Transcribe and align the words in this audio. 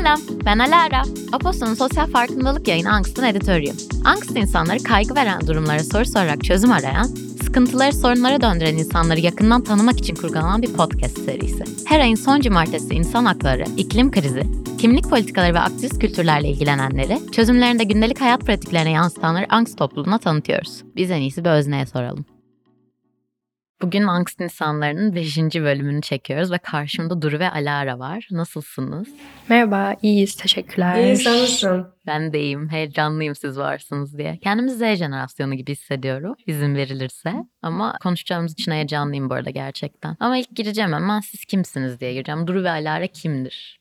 Selam, 0.00 0.20
ben 0.44 0.58
Alara. 0.58 1.02
Aposto'nun 1.32 1.74
sosyal 1.74 2.06
farkındalık 2.06 2.68
yayını 2.68 2.92
Angst'ın 2.92 3.24
editörüyüm. 3.24 3.76
Angst 4.04 4.36
insanları 4.36 4.78
kaygı 4.78 5.14
veren 5.14 5.46
durumlara 5.46 5.78
soru 5.78 6.04
sorarak 6.04 6.44
çözüm 6.44 6.72
arayan, 6.72 7.04
sıkıntıları 7.44 7.92
sorunlara 7.92 8.40
döndüren 8.40 8.76
insanları 8.76 9.20
yakından 9.20 9.64
tanımak 9.64 9.98
için 9.98 10.14
kurgulanan 10.14 10.62
bir 10.62 10.72
podcast 10.72 11.18
serisi. 11.18 11.64
Her 11.86 12.00
ayın 12.00 12.14
son 12.14 12.40
cumartesi 12.40 12.94
insan 12.94 13.24
hakları, 13.24 13.64
iklim 13.76 14.10
krizi, 14.10 14.42
kimlik 14.78 15.10
politikaları 15.10 15.54
ve 15.54 15.60
aktivist 15.60 15.98
kültürlerle 15.98 16.48
ilgilenenleri, 16.48 17.18
çözümlerinde 17.32 17.84
gündelik 17.84 18.20
hayat 18.20 18.40
pratiklerine 18.40 18.90
yansıtanları 18.90 19.46
Angst 19.54 19.78
topluluğuna 19.78 20.18
tanıtıyoruz. 20.18 20.82
Biz 20.96 21.10
en 21.10 21.20
iyisi 21.20 21.44
bir 21.44 21.50
özneye 21.50 21.86
soralım. 21.86 22.24
Bugün 23.82 24.02
Angst 24.02 24.40
insanlarının 24.40 25.14
5. 25.14 25.38
bölümünü 25.38 26.02
çekiyoruz 26.02 26.52
ve 26.52 26.58
karşımda 26.58 27.22
Duru 27.22 27.38
ve 27.38 27.50
Alara 27.50 27.98
var. 27.98 28.28
Nasılsınız? 28.30 29.08
Merhaba, 29.48 29.96
iyiyiz. 30.02 30.34
Teşekkürler. 30.34 31.04
İyi 31.04 31.16
sen 31.16 31.32
nasılsın? 31.32 31.86
Ben 32.06 32.32
de 32.32 32.40
iyiyim. 32.40 32.68
Heyecanlıyım 32.68 33.34
siz 33.34 33.58
varsınız 33.58 34.18
diye. 34.18 34.38
Kendimi 34.42 34.70
Z 34.70 34.78
jenerasyonu 34.78 35.54
gibi 35.54 35.72
hissediyorum 35.72 36.34
izin 36.46 36.74
verilirse. 36.74 37.34
Ama 37.62 37.98
konuşacağımız 38.02 38.52
için 38.52 38.72
heyecanlıyım 38.72 39.30
bu 39.30 39.34
arada 39.34 39.50
gerçekten. 39.50 40.16
Ama 40.20 40.36
ilk 40.38 40.56
gireceğim 40.56 40.92
hemen 40.92 41.20
siz 41.20 41.44
kimsiniz 41.44 42.00
diye 42.00 42.12
gireceğim. 42.12 42.46
Duru 42.46 42.64
ve 42.64 42.70
Alara 42.70 43.06
kimdir? 43.06 43.80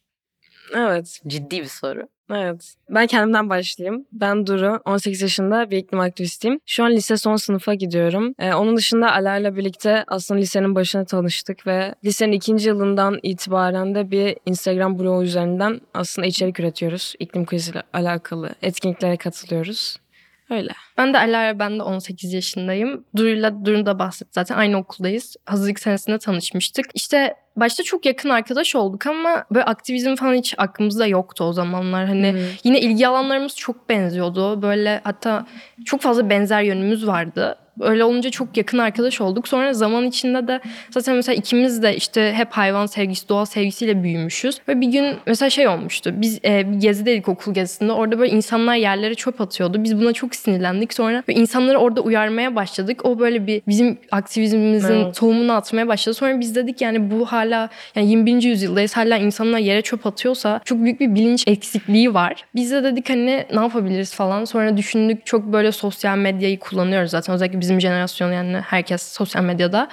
Evet, 0.76 1.20
Ciddi 1.28 1.60
bir 1.62 1.66
soru. 1.66 2.08
Evet. 2.30 2.76
Ben 2.90 3.08
kendimden 3.08 3.50
başlayayım. 3.50 4.06
Ben 4.12 4.48
Duru, 4.48 4.80
18 4.86 5.22
yaşında 5.22 5.72
bir 5.72 5.78
iklim 5.78 6.00
aktivistiyim. 6.00 6.60
Şu 6.66 6.84
an 6.84 6.92
lise 6.92 7.18
son 7.18 7.36
sınıfa 7.36 7.74
gidiyorum. 7.74 8.34
Ee, 8.40 8.54
onun 8.54 8.78
dışında 8.78 9.14
Alar'la 9.14 9.56
birlikte 9.56 10.04
aslında 10.08 10.40
lisenin 10.40 10.76
başına 10.76 11.06
tanıştık 11.06 11.68
ve 11.68 11.96
lisenin 12.06 12.32
ikinci 12.32 12.70
yılından 12.70 13.20
itibaren 13.24 13.96
de 13.96 14.12
bir 14.12 14.38
Instagram 14.46 15.00
blogu 15.00 15.24
üzerinden 15.24 15.82
aslında 15.94 16.28
içerik 16.28 16.60
üretiyoruz. 16.60 17.14
İklim 17.20 17.46
kriziyle 17.46 17.84
alakalı 17.94 18.50
etkinliklere 18.62 19.18
katılıyoruz. 19.18 19.98
Öyle. 20.50 20.70
Ben 20.98 21.14
de 21.14 21.20
Alara, 21.20 21.60
ben 21.60 21.80
de 21.80 21.84
18 21.84 22.34
yaşındayım. 22.34 23.06
Duru'yla 23.16 23.66
Duru'nu 23.66 23.86
da 23.86 24.00
bahsetti 24.00 24.32
zaten. 24.34 24.58
Aynı 24.58 24.78
okuldayız. 24.78 25.36
Hazırlık 25.46 25.80
senesinde 25.80 26.20
tanışmıştık. 26.20 26.86
İşte 26.94 27.36
başta 27.56 27.84
çok 27.84 28.06
yakın 28.06 28.30
arkadaş 28.30 28.76
olduk 28.76 29.06
ama 29.06 29.46
böyle 29.52 29.66
aktivizm 29.66 30.16
falan 30.16 30.34
hiç 30.34 30.56
aklımızda 30.58 31.08
yoktu 31.08 31.44
o 31.44 31.54
zamanlar. 31.54 32.08
Hani 32.08 32.32
Hı. 32.32 32.40
yine 32.64 32.80
ilgi 32.80 33.08
alanlarımız 33.08 33.56
çok 33.56 33.90
benziyordu. 33.90 34.62
Böyle 34.62 35.02
hatta 35.04 35.46
çok 35.86 36.02
fazla 36.02 36.30
benzer 36.30 36.62
yönümüz 36.62 37.08
vardı. 37.08 37.56
Öyle 37.80 38.04
olunca 38.04 38.30
çok 38.30 38.58
yakın 38.58 38.78
arkadaş 38.78 39.22
olduk. 39.22 39.48
Sonra 39.48 39.74
zaman 39.74 40.06
içinde 40.06 40.48
de 40.48 40.60
zaten 40.92 41.16
mesela 41.16 41.36
ikimiz 41.36 41.84
de 41.84 41.96
işte 41.96 42.34
hep 42.36 42.52
hayvan 42.52 42.86
sevgisi, 42.86 43.30
doğa 43.30 43.46
sevgisiyle 43.46 44.04
büyümüşüz. 44.04 44.58
Ve 44.68 44.82
bir 44.82 44.88
gün 44.88 45.16
mesela 45.26 45.50
şey 45.50 45.68
olmuştu. 45.68 46.14
Biz 46.16 46.40
e, 46.46 46.72
bir 46.72 46.80
gezideydik 46.80 47.30
okul 47.30 47.54
gezisinde. 47.54 47.92
Orada 47.92 48.20
böyle 48.20 48.32
insanlar 48.32 48.76
yerlere 48.76 49.16
çöp 49.16 49.42
atıyordu. 49.42 49.84
Biz 49.84 50.00
buna 50.00 50.14
çok 50.14 50.36
sinirlendik. 50.36 50.94
Sonra 50.94 51.24
insanları 51.28 51.78
orada 51.78 52.02
uyarmaya 52.02 52.56
başladık. 52.56 53.06
O 53.06 53.20
böyle 53.20 53.48
bir 53.48 53.62
bizim 53.68 53.98
aktivizmimizin 54.12 54.94
Evet. 55.04 55.16
tohumunu 55.16 55.54
atmaya 55.54 55.88
başladı. 55.88 56.16
Sonra 56.16 56.40
biz 56.40 56.56
dedik 56.56 56.82
yani 56.82 57.12
bu 57.12 57.26
hala 57.26 57.70
yani 57.96 58.10
21. 58.10 58.44
yüzyıldayız. 58.44 58.98
Hala 58.98 59.18
insanlar 59.18 59.60
yere 59.60 59.82
çöp 59.82 60.06
atıyorsa 60.06 60.62
çok 60.66 60.84
büyük 60.84 61.00
bir 61.00 61.16
bilinç 61.16 61.48
eksikliği 61.48 62.14
var. 62.14 62.46
Biz 62.56 62.72
de 62.72 62.84
dedik 62.84 63.10
hani 63.10 63.46
ne 63.54 63.60
yapabiliriz 63.60 64.14
falan. 64.14 64.46
Sonra 64.46 64.78
düşündük 64.78 65.26
çok 65.26 65.44
böyle 65.54 65.72
sosyal 65.72 66.18
medyayı 66.18 66.60
kullanıyoruz 66.60 67.12
zaten. 67.12 67.36
Özellikle 67.36 67.62
bizim 67.70 67.82
jenerasyon 67.82 68.32
yani 68.32 68.58
herkes 68.58 69.02
sosyal 69.14 69.44
medyada. 69.44 69.88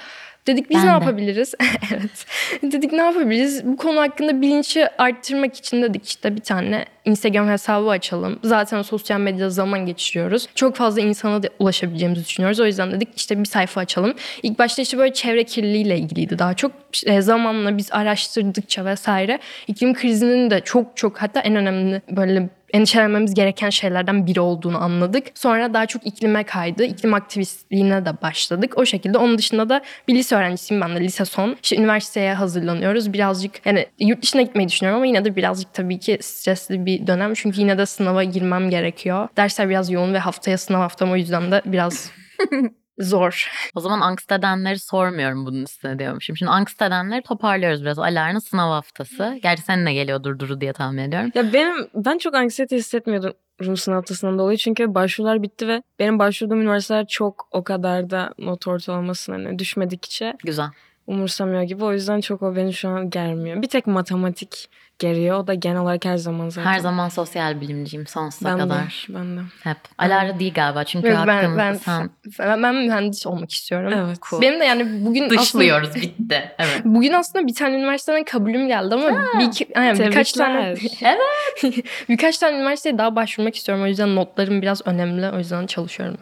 Dedik 0.47 0.69
biz 0.69 0.77
Ben 0.77 0.83
ne 0.83 0.87
de. 0.87 0.91
yapabiliriz? 0.91 1.53
evet. 1.93 2.25
Dedik 2.61 2.91
ne 2.91 3.01
yapabiliriz? 3.01 3.65
Bu 3.65 3.77
konu 3.77 3.99
hakkında 3.99 4.41
bilinci 4.41 4.87
arttırmak 4.97 5.55
için 5.55 5.81
dedik 5.81 6.05
işte 6.05 6.35
bir 6.35 6.41
tane 6.41 6.85
Instagram 7.05 7.49
hesabı 7.49 7.89
açalım. 7.89 8.39
Zaten 8.43 8.81
sosyal 8.81 9.19
medyada 9.19 9.49
zaman 9.49 9.85
geçiriyoruz. 9.85 10.47
Çok 10.55 10.75
fazla 10.75 11.01
insana 11.01 11.43
da 11.43 11.47
ulaşabileceğimizi 11.59 12.25
düşünüyoruz. 12.25 12.59
O 12.59 12.65
yüzden 12.65 12.91
dedik 12.91 13.09
işte 13.15 13.39
bir 13.39 13.45
sayfa 13.45 13.81
açalım. 13.81 14.13
İlk 14.43 14.59
başta 14.59 14.81
işte 14.81 14.97
böyle 14.97 15.13
çevre 15.13 15.43
kirliliğiyle 15.43 15.97
ilgiliydi 15.97 16.39
daha 16.39 16.53
çok. 16.53 16.71
E, 17.05 17.21
zamanla 17.21 17.77
biz 17.77 17.91
araştırdıkça 17.91 18.85
vesaire 18.85 19.39
iklim 19.67 19.93
krizinin 19.93 20.49
de 20.49 20.61
çok 20.61 20.97
çok 20.97 21.21
hatta 21.21 21.39
en 21.39 21.55
önemli 21.55 22.01
böyle 22.11 22.49
endişelenmemiz 22.77 23.33
gereken 23.33 23.69
şeylerden 23.69 24.27
biri 24.27 24.39
olduğunu 24.39 24.83
anladık. 24.83 25.27
Sonra 25.33 25.73
daha 25.73 25.85
çok 25.85 26.07
iklime 26.07 26.43
kaydı. 26.43 26.83
İklim 26.83 27.13
aktivistliğine 27.13 28.05
de 28.05 28.21
başladık. 28.21 28.73
O 28.77 28.85
şekilde. 28.85 29.17
Onun 29.17 29.37
dışında 29.37 29.69
da 29.69 29.81
bir 30.07 30.15
lise 30.15 30.35
öğrencisiyim 30.35 30.81
ben 30.81 30.95
de 30.95 30.99
lise 30.99 31.25
son. 31.25 31.57
İşte 31.63 31.75
üniversiteye 31.75 32.33
hazırlanıyoruz. 32.33 33.13
Birazcık 33.13 33.65
yani 33.65 33.85
yurt 33.99 34.21
dışına 34.21 34.41
gitmeyi 34.41 34.69
düşünüyorum 34.69 34.97
ama 34.97 35.05
yine 35.05 35.25
de 35.25 35.35
birazcık 35.35 35.73
tabii 35.73 35.99
ki 35.99 36.17
stresli 36.21 36.85
bir 36.85 37.07
dönem. 37.07 37.33
Çünkü 37.33 37.59
yine 37.61 37.77
de 37.77 37.85
sınava 37.85 38.23
girmem 38.23 38.69
gerekiyor. 38.69 39.27
Dersler 39.37 39.69
biraz 39.69 39.91
yoğun 39.91 40.13
ve 40.13 40.19
haftaya 40.19 40.57
sınav 40.57 40.79
haftam 40.79 41.11
o 41.11 41.15
yüzden 41.15 41.51
de 41.51 41.61
biraz 41.65 42.11
zor. 42.99 43.51
O 43.75 43.79
zaman 43.79 44.01
angst 44.01 44.31
edenleri 44.31 44.79
sormuyorum 44.79 45.45
bunun 45.45 45.63
üstüne 45.63 45.99
diyormuşum. 45.99 46.37
Şimdi 46.37 46.51
angst 46.51 46.81
edenleri 46.81 47.21
toparlıyoruz 47.21 47.81
biraz. 47.81 47.99
Alara'nın 47.99 48.39
sınav 48.39 48.71
haftası. 48.71 49.39
Gerçi 49.43 49.61
seninle 49.61 49.93
geliyordur 49.93 50.39
Duru 50.39 50.61
diye 50.61 50.73
tahmin 50.73 50.97
ediyorum. 50.97 51.31
Ya 51.35 51.53
benim 51.53 51.87
ben 51.95 52.17
çok 52.17 52.35
anksiyete 52.35 52.75
hissetmiyordum 52.77 53.33
sınav 53.75 53.95
haftasından 53.95 54.39
dolayı 54.39 54.57
çünkü 54.57 54.95
başvurular 54.95 55.43
bitti 55.43 55.67
ve 55.67 55.83
benim 55.99 56.19
başvurduğum 56.19 56.61
üniversiteler 56.61 57.07
çok 57.07 57.47
o 57.51 57.63
kadar 57.63 58.09
da 58.09 58.33
not 58.37 58.67
ortalamasına 58.67 59.35
hani 59.35 59.59
düşmedikçe 59.59 60.33
Güzel. 60.43 60.67
Umursamıyor 61.07 61.63
gibi. 61.63 61.83
O 61.83 61.93
yüzden 61.93 62.21
çok 62.21 62.41
o 62.43 62.55
beni 62.55 62.73
şu 62.73 62.89
an 62.89 63.09
germiyor. 63.09 63.61
Bir 63.61 63.67
tek 63.67 63.87
matematik 63.87 64.69
geriyor. 64.99 65.39
O 65.39 65.47
da 65.47 65.53
genel 65.53 65.81
olarak 65.81 66.05
her 66.05 66.17
zaman 66.17 66.49
zaten. 66.49 66.71
Her 66.71 66.79
zaman 66.79 67.09
sosyal 67.09 67.61
bilimciyim 67.61 68.07
sonsuza 68.07 68.49
ben 68.49 68.57
kadar. 68.57 68.77
de. 68.77 69.13
Ben 69.13 69.37
de. 69.37 69.41
Hep. 69.63 69.77
Alara 69.97 70.39
değil 70.39 70.53
galiba 70.53 70.83
çünkü 70.83 71.07
Yok, 71.07 71.27
ben, 71.27 71.57
ben, 71.57 71.73
sen 71.73 72.09
ben, 72.39 72.63
ben 72.63 72.75
mühendis 72.75 73.27
olmak 73.27 73.51
istiyorum. 73.51 73.93
Evet. 73.95 74.17
Cool. 74.29 74.41
Benim 74.41 74.59
de 74.59 74.65
yani 74.65 75.05
bugün 75.05 75.23
aslında 75.23 75.41
dışlıyoruz 75.41 75.95
bitti. 75.95 76.51
Evet. 76.59 76.81
Bugün 76.85 77.13
aslında 77.13 77.47
bir 77.47 77.55
tane 77.55 77.75
üniversiteden 77.75 78.23
kabulüm 78.23 78.67
geldi 78.67 78.95
ama 78.95 79.39
bir 79.39 79.45
iki, 79.45 79.67
yani 79.75 79.99
birkaç 79.99 80.31
tane 80.33 80.73
Tebrikler. 80.73 81.17
birkaç 82.09 82.37
tane 82.37 82.57
üniversiteye 82.57 82.97
daha 82.97 83.15
başvurmak 83.15 83.55
istiyorum. 83.55 83.83
O 83.83 83.87
yüzden 83.87 84.15
notlarım 84.15 84.61
biraz 84.61 84.87
önemli. 84.87 85.29
O 85.29 85.37
yüzden 85.37 85.67
çalışıyorum. 85.67 86.17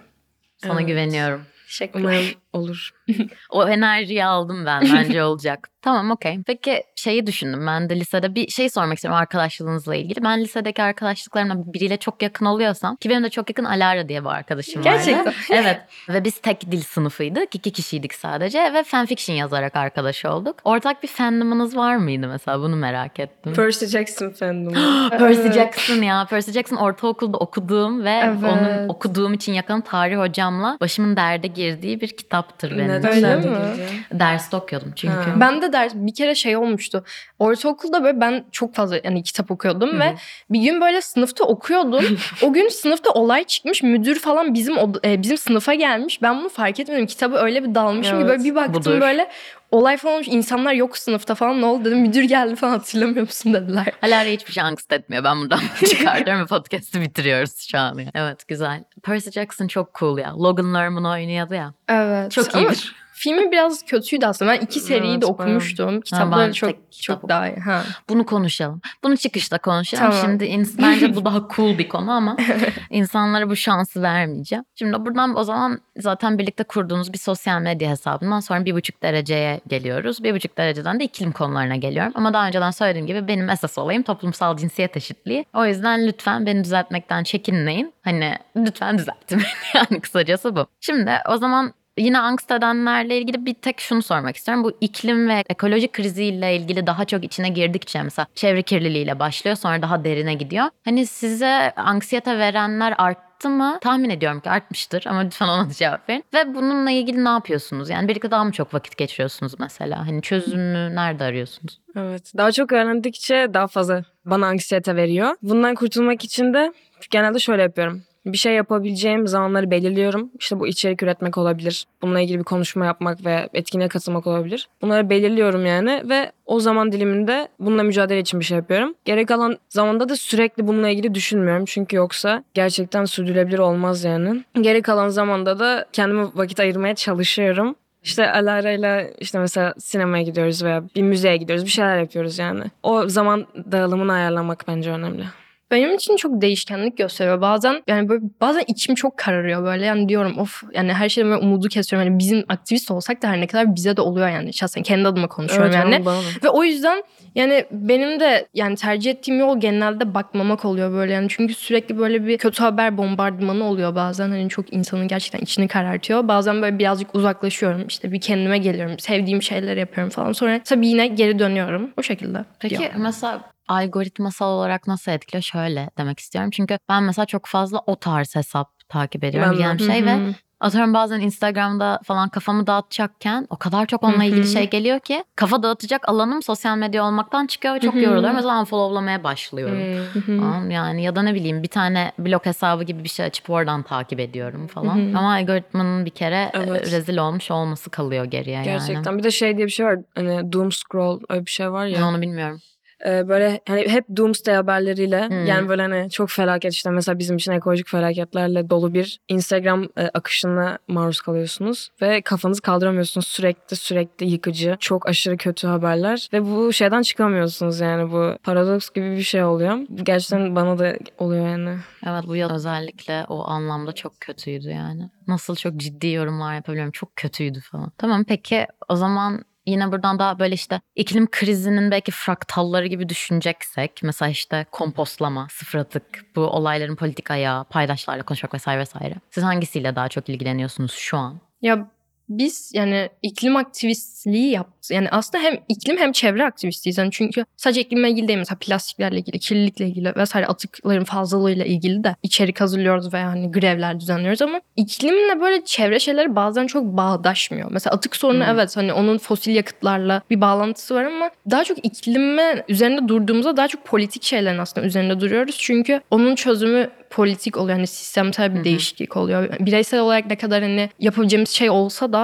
Sana 0.57 0.79
Evet. 0.79 0.87
güveniyorum. 0.87 1.41
Teşekkürler. 1.67 2.03
Umarım 2.03 2.25
olur. 2.55 2.89
O 3.49 3.67
enerjiyi 3.67 4.25
aldım 4.25 4.65
ben. 4.65 4.81
Bence 4.93 5.23
olacak. 5.23 5.69
Tamam 5.81 6.11
okey. 6.11 6.39
Peki 6.47 6.83
şeyi 6.95 7.27
düşündüm. 7.27 7.67
Ben 7.67 7.89
de 7.89 7.95
lisede 7.99 8.35
bir 8.35 8.47
şey 8.47 8.69
sormak 8.69 8.95
istiyorum 8.95 9.19
arkadaşlığınızla 9.19 9.95
ilgili. 9.95 10.23
Ben 10.23 10.41
lisedeki 10.41 10.83
arkadaşlıklarımla 10.83 11.73
biriyle 11.73 11.97
çok 11.97 12.21
yakın 12.21 12.45
oluyorsam 12.45 12.95
ki 12.95 13.09
benim 13.09 13.23
de 13.23 13.29
çok 13.29 13.49
yakın 13.49 13.63
Alara 13.63 14.09
diye 14.09 14.21
bir 14.23 14.29
arkadaşım 14.29 14.85
vardı. 14.85 14.89
Gerçekten. 14.89 15.33
evet. 15.57 15.81
Ve 16.09 16.23
biz 16.23 16.37
tek 16.41 16.71
dil 16.71 16.81
sınıfıydık. 16.81 17.55
iki 17.55 17.71
kişiydik 17.71 18.13
sadece 18.13 18.73
ve 18.73 18.83
fanfiction 18.83 19.35
yazarak 19.35 19.75
arkadaş 19.75 20.25
olduk. 20.25 20.55
Ortak 20.63 21.03
bir 21.03 21.07
fandomunuz 21.07 21.75
var 21.77 21.95
mıydı 21.95 22.27
mesela? 22.27 22.59
Bunu 22.59 22.75
merak 22.75 23.19
ettim. 23.19 23.53
Percy 23.53 23.85
Jackson 23.85 24.29
fandomu. 24.29 24.75
Percy 25.09 25.41
Evet. 25.41 25.53
Jackson 25.53 26.01
ya. 26.01 26.25
Percy 26.29 26.51
Jackson 26.51 26.77
ortaokulda 26.77 27.37
okuduğum 27.37 28.03
ve 28.03 28.21
Evet. 28.23 28.37
onun 28.43 28.89
okuduğum 28.89 29.33
için 29.33 29.53
yakın 29.53 29.81
tarih 29.81 30.17
hocamla 30.17 30.77
başımın 30.81 31.15
derde 31.15 31.47
girdiği 31.47 32.01
bir 32.01 32.15
kitaptır 32.45 32.71
benim. 32.77 32.89
Neden 32.89 33.11
Öyle 33.11 33.35
mi? 33.35 33.75
Derste 34.11 34.57
okuyordum 34.57 34.93
çünkü. 34.95 35.13
Ha. 35.13 35.35
Ben 35.35 35.61
de 35.61 35.73
ders 35.73 35.93
bir 35.95 36.13
kere 36.13 36.35
şey 36.35 36.57
olmuştu. 36.57 37.03
Ortaokulda 37.39 38.03
böyle 38.03 38.21
ben 38.21 38.45
çok 38.51 38.75
fazla 38.75 38.99
yani 39.03 39.23
kitap 39.23 39.51
okuyordum 39.51 39.89
Hı 39.89 39.95
hı. 39.95 39.99
ve 39.99 40.15
bir 40.49 40.59
gün 40.59 40.81
böyle 40.81 41.01
sınıfta 41.01 41.43
okuyordum. 41.43 42.05
o 42.41 42.53
gün 42.53 42.67
sınıfta 42.69 43.11
olay 43.11 43.43
çıkmış. 43.43 43.83
Müdür 43.83 44.19
falan 44.19 44.53
bizim 44.53 44.75
e, 45.05 45.21
bizim 45.21 45.37
sınıfa 45.37 45.73
gelmiş. 45.73 46.21
Ben 46.21 46.39
bunu 46.39 46.49
fark 46.49 46.79
etmedim. 46.79 47.05
Kitabı 47.05 47.35
öyle 47.35 47.63
bir 47.63 47.75
dalmışım 47.75 48.11
ki 48.11 48.17
Evet, 48.21 48.29
böyle 48.29 48.43
bir 48.43 48.55
baktım 48.55 48.73
budur. 48.73 49.01
böyle 49.01 49.29
olay 49.77 49.97
falan 49.97 50.15
olmuş. 50.15 50.27
İnsanlar 50.27 50.73
yok 50.73 50.97
sınıfta 50.97 51.35
falan 51.35 51.61
ne 51.61 51.65
oldu 51.65 51.85
dedim. 51.85 51.99
Müdür 51.99 52.23
geldi 52.23 52.55
falan 52.55 52.71
hatırlamıyor 52.71 53.21
musun 53.21 53.53
dediler. 53.53 53.85
Alara 54.01 54.29
hiçbir 54.29 54.53
şey 54.53 54.63
angst 54.63 54.93
etmiyor. 54.93 55.23
Ben 55.23 55.41
buradan 55.41 55.59
çıkartıyorum 55.89 56.43
ve 56.43 56.45
podcast'ı 56.45 57.01
bitiriyoruz 57.01 57.67
şu 57.71 57.77
an. 57.77 57.99
Evet 58.13 58.47
güzel. 58.47 58.83
Percy 59.03 59.29
Jackson 59.29 59.67
çok 59.67 59.95
cool 59.95 60.17
ya. 60.17 60.33
Logan 60.37 60.73
Lerman 60.73 61.05
oynuyordu 61.05 61.53
ya. 61.53 61.73
Evet. 61.89 62.31
Çok 62.31 62.55
Ama 62.55 62.67
iyidir. 62.67 62.95
Filmi 63.17 63.51
biraz 63.51 63.85
kötüydü 63.85 64.25
aslında. 64.25 64.51
Ben 64.51 64.59
iki 64.59 64.79
seriyi 64.79 65.11
Evet, 65.11 65.21
de 65.21 65.25
okumuştum. 65.25 66.01
Kitapları 66.01 66.51
tek 66.51 66.55
çok 66.55 66.75
çok 67.01 67.29
daha 67.29 67.49
iyi. 67.49 67.57
Ha. 67.59 67.83
Bunu 68.09 68.25
konuşalım. 68.25 68.81
Bunu 69.03 69.17
çıkışta 69.17 69.57
konuşalım. 69.57 70.03
Tamam. 70.03 70.17
Şimdi 70.21 70.43
ins- 70.43 70.81
bence 70.81 71.15
bu 71.15 71.25
daha 71.25 71.47
cool 71.55 71.77
bir 71.77 71.89
konu 71.89 72.11
ama 72.11 72.37
insanlara 72.89 73.49
bu 73.49 73.55
şansı 73.55 74.01
vermeyeceğim. 74.01 74.65
Şimdi 74.75 75.05
buradan 75.05 75.37
o 75.37 75.43
zaman 75.43 75.79
zaten 75.97 76.37
birlikte 76.37 76.63
kurduğunuz 76.63 77.13
bir 77.13 77.17
sosyal 77.17 77.61
medya 77.61 77.89
hesabından 77.89 78.39
sonra 78.39 78.65
bir 78.65 78.75
buçuk 78.75 79.03
dereceye 79.03 79.61
geliyoruz. 79.67 80.23
Bir 80.23 80.35
buçuk 80.35 80.57
dereceden 80.57 80.99
de 80.99 81.03
iklim 81.03 81.31
konularına 81.31 81.75
geliyorum. 81.75 82.11
Ama 82.15 82.33
daha 82.33 82.47
önceden 82.47 82.71
söylediğim 82.71 83.07
gibi 83.07 83.27
benim 83.27 83.49
esas 83.49 83.77
olayım 83.77 84.03
toplumsal 84.03 84.57
cinsiyet 84.57 84.97
eşitliği. 84.97 85.45
O 85.53 85.65
yüzden 85.65 86.07
lütfen 86.07 86.45
beni 86.45 86.63
düzeltmekten 86.63 87.23
çekinmeyin. 87.23 87.93
Hani 88.03 88.35
lütfen 88.55 88.97
düzeltin 88.97 89.41
yani 89.73 90.01
kısacası 90.01 90.55
bu. 90.55 90.67
Şimdi 90.79 91.11
o 91.29 91.37
zaman 91.37 91.73
yine 91.97 92.19
angst 92.19 92.51
edenlerle 92.51 93.17
ilgili 93.17 93.45
bir 93.45 93.53
tek 93.53 93.79
şunu 93.79 94.01
sormak 94.01 94.35
istiyorum. 94.35 94.63
Bu 94.63 94.77
iklim 94.81 95.29
ve 95.29 95.43
ekoloji 95.49 95.87
kriziyle 95.87 96.55
ilgili 96.55 96.87
daha 96.87 97.05
çok 97.05 97.23
içine 97.23 97.49
girdikçe 97.49 98.03
mesela 98.03 98.27
çevre 98.35 98.61
kirliliğiyle 98.61 99.19
başlıyor 99.19 99.55
sonra 99.55 99.81
daha 99.81 100.03
derine 100.03 100.33
gidiyor. 100.33 100.65
Hani 100.85 101.05
size 101.07 101.73
anksiyete 101.75 102.37
verenler 102.37 102.93
arttı 102.97 103.49
mı? 103.49 103.77
Tahmin 103.81 104.09
ediyorum 104.09 104.39
ki 104.39 104.49
artmıştır 104.49 105.03
ama 105.07 105.19
lütfen 105.19 105.47
ona 105.47 105.69
da 105.69 105.73
cevap 105.73 106.09
verin. 106.09 106.23
Ve 106.33 106.55
bununla 106.55 106.91
ilgili 106.91 107.25
ne 107.25 107.29
yapıyorsunuz? 107.29 107.89
Yani 107.89 108.07
birlikte 108.07 108.31
daha 108.31 108.43
mı 108.43 108.51
çok 108.51 108.73
vakit 108.73 108.97
geçiriyorsunuz 108.97 109.53
mesela? 109.59 110.07
Hani 110.07 110.21
çözümü 110.21 110.95
nerede 110.95 111.23
arıyorsunuz? 111.23 111.79
Evet. 111.95 112.31
Daha 112.37 112.51
çok 112.51 112.71
öğrendikçe 112.71 113.47
daha 113.53 113.67
fazla 113.67 114.03
bana 114.25 114.47
anksiyete 114.47 114.95
veriyor. 114.95 115.35
Bundan 115.41 115.75
kurtulmak 115.75 116.23
için 116.23 116.53
de 116.53 116.73
genelde 117.09 117.39
şöyle 117.39 117.61
yapıyorum. 117.61 118.03
Bir 118.25 118.37
şey 118.37 118.53
yapabileceğim 118.53 119.27
zamanları 119.27 119.71
belirliyorum. 119.71 120.31
İşte 120.39 120.59
bu 120.59 120.67
içerik 120.67 121.03
üretmek 121.03 121.37
olabilir. 121.37 121.85
Bununla 122.01 122.21
ilgili 122.21 122.39
bir 122.39 122.43
konuşma 122.43 122.85
yapmak 122.85 123.25
ve 123.25 123.49
etkinliğe 123.53 123.89
katılmak 123.89 124.27
olabilir. 124.27 124.67
Bunları 124.81 125.09
belirliyorum 125.09 125.65
yani 125.65 126.03
ve 126.09 126.31
o 126.45 126.59
zaman 126.59 126.91
diliminde 126.91 127.47
bununla 127.59 127.83
mücadele 127.83 128.19
için 128.19 128.39
bir 128.39 128.45
şey 128.45 128.57
yapıyorum. 128.57 128.93
Gerek 129.05 129.27
kalan 129.27 129.57
zamanda 129.69 130.09
da 130.09 130.15
sürekli 130.15 130.67
bununla 130.67 130.89
ilgili 130.89 131.13
düşünmüyorum. 131.13 131.65
Çünkü 131.65 131.95
yoksa 131.95 132.43
gerçekten 132.53 133.05
sürdürülebilir 133.05 133.59
olmaz 133.59 134.03
yani. 134.03 134.43
Gerek 134.61 134.85
kalan 134.85 135.09
zamanda 135.09 135.59
da 135.59 135.85
kendime 135.93 136.25
vakit 136.35 136.59
ayırmaya 136.59 136.95
çalışıyorum. 136.95 137.75
İşte 138.03 138.31
Alara'yla 138.31 139.03
işte 139.19 139.39
mesela 139.39 139.73
sinemaya 139.77 140.23
gidiyoruz 140.23 140.63
veya 140.63 140.83
bir 140.95 141.01
müzeye 141.01 141.37
gidiyoruz. 141.37 141.65
Bir 141.65 141.71
şeyler 141.71 141.99
yapıyoruz 141.99 142.39
yani. 142.39 142.63
O 142.83 143.09
zaman 143.09 143.47
dağılımını 143.71 144.13
ayarlamak 144.13 144.63
bence 144.67 144.91
önemli. 144.91 145.23
Benim 145.71 145.93
için 145.95 146.15
çok 146.15 146.41
değişkenlik 146.41 146.97
gösteriyor. 146.97 147.41
Bazen 147.41 147.83
yani 147.87 148.09
böyle 148.09 148.23
bazen 148.41 148.63
içim 148.67 148.95
çok 148.95 149.17
kararıyor 149.17 149.63
böyle. 149.63 149.85
Yani 149.85 150.09
diyorum 150.09 150.39
of 150.39 150.63
yani 150.73 150.93
her 150.93 151.09
şeyden 151.09 151.31
böyle 151.31 151.45
umudu 151.45 151.67
kesiyorum. 151.67 152.07
Yani 152.07 152.19
bizim 152.19 152.43
aktivist 152.47 152.91
olsak 152.91 153.21
da 153.21 153.27
her 153.27 153.41
ne 153.41 153.47
kadar 153.47 153.75
bize 153.75 153.97
de 153.97 154.01
oluyor 154.01 154.29
yani. 154.29 154.53
Şahsen 154.53 154.83
kendi 154.83 155.07
adıma 155.07 155.27
konuşuyorum 155.27 155.71
Evet, 155.75 155.75
yani. 155.75 156.05
da. 156.05 156.15
Ve 156.43 156.49
o 156.49 156.63
yüzden 156.63 157.03
yani 157.35 157.65
benim 157.71 158.19
de 158.19 158.47
yani 158.53 158.75
tercih 158.75 159.11
ettiğim 159.11 159.39
yol 159.39 159.59
genelde 159.59 160.13
bakmamak 160.13 160.65
oluyor 160.65 160.91
böyle 160.91 161.13
yani. 161.13 161.27
Çünkü 161.29 161.53
sürekli 161.53 161.97
böyle 161.97 162.27
bir 162.27 162.37
kötü 162.37 162.63
haber 162.63 162.97
bombardımanı 162.97 163.63
oluyor 163.63 163.95
bazen. 163.95 164.29
Hani 164.29 164.49
çok 164.49 164.73
insanın 164.73 165.07
gerçekten 165.07 165.39
içini 165.39 165.67
karartıyor. 165.67 166.27
Bazen 166.27 166.61
böyle 166.61 166.79
birazcık 166.79 167.15
uzaklaşıyorum. 167.15 167.87
işte 167.87 168.11
bir 168.11 168.21
kendime 168.21 168.57
geliyorum. 168.57 168.99
Sevdiğim 168.99 169.41
şeyler 169.41 169.77
yapıyorum 169.77 170.09
falan. 170.09 170.31
Sonra 170.31 170.63
tabii 170.63 170.87
yine 170.87 171.07
geri 171.07 171.39
dönüyorum. 171.39 171.91
O 171.97 172.03
şekilde. 172.03 172.45
Peki 172.59 172.75
gidiyor. 172.75 172.91
mesela 172.97 173.54
algoritmasal 173.67 174.47
olarak 174.47 174.87
nasıl 174.87 175.11
etkiliyor? 175.11 175.43
Şöyle 175.43 175.89
demek 175.97 176.19
istiyorum. 176.19 176.51
Çünkü 176.51 176.77
ben 176.89 177.03
mesela 177.03 177.25
çok 177.25 177.45
fazla 177.45 177.79
o 177.85 177.95
tarz 177.95 178.35
hesap 178.35 178.71
takip 178.89 179.23
ediyorum. 179.23 179.51
Ben. 179.55 179.63
Yani 179.63 179.79
şey 179.79 180.05
ve 180.05 180.17
atıyorum 180.59 180.93
bazen 180.93 181.19
Instagram'da 181.19 181.99
falan 182.03 182.29
kafamı 182.29 182.67
dağıtacakken 182.67 183.47
o 183.49 183.57
kadar 183.57 183.85
çok 183.85 184.03
onunla 184.03 184.23
ilgili 184.23 184.47
şey 184.47 184.69
geliyor 184.69 184.99
ki 184.99 185.23
kafa 185.35 185.63
dağıtacak 185.63 186.09
alanım 186.09 186.43
sosyal 186.43 186.77
medya 186.77 187.05
olmaktan 187.05 187.47
çıkıyor 187.47 187.75
ve 187.75 187.79
çok 187.79 187.95
yoruluyorum. 187.95 188.37
O 188.37 188.41
zaman 188.41 188.61
unfollowlamaya 188.61 189.23
başlıyorum. 189.23 190.07
Tamam, 190.25 190.71
yani 190.71 191.03
ya 191.03 191.15
da 191.15 191.21
ne 191.21 191.33
bileyim 191.33 191.63
bir 191.63 191.67
tane 191.67 192.11
blog 192.19 192.45
hesabı 192.45 192.83
gibi 192.83 193.03
bir 193.03 193.09
şey 193.09 193.25
açıp 193.25 193.49
oradan 193.49 193.83
takip 193.83 194.19
ediyorum 194.19 194.67
falan. 194.67 195.13
Ama 195.13 195.33
algoritmanın 195.33 196.05
bir 196.05 196.09
kere 196.09 196.51
e, 196.53 196.59
Evet. 196.59 196.91
rezil 196.91 197.17
olmuş 197.17 197.51
olması 197.51 197.89
kalıyor 197.89 198.25
geriye 198.25 198.55
yani. 198.55 198.65
Gerçekten. 198.65 199.17
Bir 199.17 199.23
de 199.23 199.31
şey 199.31 199.57
diye 199.57 199.65
bir 199.65 199.71
şey 199.71 199.85
var. 199.85 199.99
Hani 200.15 200.53
doom 200.53 200.71
scroll 200.71 201.19
öyle 201.29 201.45
bir 201.45 201.51
şey 201.51 201.71
var 201.71 201.85
ya. 201.85 201.97
Ben 201.97 202.03
onu 202.03 202.21
bilmiyorum. 202.21 202.61
Ee, 203.05 203.27
böyle 203.27 203.61
hani 203.67 203.89
hep 203.89 204.05
doomsday 204.17 204.55
haberleriyle 204.55 205.27
Hmm. 205.29 205.45
yani 205.45 205.69
böyle 205.69 205.81
hani 205.81 206.09
çok 206.09 206.29
felaket 206.29 206.73
işte 206.73 206.89
mesela 206.89 207.19
bizim 207.19 207.35
için 207.37 207.51
ekolojik 207.51 207.87
felaketlerle 207.87 208.69
dolu 208.69 208.93
bir 208.93 209.19
Instagram 209.27 209.83
e, 209.97 210.07
akışına 210.13 210.77
maruz 210.87 211.21
kalıyorsunuz 211.21 211.89
ve 212.01 212.21
kafanızı 212.21 212.61
kaldıramıyorsunuz 212.61 213.27
sürekli 213.27 213.75
sürekli 213.75 214.25
yıkıcı 214.29 214.77
çok 214.79 215.09
aşırı 215.09 215.37
kötü 215.37 215.67
haberler 215.67 216.29
ve 216.33 216.45
bu 216.45 216.73
şeyden 216.73 217.01
çıkamıyorsunuz 217.01 217.79
yani 217.79 218.11
bu 218.11 218.37
paradoks 218.43 218.89
gibi 218.89 219.11
bir 219.11 219.21
şey 219.21 219.43
oluyor. 219.43 219.77
Gerçekten 220.03 220.55
bana 220.55 220.79
da 220.79 220.95
oluyor 221.17 221.47
yani. 221.49 221.77
Evet 222.07 222.23
bu 222.27 222.35
yıl 222.35 222.49
özellikle 222.49 223.25
o 223.29 223.47
anlamda 223.47 223.91
çok 223.91 224.21
kötüydü 224.21 224.69
yani. 224.69 225.09
Nasıl 225.27 225.55
çok 225.55 225.77
ciddi 225.77 226.07
yorumlar 226.07 226.55
yapabiliyorum. 226.55 226.91
Çok 226.91 227.15
kötüydü 227.15 227.59
falan. 227.61 227.91
Tamam 227.97 228.23
peki 228.23 228.67
o 228.89 228.95
zaman 228.95 229.45
yine 229.65 229.91
buradan 229.91 230.19
daha 230.19 230.39
böyle 230.39 230.55
işte 230.55 230.81
iklim 230.95 231.27
krizinin 231.31 231.91
belki 231.91 232.11
fraktalları 232.11 232.87
gibi 232.87 233.09
düşüneceksek 233.09 233.99
mesela 234.03 234.29
işte 234.29 234.65
kompostlama, 234.71 235.47
sıfır 235.51 235.79
atık, 235.79 236.35
bu 236.35 236.41
olayların 236.41 236.95
politik 236.95 237.31
ayağı, 237.31 237.63
paydaşlarla 237.63 238.23
konuşmak 238.23 238.53
vesaire 238.53 238.79
vesaire. 238.79 239.15
Siz 239.31 239.43
hangisiyle 239.43 239.95
daha 239.95 240.09
çok 240.09 240.29
ilgileniyorsunuz 240.29 240.91
şu 240.91 241.17
an? 241.17 241.39
Ya 241.61 241.87
biz 242.29 242.71
yani 242.73 243.09
iklim 243.21 243.55
aktivistliği 243.55 244.51
yaptık. 244.51 244.75
Yani 244.91 245.09
aslında 245.11 245.43
hem 245.43 245.57
iklim 245.69 245.97
hem 245.97 246.11
çevre 246.11 246.45
aktivistiyiz. 246.45 246.97
Yani 246.97 247.09
çünkü 247.11 247.45
sadece 247.57 247.81
iklimle 247.81 248.09
ilgili 248.09 248.27
değil 248.27 248.39
mesela 248.39 248.57
plastiklerle 248.61 249.17
ilgili, 249.17 249.39
kirlilikle 249.39 249.87
ilgili 249.87 250.15
vesaire 250.15 250.47
atıkların 250.47 251.03
fazlalığıyla 251.03 251.65
ilgili 251.65 252.03
de 252.03 252.15
içerik 252.23 252.61
hazırlıyoruz 252.61 253.13
ve 253.13 253.17
yani 253.17 253.51
grevler 253.51 253.99
düzenliyoruz 253.99 254.41
ama 254.41 254.61
iklimle 254.75 255.41
böyle 255.41 255.65
çevre 255.65 255.99
şeyleri 255.99 256.35
bazen 256.35 256.67
çok 256.67 256.83
bağdaşmıyor. 256.83 257.71
Mesela 257.71 257.95
atık 257.95 258.15
sorunu 258.15 258.35
Hmm. 258.43 258.49
evet 258.51 258.77
hani 258.77 258.93
onun 258.93 259.17
fosil 259.17 259.55
yakıtlarla 259.55 260.21
bir 260.29 260.41
bağlantısı 260.41 260.95
var 260.95 261.03
ama 261.03 261.29
daha 261.51 261.63
çok 261.63 261.85
iklime 261.85 262.63
üzerinde 262.67 263.07
durduğumuzda 263.07 263.57
daha 263.57 263.67
çok 263.67 263.85
politik 263.85 264.23
şeylerin 264.23 264.57
aslında 264.57 264.87
üzerinde 264.87 265.19
duruyoruz. 265.19 265.55
Çünkü 265.59 266.01
onun 266.11 266.35
çözümü 266.35 266.89
politik 267.09 267.57
oluyor. 267.57 267.77
Yani 267.77 267.87
sistemsel 267.87 268.51
bir 268.51 268.55
Hı 268.55 268.59
hı. 268.59 268.63
değişiklik 268.63 269.17
oluyor. 269.17 269.49
Bireysel 269.59 269.99
olarak 269.99 270.25
ne 270.25 270.35
kadar 270.35 270.63
hani 270.63 270.89
yapabileceğimiz 270.99 271.49
şey 271.49 271.69
olsa 271.69 272.13
da 272.13 272.14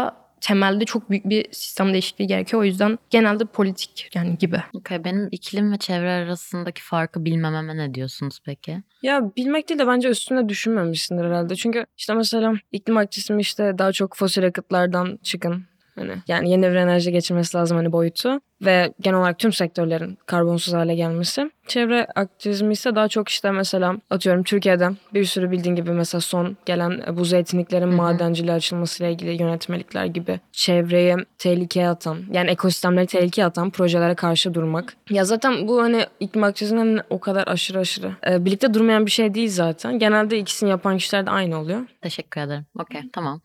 temelde 0.42 0.86
çok 0.86 1.10
büyük 1.10 1.30
bir 1.30 1.46
sistem 1.52 1.94
değişikliği 1.94 2.28
gerekiyor. 2.28 2.62
O 2.62 2.66
yüzden 2.66 3.00
genelde 3.10 3.46
politik 3.46 4.10
yani 4.16 4.38
gibi. 4.38 4.64
Okay, 4.74 5.04
benim 5.04 5.28
iklim 5.32 5.72
ve 5.72 5.78
çevre 5.78 6.12
arasındaki 6.12 6.82
farkı 6.84 7.26
bilmememe 7.26 7.78
ne 7.78 7.94
diyorsunuz 7.94 8.40
peki? 8.46 8.84
Ya 9.04 9.32
bilmek 9.38 9.70
değil 9.70 9.80
de 9.80 9.88
bence 9.88 10.10
üstüne 10.10 10.50
düşünmemişsindir 10.50 11.26
herhalde. 11.26 11.56
Çünkü 11.56 11.86
işte 11.98 12.14
mesela 12.14 12.54
iklim 12.72 12.98
aktivizmi 12.98 13.42
işte 13.42 13.78
daha 13.78 13.92
çok 13.92 14.16
fosil 14.16 14.44
yakıtlardan 14.44 15.20
çıkın. 15.24 15.71
Hani 15.96 16.14
yani 16.28 16.50
yeni 16.50 16.64
bir 16.64 16.76
enerji 16.76 17.12
geçirmesi 17.12 17.58
lazım 17.58 17.78
hani 17.78 17.92
boyutu 17.92 18.42
ve 18.66 18.94
genel 19.02 19.20
olarak 19.20 19.40
tüm 19.40 19.54
sektörlerin 19.54 20.18
karbonsuz 20.26 20.74
hale 20.74 20.96
gelmesi. 20.96 21.52
Çevre 21.68 22.08
aktivizmi 22.16 22.74
ise 22.74 22.96
daha 22.96 23.08
çok 23.08 23.30
işte 23.30 23.52
mesela 23.52 23.96
atıyorum 24.10 24.44
Türkiye'de 24.44 24.90
bir 25.14 25.26
sürü 25.26 25.52
bildiğin 25.52 25.76
gibi 25.76 25.92
mesela 25.92 26.22
son 26.22 26.58
gelen 26.66 27.04
bu 27.18 27.26
zeytinliklerin 27.26 27.88
Hı 27.88 27.92
hı. 27.92 27.96
madenciliğe 27.96 28.54
açılmasıyla 28.54 29.12
ilgili 29.12 29.42
yönetmelikler 29.42 30.06
gibi 30.06 30.40
çevreyi 30.52 31.16
tehlikeye 31.38 31.90
atan 31.90 32.18
yani 32.32 32.52
ekosistemleri 32.52 33.08
tehlikeye 33.08 33.46
atan 33.46 33.70
projelere 33.70 34.16
karşı 34.16 34.54
durmak. 34.54 34.94
Ya 35.10 35.26
zaten 35.26 35.68
bu 35.68 35.82
hani 35.82 36.06
iklim 36.20 36.44
aktivizminin 36.44 37.01
o 37.10 37.20
kadar 37.20 37.48
aşırı 37.48 37.80
aşırı 37.80 38.12
e, 38.30 38.46
birlikte 38.46 38.74
durmayan 38.74 39.06
bir 39.06 39.12
şey 39.12 39.34
değil 39.34 39.50
zaten. 39.50 40.00
Genelde 40.00 40.38
ikisini 40.38 40.70
yapan 40.70 40.98
kişiler 40.98 41.25
de 41.25 41.30
aynı 41.30 41.60
oluyor. 41.60 41.80
Teşekkür 42.01 42.42
ederim. 42.42 42.65
Okey 42.80 43.01
tamam. 43.13 43.42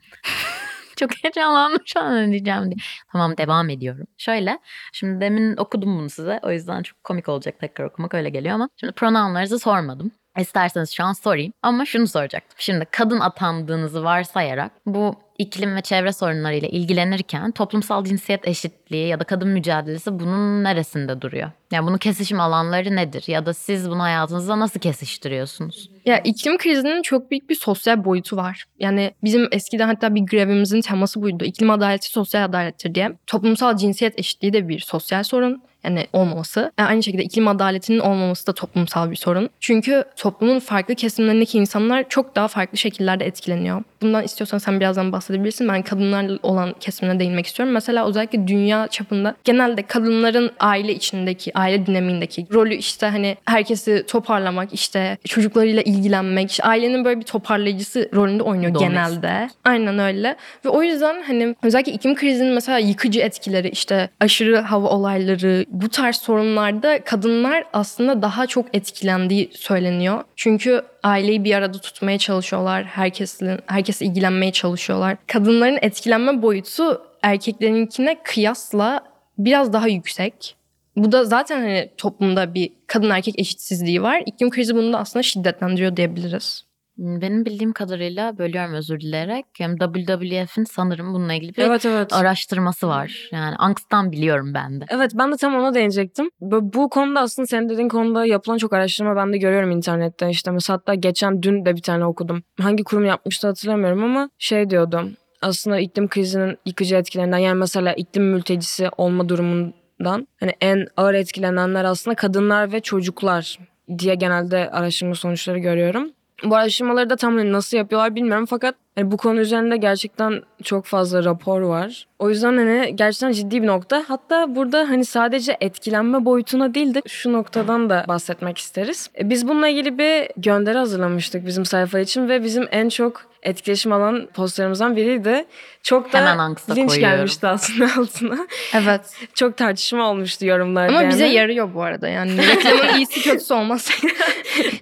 Çok 0.96 1.10
heyecanlandım 1.24 1.82
şu 1.86 2.00
an 2.00 2.30
diyeceğim 2.30 2.64
diye. 2.64 2.76
Tamam 3.12 3.36
devam 3.36 3.70
ediyorum. 3.70 4.06
Şöyle 4.18 4.58
şimdi 4.92 5.20
demin 5.20 5.56
okudum 5.56 5.98
bunu 5.98 6.10
size. 6.10 6.40
O 6.42 6.50
yüzden 6.52 6.82
çok 6.82 7.04
komik 7.04 7.28
olacak 7.28 7.58
tekrar 7.60 7.84
okumak 7.84 8.14
öyle 8.14 8.30
geliyor 8.30 8.54
ama. 8.54 8.68
Şimdi 8.76 8.92
pronounlarınızı 8.92 9.58
sormadım. 9.58 10.12
İsterseniz 10.38 10.90
şu 10.90 11.04
an 11.04 11.12
sorayım. 11.12 11.52
Ama 11.62 11.84
şunu 11.86 12.06
soracaktım. 12.06 12.56
Şimdi 12.58 12.86
kadın 12.90 13.20
atandığınızı 13.20 14.04
varsayarak 14.04 14.72
bu 14.86 15.14
iklim 15.38 15.76
ve 15.76 15.80
çevre 15.80 16.12
sorunlarıyla 16.12 16.68
ilgilenirken 16.68 17.52
toplumsal 17.52 18.04
cinsiyet 18.04 18.48
eşitliği 18.86 19.08
ya 19.08 19.20
da 19.20 19.24
kadın 19.24 19.48
mücadelesi 19.48 20.18
bunun 20.18 20.64
neresinde 20.64 21.20
duruyor? 21.20 21.50
Yani 21.72 21.86
bunun 21.86 21.98
kesişim 21.98 22.40
alanları 22.40 22.96
nedir? 22.96 23.24
Ya 23.26 23.46
da 23.46 23.54
siz 23.54 23.90
bunu 23.90 24.02
hayatınızda 24.02 24.58
nasıl 24.58 24.80
kesiştiriyorsunuz? 24.80 25.90
Ya 26.04 26.18
iklim 26.18 26.58
krizinin 26.58 27.02
çok 27.02 27.30
büyük 27.30 27.50
bir 27.50 27.54
sosyal 27.54 28.04
boyutu 28.04 28.36
var. 28.36 28.64
Yani 28.78 29.10
bizim 29.24 29.48
eskiden 29.52 29.86
hatta 29.86 30.14
bir 30.14 30.20
grevimizin 30.20 30.80
teması 30.80 31.22
buydu. 31.22 31.44
İklim 31.44 31.70
adaleti 31.70 32.08
sosyal 32.10 32.44
adalettir 32.44 32.94
diye. 32.94 33.12
Toplumsal 33.26 33.76
cinsiyet 33.76 34.18
eşitliği 34.18 34.52
de 34.52 34.68
bir 34.68 34.78
sosyal 34.78 35.22
sorun. 35.22 35.62
Yani 35.84 36.06
olmaması. 36.12 36.72
Yani 36.78 36.88
aynı 36.88 37.02
şekilde 37.02 37.22
iklim 37.22 37.48
adaletinin 37.48 37.98
olmaması 37.98 38.46
da 38.46 38.52
toplumsal 38.52 39.10
bir 39.10 39.16
sorun. 39.16 39.50
Çünkü 39.60 40.04
toplumun 40.16 40.58
farklı 40.58 40.94
kesimlerindeki 40.94 41.58
insanlar 41.58 42.08
çok 42.08 42.36
daha 42.36 42.48
farklı 42.48 42.78
şekillerde 42.78 43.24
etkileniyor. 43.24 43.82
Bundan 44.02 44.24
istiyorsan 44.24 44.58
sen 44.58 44.80
birazdan 44.80 45.12
bahsedebilirsin. 45.12 45.68
Ben 45.68 45.82
kadınlarla 45.82 46.38
olan 46.42 46.74
kesimine 46.80 47.18
değinmek 47.20 47.46
istiyorum. 47.46 47.74
Mesela 47.74 48.08
özellikle 48.08 48.46
dünya 48.48 48.75
dünya 48.76 48.88
çapında 48.88 49.34
genelde 49.44 49.82
kadınların 49.82 50.50
aile 50.60 50.94
içindeki, 50.94 51.58
aile 51.58 51.86
dinamiğindeki 51.86 52.46
rolü 52.52 52.74
işte 52.74 53.06
hani 53.06 53.36
herkesi 53.44 54.04
toparlamak, 54.06 54.72
işte 54.72 55.18
çocuklarıyla 55.24 55.82
ilgilenmek, 55.82 56.50
işte 56.50 56.62
ailenin 56.62 57.04
böyle 57.04 57.20
bir 57.20 57.24
toparlayıcısı 57.24 58.10
rolünde 58.14 58.42
oynuyor 58.42 58.74
Domestik. 58.74 58.90
genelde. 58.90 59.48
Aynen 59.64 59.98
öyle. 59.98 60.36
Ve 60.64 60.68
o 60.68 60.82
yüzden 60.82 61.22
hani 61.22 61.54
özellikle 61.62 61.92
iklim 61.92 62.14
krizinin 62.14 62.52
mesela 62.52 62.78
yıkıcı 62.78 63.20
etkileri, 63.20 63.68
işte 63.68 64.10
aşırı 64.20 64.58
hava 64.58 64.88
olayları, 64.88 65.64
bu 65.68 65.88
tarz 65.88 66.16
sorunlarda 66.16 67.04
kadınlar 67.04 67.64
aslında 67.72 68.22
daha 68.22 68.46
çok 68.46 68.74
etkilendiği 68.74 69.50
söyleniyor. 69.52 70.24
Çünkü 70.36 70.82
aileyi 71.02 71.44
bir 71.44 71.54
arada 71.54 71.78
tutmaya 71.78 72.18
çalışıyorlar. 72.18 72.84
Herkesin 72.84 73.58
herkes 73.66 74.02
ilgilenmeye 74.02 74.52
çalışıyorlar. 74.52 75.16
Kadınların 75.26 75.78
etkilenme 75.82 76.42
boyutu 76.42 77.02
erkeklerinkine 77.26 78.22
kıyasla 78.22 79.00
biraz 79.38 79.72
daha 79.72 79.88
yüksek. 79.88 80.56
Bu 80.96 81.12
da 81.12 81.24
zaten 81.24 81.60
hani 81.60 81.90
toplumda 81.96 82.54
bir 82.54 82.72
kadın 82.86 83.10
erkek 83.10 83.38
eşitsizliği 83.38 84.02
var. 84.02 84.22
İklim 84.26 84.50
krizi 84.50 84.74
bunu 84.74 84.92
da 84.92 84.98
aslında 84.98 85.22
şiddetlendiriyor 85.22 85.96
diyebiliriz. 85.96 86.66
Benim 86.98 87.44
bildiğim 87.44 87.72
kadarıyla 87.72 88.38
bölüyorum 88.38 88.74
özür 88.74 89.00
dileyerek. 89.00 89.46
Yani 89.58 89.78
WWF'in 89.78 90.64
sanırım 90.64 91.14
bununla 91.14 91.34
ilgili 91.34 91.56
bir 91.56 91.62
Evet 91.62 91.86
evet. 91.86 92.12
araştırması 92.12 92.88
var. 92.88 93.28
Yani 93.32 93.56
Angst'tan 93.56 94.12
biliyorum 94.12 94.54
ben 94.54 94.80
de. 94.80 94.84
Evet 94.88 95.10
ben 95.14 95.32
de 95.32 95.36
tam 95.36 95.54
ona 95.54 95.74
değinecektim. 95.74 96.30
Bu, 96.40 96.72
bu 96.72 96.88
konuda 96.88 97.20
aslında 97.20 97.46
senin 97.46 97.68
dediğin 97.68 97.88
konuda 97.88 98.26
yapılan 98.26 98.58
çok 98.58 98.72
araştırma 98.72 99.16
ben 99.16 99.32
de 99.32 99.38
görüyorum 99.38 99.70
internette. 99.70 100.30
İşte 100.30 100.50
mesela 100.50 100.76
hatta 100.76 100.94
geçen 100.94 101.42
dün 101.42 101.64
de 101.64 101.76
bir 101.76 101.82
tane 101.82 102.04
okudum. 102.04 102.42
Hangi 102.60 102.84
kurum 102.84 103.04
yapmıştı 103.04 103.46
hatırlamıyorum 103.46 104.04
ama 104.04 104.30
şey 104.38 104.70
diyordu. 104.70 105.10
Aslında 105.46 105.78
iklim 105.78 106.08
krizinin 106.08 106.58
yıkıcı 106.66 106.96
etkilerinden 106.96 107.38
yani 107.38 107.58
mesela 107.58 107.92
iklim 107.92 108.24
mültecisi 108.24 108.88
olma 108.96 109.28
durumundan 109.28 110.28
hani 110.40 110.52
en 110.60 110.86
ağır 110.96 111.14
etkilenenler 111.14 111.84
aslında 111.84 112.14
kadınlar 112.14 112.72
ve 112.72 112.80
çocuklar 112.80 113.58
diye 113.98 114.14
genelde 114.14 114.70
araştırma 114.70 115.14
sonuçları 115.14 115.58
görüyorum. 115.58 116.10
Bu 116.44 116.56
araştırmaları 116.56 117.10
da 117.10 117.16
tam 117.16 117.36
hani 117.36 117.52
nasıl 117.52 117.76
yapıyorlar 117.76 118.14
bilmiyorum 118.14 118.46
fakat 118.46 118.74
hani 118.94 119.10
bu 119.10 119.16
konu 119.16 119.40
üzerinde 119.40 119.76
gerçekten 119.76 120.42
çok 120.62 120.84
fazla 120.84 121.24
rapor 121.24 121.60
var. 121.60 122.06
O 122.18 122.30
yüzden 122.30 122.56
hani 122.56 122.92
gerçekten 122.96 123.32
ciddi 123.32 123.62
bir 123.62 123.66
nokta. 123.66 124.04
Hatta 124.08 124.54
burada 124.54 124.78
hani 124.88 125.04
sadece 125.04 125.56
etkilenme 125.60 126.24
boyutuna 126.24 126.74
değil 126.74 126.94
de 126.94 127.02
şu 127.06 127.32
noktadan 127.32 127.90
da 127.90 128.04
bahsetmek 128.08 128.58
isteriz. 128.58 129.10
E, 129.18 129.30
Biz 129.30 129.48
bununla 129.48 129.68
ilgili 129.68 129.98
bir 129.98 130.28
gönderi 130.36 130.78
hazırlamıştık 130.78 131.46
bizim 131.46 131.64
sayfa 131.64 131.98
için 131.98 132.28
ve 132.28 132.44
bizim 132.44 132.68
en 132.70 132.88
çok 132.88 133.22
etkileşim 133.46 133.92
alan 133.92 134.28
postlarımızdan 134.34 134.96
biriydi. 134.96 135.44
Çok 135.82 136.12
da 136.12 136.18
Hemen 136.18 136.50
linç 136.50 136.58
koyuyorum. 136.68 137.00
gelmişti 137.00 137.46
aslında 137.46 137.84
altına. 137.98 138.46
Evet. 138.74 139.00
Çok 139.34 139.56
tartışma 139.56 140.10
olmuştu 140.10 140.46
yorumlarda. 140.46 140.92
Ama 140.92 141.02
yani. 141.02 141.12
bize 141.12 141.26
yarıyor 141.26 141.74
bu 141.74 141.82
arada 141.82 142.08
yani. 142.08 142.48
Reklamın 142.48 142.98
iyisi 142.98 143.22
kötüsü 143.22 143.54
olmaz. 143.54 143.90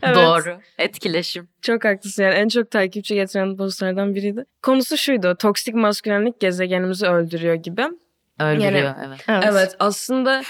Evet. 0.03 0.17
Doğru. 0.17 0.61
Etkileşim. 0.79 1.49
Çok 1.63 1.85
haklısın 1.85 2.23
yani 2.23 2.35
en 2.35 2.49
çok 2.49 2.71
takipçi 2.71 3.15
getiren 3.15 3.57
postlardan 3.57 4.15
biriydi. 4.15 4.45
Konusu 4.63 4.97
şuydu 4.97 5.37
toksik 5.37 5.75
maskülenlik 5.75 6.41
gezegenimizi 6.41 7.07
öldürüyor 7.07 7.55
gibi. 7.55 7.83
Öldürüyor 8.41 8.95
evet. 9.07 9.21
evet. 9.29 9.45
Evet 9.47 9.77
aslında 9.79 10.43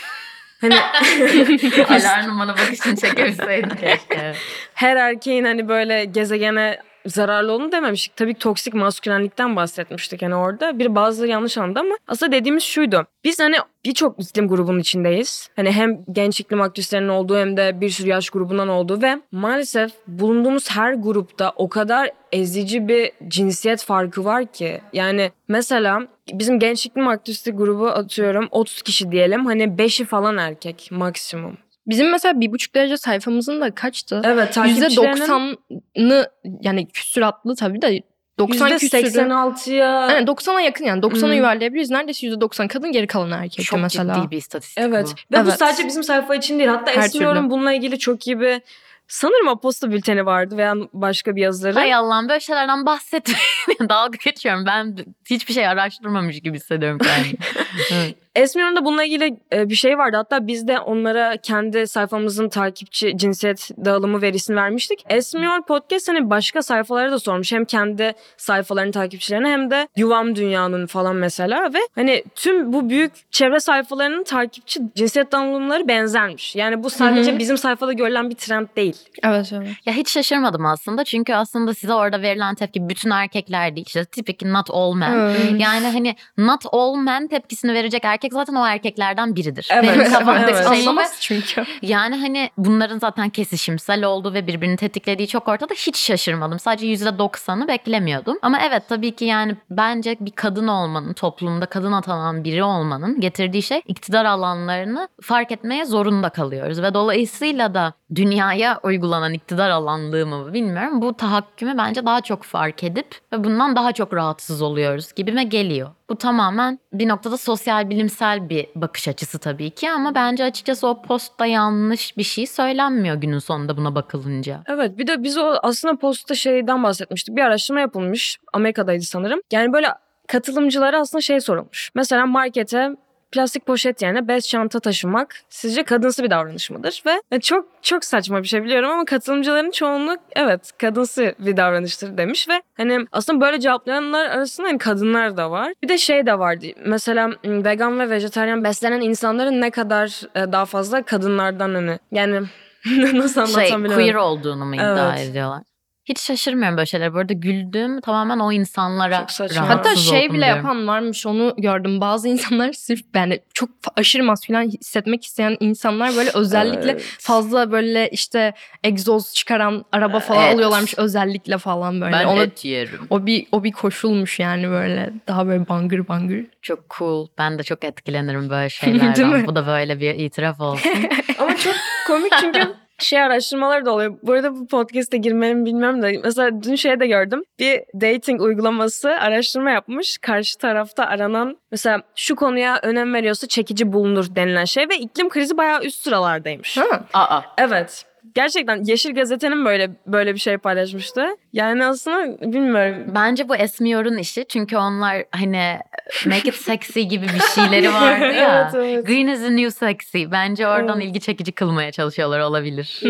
hani 0.61 0.75
Alarm 1.89 2.39
bana 2.39 2.53
bakışını 2.53 2.97
çekebilseydin 2.97 3.69
keşke. 3.69 4.35
Her 4.75 4.97
erkeğin 4.97 5.45
hani 5.45 5.69
böyle 5.69 6.05
gezegene 6.05 6.79
zararlı 7.07 7.53
olduğunu 7.53 7.73
dememiştik. 7.73 8.17
Tabii 8.17 8.35
toksik 8.35 8.75
maskülenlikten 8.75 9.57
bahsetmiştik 9.57 10.23
hani 10.23 10.35
orada. 10.35 10.79
Bir 10.79 10.95
bazıları 10.95 11.31
yanlış 11.31 11.59
anladı 11.59 11.81
ama 11.81 11.95
aslında 12.09 12.33
dediğimiz 12.33 12.63
şuydu. 12.63 13.07
Biz 13.25 13.41
hani 13.41 13.57
birçok 13.85 14.21
iklim 14.23 14.49
grubunun 14.49 14.79
içindeyiz. 14.79 15.51
Hani 15.57 15.73
hem 15.73 16.05
genç 16.13 16.41
iklim 16.41 16.61
aktivistlerinin 16.61 17.09
olduğu 17.09 17.39
hem 17.39 17.57
de 17.57 17.81
bir 17.81 17.91
sürü 17.91 18.09
yaş 18.09 18.31
grubundan 18.31 18.69
olduğu 18.69 19.03
ve 19.03 19.21
maalesef 19.33 19.93
bulunduğumuz 20.07 20.71
her 20.71 20.95
grupta 20.95 21.53
o 21.57 21.69
kadar 21.69 22.11
ezici 22.33 22.89
bir 22.89 23.13
cinsiyet 23.29 23.85
farkı 23.85 24.25
var 24.25 24.47
ki. 24.53 24.81
Yani 24.93 25.33
mesela 25.49 26.07
bizim 26.33 26.59
genç 26.59 26.87
iklim 26.87 27.09
aktivisti 27.09 27.51
grubu 27.51 27.87
atıyorum 27.89 28.49
30 28.51 28.83
kişi 28.83 29.13
diyelim. 29.13 29.47
Hani 29.47 29.63
5'i 29.65 30.05
falan 30.05 30.37
erkek 30.37 30.89
maksimum. 30.91 31.57
Bizim 31.87 32.11
mesela 32.11 32.41
bir 32.41 32.53
buçuk 32.53 32.75
derece 32.75 32.97
sayfamızın 32.97 33.61
da 33.61 33.75
kaçtı? 33.75 34.23
Evet 34.25 34.57
%90'ını 34.57 36.27
yani 36.61 36.89
küsuratlı 36.89 37.57
tabii 37.57 37.83
de 37.83 38.03
90 38.39 38.79
küsürü. 38.79 39.01
%86'ya 39.01 39.87
Yani 40.11 40.27
90'a 40.27 40.61
yakın 40.61 40.85
yani 40.85 41.01
90'a 41.03 41.29
Hmm. 41.29 41.33
yuvarlayabiliriz. 41.37 41.91
Neredeyse 41.91 42.27
%90 42.27 42.69
kadın 42.69 42.93
geri 42.93 43.07
kalan 43.07 43.31
erkek 43.31 43.65
Çok 43.65 43.81
mesela. 43.81 44.15
ciddi 44.15 44.31
bir 44.31 44.37
istatistik 44.37 44.79
Evet. 44.79 45.07
bu. 45.31 45.37
Ve 45.37 45.45
bu 45.45 45.49
Evet. 45.49 45.59
sadece 45.59 45.87
bizim 45.87 46.03
sayfa 46.03 46.35
için 46.35 46.59
değil. 46.59 46.71
Hatta 46.71 46.91
Her 46.93 47.03
Esmiyorum 47.07 47.39
türlü. 47.39 47.51
bununla 47.51 47.73
ilgili 47.73 47.99
çok 47.99 48.27
iyi 48.27 48.41
bir 48.41 48.63
sanırım 49.09 49.49
Aposta 49.49 49.91
bülteni 49.91 50.27
vardı 50.27 50.57
veya 50.57 50.75
başka 50.93 51.37
bir 51.37 51.43
yazıları. 51.43 51.75
Hay 51.75 51.95
Allah'ım 51.95 52.29
böyle 52.29 52.41
şeylerden 52.41 52.87
bahsetmeyin. 52.87 53.41
Dalga 53.89 54.19
geçiyorum. 54.25 54.67
Ben 54.67 54.97
hiçbir 55.31 55.55
şey 55.55 55.67
araştırmamış 55.69 56.41
gibi 56.41 56.57
hissediyorum 56.57 56.99
kendimi. 56.99 57.35
Evet. 57.93 58.15
Esmiyor'un 58.35 58.85
bununla 58.85 59.05
ilgili 59.05 59.37
e, 59.53 59.69
bir 59.69 59.75
şey 59.75 59.99
vardı. 59.99 60.17
Hatta 60.17 60.47
biz 60.47 60.69
de 60.69 60.79
onlara 60.81 61.37
kendi 61.37 61.87
sayfamızın 61.87 62.49
takipçi 62.49 63.13
cinsiyet 63.17 63.71
dağılımı 63.85 64.23
verisini 64.23 64.57
vermiştik. 64.57 65.05
Esmiyor 65.09 65.63
Podcast 65.63 66.09
hani 66.09 66.31
başka 66.31 66.63
sayfalara 66.63 67.13
da 67.13 67.19
sormuş. 67.19 67.53
Hem 67.53 67.65
kendi 67.65 68.13
sayfalarının 68.37 68.93
takipçilerine 68.93 69.49
hem 69.49 69.71
de 69.71 69.89
Yuvam 69.97 70.37
Dünya'nın 70.37 70.87
falan 70.87 71.17
mesela 71.17 71.73
ve 71.75 71.79
hani 71.95 72.25
tüm 72.35 72.73
bu 72.73 72.91
büyük 72.91 73.13
çevre 73.33 73.61
sayfalarının 73.61 74.25
takipçi 74.25 74.81
cinsiyet 74.95 75.33
dağılımları 75.33 75.89
benzermiş. 75.89 76.57
Yani 76.57 76.85
bu 76.85 76.91
sadece 76.91 77.31
Hı 77.31 77.35
hı. 77.35 77.39
bizim 77.39 77.59
sayfada 77.59 77.93
görülen 77.93 78.31
bir 78.31 78.35
trend 78.35 78.67
değil. 78.77 78.97
Evet 79.23 79.53
evet. 79.53 79.69
Ya 79.87 79.93
hiç 79.93 80.11
şaşırmadım 80.11 80.67
aslında. 80.67 81.05
Çünkü 81.05 81.35
aslında 81.35 81.75
size 81.75 81.95
orada 81.95 82.23
verilen 82.23 82.55
tepki 82.55 82.89
bütün 82.89 83.11
erkekler 83.11 83.77
değil. 83.77 83.87
İşte 83.87 84.05
tipik 84.05 84.43
not 84.43 84.71
all 84.71 84.95
men. 84.95 85.13
Evet. 85.13 85.37
Yani 85.59 85.87
hani 85.87 86.17
not 86.39 86.63
all 86.73 86.97
men 86.97 87.29
tepkisini 87.29 87.75
verecek 87.75 88.05
erkek 88.05 88.24
zaten 88.33 88.55
o 88.55 88.67
erkeklerden 88.67 89.37
biridir. 89.37 89.69
Evet, 89.71 89.91
Benim 89.99 90.13
kafamdaki 90.13 90.53
evet. 90.53 90.69
şey 90.69 90.77
ve 90.77 90.81
Anlamaz 90.81 91.17
çünkü. 91.21 91.65
Yani 91.83 92.17
hani 92.17 92.51
bunların 92.59 92.99
zaten 92.99 93.31
kesişimsel 93.31 94.05
olduğu 94.05 94.35
ve 94.35 94.47
birbirini 94.47 94.77
tetiklediği 94.77 95.29
çok 95.29 95.49
ortada. 95.49 95.75
Hiç 95.75 95.99
şaşırmadım. 95.99 96.59
Sadece 96.59 96.87
%90'ı 96.87 97.69
beklemiyordum. 97.69 98.39
Ama 98.43 98.59
evet 98.61 98.83
tabii 98.89 99.17
ki 99.17 99.25
yani 99.25 99.57
bence 99.71 100.17
bir 100.21 100.31
kadın 100.31 100.69
olmanın, 100.69 101.13
toplumda 101.13 101.67
kadın 101.67 101.93
atanan 101.93 102.45
biri 102.45 102.65
olmanın 102.65 103.21
getirdiği 103.21 103.63
şey 103.63 103.83
iktidar 103.87 104.25
alanlarını 104.25 105.09
fark 105.23 105.53
etmeye 105.53 105.85
zorunda 105.85 106.29
kalıyoruz. 106.29 106.83
Ve 106.83 106.95
dolayısıyla 106.95 107.75
da 107.75 107.95
dünyaya 108.15 108.81
uygulanan 108.83 109.33
iktidar 109.33 109.71
alanlığı 109.71 110.27
mı 110.27 110.53
bilmiyorum. 110.53 111.03
Bu 111.03 111.15
tahakkümü 111.15 111.79
bence 111.79 112.07
daha 112.07 112.21
çok 112.21 112.43
fark 112.43 112.85
edip 112.85 113.19
ve 113.33 113.45
bundan 113.45 113.77
daha 113.77 113.93
çok 113.93 114.15
rahatsız 114.15 114.63
oluyoruz 114.63 115.13
gibime 115.17 115.45
geliyor. 115.45 115.91
Bu 116.11 116.17
tamamen 116.17 116.79
bir 116.93 117.09
noktada 117.09 117.37
sosyal 117.37 117.91
bilimsel 117.91 118.49
bir 118.49 118.67
bakış 118.75 119.09
açısı 119.09 119.39
tabii 119.39 119.71
ki 119.71 119.91
ama 119.91 120.15
bence 120.15 120.45
açıkçası 120.45 120.87
o 120.87 121.03
postta 121.03 121.47
yanlış 121.47 122.17
bir 122.17 122.23
şey 122.23 122.47
söylenmiyor 122.47 123.17
günün 123.17 123.39
sonunda 123.39 123.77
buna 123.77 123.95
bakılınca. 123.95 124.63
Evet 124.67 124.99
bir 124.99 125.07
de 125.07 125.23
biz 125.23 125.39
o 125.39 125.55
aslında 125.63 125.97
postta 125.99 126.35
şeyden 126.35 126.83
bahsetmiştik. 126.83 127.37
Bir 127.37 127.43
araştırma 127.43 127.81
yapılmış. 127.81 128.39
Amerika'daydı 128.53 129.03
sanırım. 129.03 129.41
Yani 129.53 129.73
böyle 129.73 129.89
katılımcılara 130.29 131.01
aslında 131.01 131.23
şey 131.23 131.41
sorulmuş. 131.41 131.91
Mesela 131.95 132.27
markete 132.27 132.91
plastik 133.35 133.67
poşet 133.67 134.03
yerine 134.03 134.29
bez 134.29 134.49
çanta 134.49 134.81
taşımak 134.81 135.35
sizce 135.49 135.83
kadınsı 135.85 136.23
bir 136.23 136.31
davranış 136.31 136.71
mıdır? 136.71 137.03
Ve 137.07 137.11
yani 137.31 137.43
çok 137.43 137.67
çok 137.83 138.05
saçma 138.05 138.43
bir 138.43 138.49
şey 138.49 138.65
biliyorum 138.65 138.91
ama 138.91 139.05
katılımcıların 139.05 139.71
çoğunluk 139.71 140.19
evet 140.37 140.71
kadınsı 140.79 141.35
bir 141.39 141.57
davranıştır 141.57 142.19
demiş 142.19 142.49
ve 142.49 142.63
hani 142.77 143.07
aslında 143.13 143.41
böyle 143.41 143.61
cevaplayanlar 143.61 144.25
arasında 144.31 144.67
hani 144.69 144.79
kadınlar 144.79 145.37
da 145.37 145.51
var. 145.51 145.73
Bir 145.83 145.89
de 145.89 145.99
şey 145.99 146.27
de 146.27 146.39
vardı. 146.39 146.67
Mesela 146.87 147.31
vegan 147.45 147.99
ve 147.99 148.11
vejetaryen 148.11 148.65
beslenen 148.65 149.01
insanların 149.01 149.61
ne 149.61 149.71
kadar 149.71 150.21
e, 150.35 150.53
daha 150.53 150.65
fazla 150.65 151.03
kadınlardan 151.03 151.75
hani 151.75 151.99
yani 152.13 152.41
nasıl 153.15 153.41
anlatsam 153.41 153.63
Şey 153.67 153.73
bilmiyorum. 153.75 153.95
queer 153.97 154.15
olduğunu 154.15 154.65
mu 154.65 154.75
iddia 154.75 155.17
Evet. 155.17 155.29
ediyorlar? 155.31 155.63
Hiç 156.05 156.21
şaşırmıyorum 156.21 156.77
böyle 156.77 156.87
şeyler. 156.87 157.15
Bu 157.15 157.19
arada 157.19 157.33
güldüğüm 157.33 158.01
tamamen 158.01 158.39
o 158.39 158.53
insanlara 158.53 159.19
Çok 159.21 159.31
saçma. 159.31 159.63
rahatsız 159.63 159.93
Hatta 159.93 159.97
şey 159.97 160.33
bile 160.33 160.45
diyorum. 160.45 160.57
yapan 160.57 160.87
varmış 160.87 161.27
onu 161.27 161.55
gördüm. 161.59 162.01
Bazı 162.01 162.29
insanlar 162.29 162.73
sırf 162.73 163.01
yani 163.15 163.41
çok 163.55 163.69
aşırı 163.97 164.25
maskülen 164.25 164.69
hissetmek 164.69 165.25
isteyen 165.25 165.57
insanlar 165.61 166.17
böyle 166.17 166.31
özellikle 166.35 166.91
Evet. 166.91 167.03
fazla 167.21 167.71
böyle 167.73 168.09
işte 168.09 168.53
egzoz 168.85 169.35
çıkaran 169.35 169.85
araba 169.93 170.21
falan 170.21 170.43
Evet. 170.45 170.55
alıyorlarmış 170.55 170.95
özellikle 170.99 171.59
falan 171.59 172.01
böyle. 172.01 172.13
Ben 172.13 172.25
Ona- 172.25 172.43
et 172.43 172.65
yerim. 172.65 173.01
o 173.11 173.27
bir 173.27 173.47
o 173.53 173.65
bir 173.65 173.73
koşulmuş 173.73 174.39
yani 174.41 174.69
böyle 174.69 175.13
daha 175.29 175.47
böyle 175.47 175.69
bangır 175.69 176.09
bangır. 176.09 176.47
Çok 176.63 176.91
cool. 176.99 177.27
Ben 177.39 177.59
de 177.59 177.63
çok 177.63 177.85
etkilenirim 177.85 178.51
böyle 178.51 178.69
Değil 178.85 179.01
şeylerden. 179.01 179.29
mi? 179.29 179.47
Bu 179.47 179.55
da 179.55 179.67
böyle 179.67 180.01
bir 180.01 180.15
itiraf 180.15 180.61
olsun. 180.61 180.91
Ama 181.39 181.57
çok 181.57 181.75
komik 182.07 182.33
çünkü 182.41 182.75
şey 183.05 183.23
araştırmaları 183.23 183.85
da 183.85 183.93
oluyor. 183.93 184.19
Bu 184.23 184.33
arada 184.33 184.55
bu 184.57 184.67
podcast'e 184.67 185.17
girmemi 185.17 185.65
bilmiyorum 185.67 186.03
da 186.03 186.11
mesela 186.25 186.63
dün 186.63 186.75
şey 186.75 187.01
de 187.01 187.07
gördüm. 187.07 187.43
Bir 187.59 187.81
dating 188.01 188.41
uygulaması 188.43 189.11
araştırma 189.11 189.71
yapmış. 189.71 190.19
Karşı 190.19 190.59
tarafta 190.59 191.05
aranan 191.05 191.59
mesela 191.71 192.03
şu 192.15 192.37
konuya 192.37 192.81
önem 192.83 193.15
veriyorsa 193.15 193.47
çekici 193.47 193.93
bulunur 193.93 194.27
denilen 194.37 194.65
şey 194.65 194.89
ve 194.89 194.99
iklim 194.99 195.29
krizi 195.29 195.57
bayağı 195.57 195.83
üst 195.83 196.03
sıralardaymış. 196.03 196.77
Ha. 196.77 197.05
Aa. 197.13 197.43
Evet. 197.59 198.05
Gerçekten 198.35 198.85
Yeşil 198.85 199.15
Gazete'nin 199.15 199.65
böyle 199.65 199.91
böyle 200.07 200.35
bir 200.35 200.39
şey 200.39 200.59
paylaşmıştı. 200.59 201.27
Yani 201.55 201.85
aslında 201.87 202.53
bilmiyorum. 202.53 203.15
Bence 203.15 203.49
bu 203.49 203.57
Esmiyor'un 203.57 204.19
işi. 204.19 204.45
Çünkü 204.49 204.77
onlar 204.77 205.25
hani 205.31 205.79
make 206.27 206.49
it 206.49 206.55
sexy 206.55 207.01
gibi 207.01 207.27
bir 207.27 207.41
şeyleri 207.55 207.93
vardı 207.93 208.25
ya. 208.35 208.71
Evet, 208.75 208.75
evet. 208.75 209.07
Green 209.07 209.27
is 209.27 209.41
the 209.41 209.57
new 209.57 209.71
sexy. 209.71 210.25
Bence 210.33 210.69
oradan 210.69 211.01
Evet. 211.01 211.09
ilgi 211.09 211.21
çekici 211.21 211.53
kılmaya 211.53 211.93
çalışıyorlar 211.93 212.41
olabilir. 212.41 213.01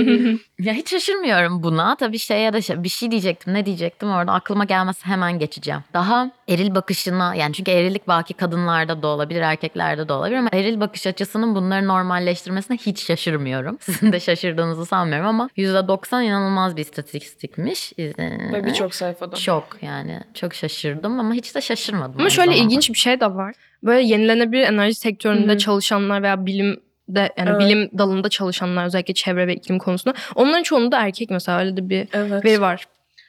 ya 0.59 0.73
hiç 0.73 0.91
şaşırmıyorum 0.91 1.63
buna. 1.63 1.97
Tabii 1.97 2.19
şeye 2.19 2.53
de 2.53 2.63
şey- 2.63 2.83
bir 2.83 2.89
şey 2.89 3.11
diyecektim. 3.11 3.55
Ne 3.55 3.67
diyecektim 3.67 4.11
orada 4.11 4.33
aklıma 4.33 4.65
gelmesi 4.65 5.07
hemen 5.07 5.39
geçeceğim. 5.39 5.81
Daha 5.95 6.31
eril 6.49 6.75
bakışına 6.75 7.35
yani 7.35 7.53
çünkü 7.53 7.71
erillik 7.71 8.09
belki 8.09 8.35
kadınlarda 8.35 9.03
da 9.03 9.07
olabilir, 9.07 9.41
erkeklerde 9.41 10.09
de 10.09 10.13
olabilir 10.13 10.37
ama 10.39 10.49
eril 10.53 10.81
bakış 10.81 11.07
açısının 11.07 11.55
bunları 11.55 11.89
normalleştirmesine 11.89 12.77
hiç 12.77 13.03
şaşırmıyorum. 13.07 13.79
Sizin 13.81 14.13
de 14.13 14.21
şaşırdığınızı 14.21 14.87
sanmıyorum 14.87 15.27
ama 15.27 15.49
%90 15.57 16.23
inanılmaz 16.25 16.77
bir 16.77 16.83
istatistikmiş. 16.83 17.93
Ee, 17.99 18.13
Ve 18.53 18.65
birçok 18.65 18.95
sayfada. 18.95 19.37
Çok 19.37 19.65
yani 19.83 20.21
çok 20.35 20.55
şaşırdım 20.55 21.21
ama 21.21 21.35
hiç 21.35 21.55
de 21.55 21.61
şaşırmadım. 21.61 22.21
Ama 22.21 22.31
şöyle 22.31 22.51
zamanda. 22.53 22.65
ilginç 22.67 22.91
bir 22.91 22.99
şey 22.99 23.21
de 23.21 23.35
var. 23.35 23.55
Böyle 23.83 24.07
yenilenebilir 24.09 24.63
enerji 24.63 24.95
sektöründe 24.95 25.53
Hı 25.53 25.59
çalışanlar 25.59 26.23
veya 26.23 26.47
bilimde 26.47 27.33
yani 27.37 27.51
Evet. 27.51 27.61
bilim 27.61 27.91
dalında 27.99 28.29
çalışanlar 28.29 28.85
özellikle 28.87 29.15
çevre 29.15 29.47
ve 29.47 29.55
iklim 29.55 29.79
konusunda 29.79 30.17
onların 30.35 30.63
çoğunluğu 30.63 30.93
da 30.93 31.01
erkek 31.07 31.31
mesela 31.31 31.61
öyle 31.61 31.77
de 31.77 31.89
bir 31.89 32.09
Evet. 32.13 32.45
veri 32.45 32.61
var. 32.61 32.85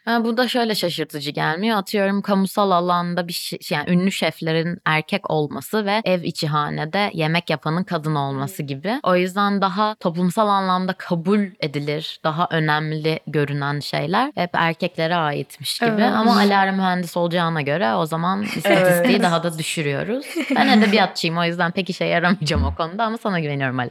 Ha, 0.06 0.24
bu 0.24 0.38
da 0.38 0.48
şöyle 0.48 0.76
şaşırtıcı 0.76 1.32
gelmiyor. 1.32 1.78
Atıyorum 1.78 2.22
kamusal 2.22 2.72
alanda 2.72 3.28
bir 3.28 3.34
şey, 3.34 3.60
yani 3.70 3.92
ünlü 3.92 4.12
şeflerin 4.12 4.78
erkek 4.86 5.30
olması 5.30 5.86
ve 5.86 6.02
ev 6.06 6.24
içi 6.24 6.48
hanede 6.48 7.10
yemek 7.14 7.50
yapanın 7.50 7.84
kadın 7.84 8.16
olması 8.16 8.64
gibi. 8.64 9.00
O 9.04 9.16
yüzden 9.16 9.62
daha 9.62 9.96
toplumsal 10.00 10.48
anlamda 10.48 10.94
kabul 10.94 11.40
edilir, 11.60 12.20
daha 12.24 12.48
önemli 12.52 13.20
görünen 13.28 13.80
şeyler 13.80 14.32
hep 14.36 14.50
erkeklere 14.54 15.16
aitmiş 15.16 15.80
gibi. 15.80 15.92
Evet. 15.92 16.12
Ama 16.14 16.40
Alara 16.40 16.72
mühendis 16.72 17.18
olacağına 17.18 17.62
göre 17.62 17.94
o 17.94 18.06
zaman 18.06 18.42
istatistiği 18.44 19.16
Evet. 19.16 19.24
daha 19.24 19.44
da 19.44 19.58
düşürüyoruz. 19.58 20.26
Ben 20.56 20.68
edebiyatçıyım 20.68 21.38
o 21.38 21.44
yüzden 21.44 21.72
pek 21.72 21.90
işe 21.90 22.06
yaramayacağım 22.06 22.66
o 22.66 22.76
konuda 22.76 23.04
ama 23.04 23.18
sana 23.18 23.40
güveniyorum 23.40 23.80
Ali. 23.80 23.90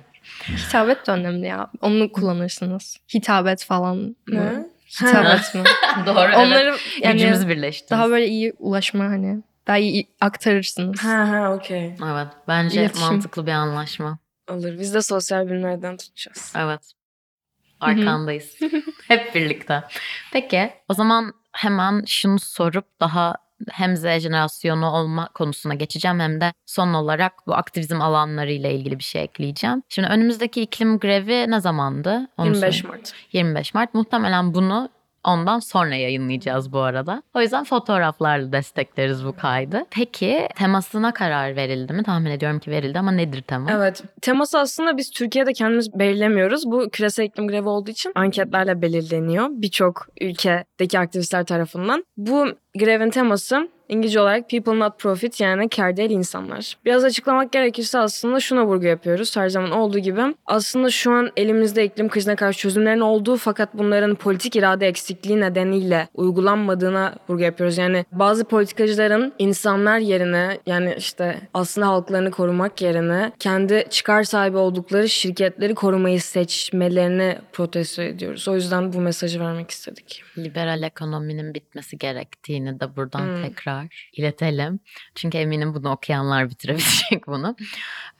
Hitabet 0.49 1.07
de 1.07 1.13
önemli 1.13 1.47
ya. 1.47 1.71
Onu 1.81 2.13
kullanırsınız. 2.13 2.97
Hitabet 3.15 3.65
falan. 3.65 3.97
mı? 3.97 4.11
Ne? 4.29 4.74
Hitabet 4.87 5.55
mi? 5.55 5.63
Doğru 6.07 6.25
evet. 6.25 6.37
Onları 6.37 6.77
yani 7.03 7.13
Gücümüz 7.13 7.49
birleşti. 7.49 7.91
daha 7.91 8.09
böyle 8.11 8.27
iyi 8.29 8.53
ulaşma 8.59 9.05
hani. 9.05 9.43
Daha 9.67 9.79
iyi 9.79 10.07
aktarırsınız. 10.21 11.05
Ha 11.05 11.29
ha 11.29 11.55
okey. 11.55 11.85
Evet 11.87 12.29
bence 12.49 12.81
İletişim. 12.81 13.07
mantıklı 13.07 13.47
bir 13.47 13.53
anlaşma. 13.53 14.19
Olur. 14.51 14.79
Biz 14.79 14.95
de 14.95 15.03
sosyal 15.03 15.47
bilimlerden 15.47 15.97
tutacağız. 15.97 16.53
Evet. 16.57 16.81
Arkandayız. 17.81 18.57
Hep 19.09 19.35
birlikte. 19.35 19.83
Peki 20.33 20.73
o 20.89 20.95
zaman 20.95 21.33
hemen 21.53 22.03
şunu 22.07 22.39
sorup 22.39 22.85
daha 23.01 23.35
hem 23.71 23.97
Z 23.97 24.03
jenerasyonu 24.03 24.91
olma 24.91 25.29
konusuna 25.35 25.75
geçeceğim 25.75 26.21
hem 26.21 26.41
de 26.41 26.53
son 26.67 26.95
olarak 26.95 27.33
bu 27.47 27.55
aktivizm 27.55 28.01
alanları 28.01 28.53
ile 28.53 28.75
ilgili 28.75 28.99
bir 28.99 29.05
şey 29.05 29.23
ekleyeceğim. 29.23 29.83
Şimdi 29.89 30.09
önümüzdeki 30.09 30.63
iklim 30.63 30.99
grevi 30.99 31.51
ne 31.51 31.61
zamandı? 31.61 32.29
Onu 32.37 32.47
25 32.47 32.77
sorayım. 32.77 32.97
Mart. 32.97 33.13
25 33.33 33.75
Mart. 33.75 33.95
Muhtemelen 33.95 34.55
bunu 34.55 34.89
ondan 35.25 35.59
sonra 35.59 35.95
yayınlayacağız 35.95 36.73
bu 36.73 36.81
arada. 36.81 37.23
O 37.35 37.41
yüzden 37.41 37.65
fotoğraflarla 37.65 38.53
destekleriz 38.53 39.25
bu 39.25 39.37
kaydı. 39.37 39.85
Peki 39.91 40.49
temasına 40.57 41.13
karar 41.13 41.57
verildi 41.57 41.93
mi? 41.93 42.03
Tahmin 42.03 42.31
ediyorum 42.31 42.59
ki 42.59 42.71
verildi 42.71 42.99
ama 42.99 43.13
nedir 43.13 43.43
tema? 43.43 43.71
Evet. 43.73 44.03
Teması 44.23 44.59
aslında 44.59 44.97
biz 44.97 45.11
Türkiye'de 45.11 45.53
kendimiz 45.53 45.99
belirlemiyoruz. 45.99 46.67
Bu 46.67 46.91
küresel 46.91 47.25
iklim 47.25 47.49
grevi 47.49 47.69
olduğu 47.69 47.91
için 47.91 48.13
anketlerle 48.15 48.83
belirleniyor. 48.83 49.49
Birçok 49.51 50.07
ülkedeki 50.21 50.99
aktivistler 50.99 51.45
tarafından. 51.45 52.05
Bu 52.17 52.47
grevin 52.79 53.11
teması 53.11 53.69
İngilizce 53.89 54.21
olarak 54.21 54.51
people 54.51 54.79
not 54.79 54.99
profit 54.99 55.41
yani 55.41 55.69
kar 55.69 55.97
değil 55.97 56.11
insanlar. 56.11 56.77
Biraz 56.85 57.05
açıklamak 57.05 57.53
gerekirse 57.53 57.99
aslında 57.99 58.41
şuna 58.41 58.67
vurgu 58.67 58.87
yapıyoruz 58.87 59.37
her 59.37 59.49
zaman 59.49 59.71
olduğu 59.71 59.99
gibi. 59.99 60.21
Aslında 60.47 60.91
şu 60.91 61.13
an 61.13 61.31
elimizde 61.37 61.85
iklim 61.85 62.09
krizine 62.09 62.37
karşı 62.37 62.59
çözümlerin 62.59 63.01
olduğu 63.01 63.37
fakat 63.37 63.75
bunların 63.75 64.15
politik 64.15 64.57
irade 64.57 64.87
eksikliği 64.87 65.41
nedeniyle 65.41 66.09
uygulanmadığına 66.15 67.15
vurgu 67.29 67.43
yapıyoruz. 67.43 67.79
Yani 67.79 68.05
bazı 68.13 68.45
politikacıların 68.45 69.33
insanlar 69.39 69.99
yerine 69.99 70.59
yani 70.67 70.95
işte 70.99 71.41
aslında 71.55 71.87
halklarını 71.87 72.31
korumak 72.31 72.83
yerine 72.83 73.33
kendi 73.39 73.85
çıkar 73.91 74.25
sahibi 74.25 74.57
oldukları 74.57 75.09
şirketleri 75.09 75.75
korumayı 75.75 76.21
seçmelerini 76.21 77.39
protesto 77.53 78.03
ediyoruz. 78.03 78.49
O 78.49 78.55
yüzden 78.55 78.93
bu 78.93 79.01
mesajı 79.01 79.41
vermek 79.41 79.71
istedik. 79.71 80.24
Liberal 80.39 80.83
ekonominin 80.83 81.55
bitmesi 81.55 81.99
gerektiğini 81.99 82.81
de 82.81 82.97
buradan 82.97 83.21
Hmm. 83.27 83.43
tekrar 83.43 84.09
iletelim. 84.13 84.81
Çünkü 85.15 85.39
eminim 85.39 85.75
bunu 85.75 85.91
okuyanlar 85.93 86.51
bitirebilecek 86.51 87.27
bunu. 87.27 87.57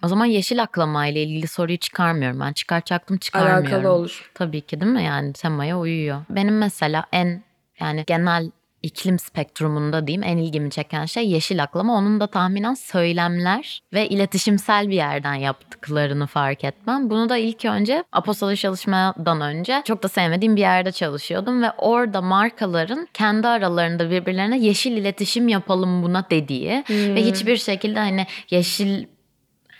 O 0.03 0.09
zaman 0.09 0.25
yeşil 0.25 0.63
aklama 0.63 1.07
ile 1.07 1.23
ilgili 1.23 1.47
soruyu 1.47 1.79
çıkarmıyorum. 1.79 2.41
Ben 2.41 2.53
çıkartacaktım 2.53 3.17
çıkarmıyorum. 3.19 3.67
Alakalı 3.67 3.93
olur. 3.93 4.31
Tabii 4.35 4.61
ki 4.61 4.81
değil 4.81 4.93
mi? 4.93 5.05
Yani 5.05 5.33
temaya 5.33 5.79
uyuyor. 5.79 6.25
Benim 6.31 6.59
mesela 6.59 7.05
en 7.13 7.45
yani 7.81 8.05
genel 8.07 8.51
iklim 8.85 9.19
spektrumunda 9.19 10.07
diyeyim 10.07 10.23
en 10.23 10.37
ilgimi 10.37 10.71
çeken 10.71 11.05
şey 11.05 11.29
yeşil 11.29 11.63
aklama. 11.63 11.95
Onun 11.95 12.21
da 12.21 12.27
tahminen 12.27 12.75
söylemler 12.75 13.81
ve 13.93 14.09
iletişimsel 14.09 14.89
bir 14.89 14.95
yerden 14.95 15.35
yaptıklarını 15.35 16.27
fark 16.27 16.65
etmem. 16.65 17.11
Bunu 17.11 17.29
da 17.29 17.37
ilk 17.37 17.65
önce 17.65 18.05
Apostol'u 18.13 18.57
çalışmadan 18.57 19.41
önce 19.41 19.83
çok 19.85 20.03
da 20.03 20.09
sevmediğim 20.09 20.57
bir 20.57 20.61
yerde 20.61 20.93
çalışıyordum 20.93 21.63
ve 21.63 21.71
orada 21.79 22.23
markaların 22.23 23.09
kendi 23.15 23.49
aralarında 23.49 24.11
birbirlerine 24.11 24.59
yeşil 24.59 24.93
iletişim 24.93 25.49
yapalım 25.49 26.03
buna 26.03 26.31
dediği 26.31 26.85
ve 26.91 27.23
hiçbir 27.25 27.57
şekilde 27.57 27.99
hani 27.99 28.27
yeşil 28.51 29.05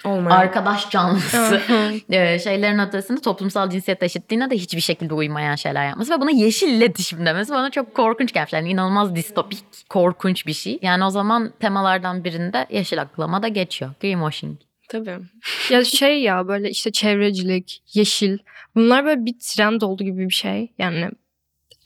Olmayan. 0.05 0.37
arkadaş 0.37 0.91
canlısı 0.91 1.61
e, 2.11 2.39
şeylerin 2.39 2.79
ötesinde 2.79 3.21
toplumsal 3.21 3.71
cinsiyet 3.71 4.03
eşitliğine 4.03 4.51
de 4.51 4.55
hiçbir 4.55 4.81
şekilde 4.81 5.15
uymayan 5.15 5.55
şeyler 5.55 5.89
yapması 5.89 6.15
ve 6.15 6.21
buna 6.21 6.31
yeşil 6.31 6.69
iletişim 6.69 7.27
demesi 7.27 7.53
bana 7.53 7.71
çok 7.71 7.95
korkunç 7.95 8.33
gelmiş. 8.33 8.53
Yani 8.53 8.69
inanılmaz 8.69 9.17
distopik, 9.17 9.59
korkunç 9.89 10.47
bir 10.47 10.53
şey. 10.53 10.79
Yani 10.83 11.05
o 11.05 11.11
zaman 11.11 11.53
temalardan 11.61 12.25
birinde 12.25 12.67
yeşil 12.71 13.01
aklama 13.01 13.43
da 13.43 13.49
geçiyor. 13.49 13.91
Greenwashing. 14.01 14.59
Tabii. 14.89 15.19
ya 15.71 15.85
şey 15.85 16.23
ya 16.23 16.49
böyle 16.49 16.71
işte 16.71 16.93
çevrecilik, 16.93 17.83
yeşil 17.95 18.39
bunlar 18.75 19.05
böyle 19.05 19.25
bir 19.25 19.35
trend 19.39 19.81
oldu 19.81 20.05
gibi 20.05 20.29
bir 20.29 20.35
şey. 20.35 20.73
Yani 20.79 21.11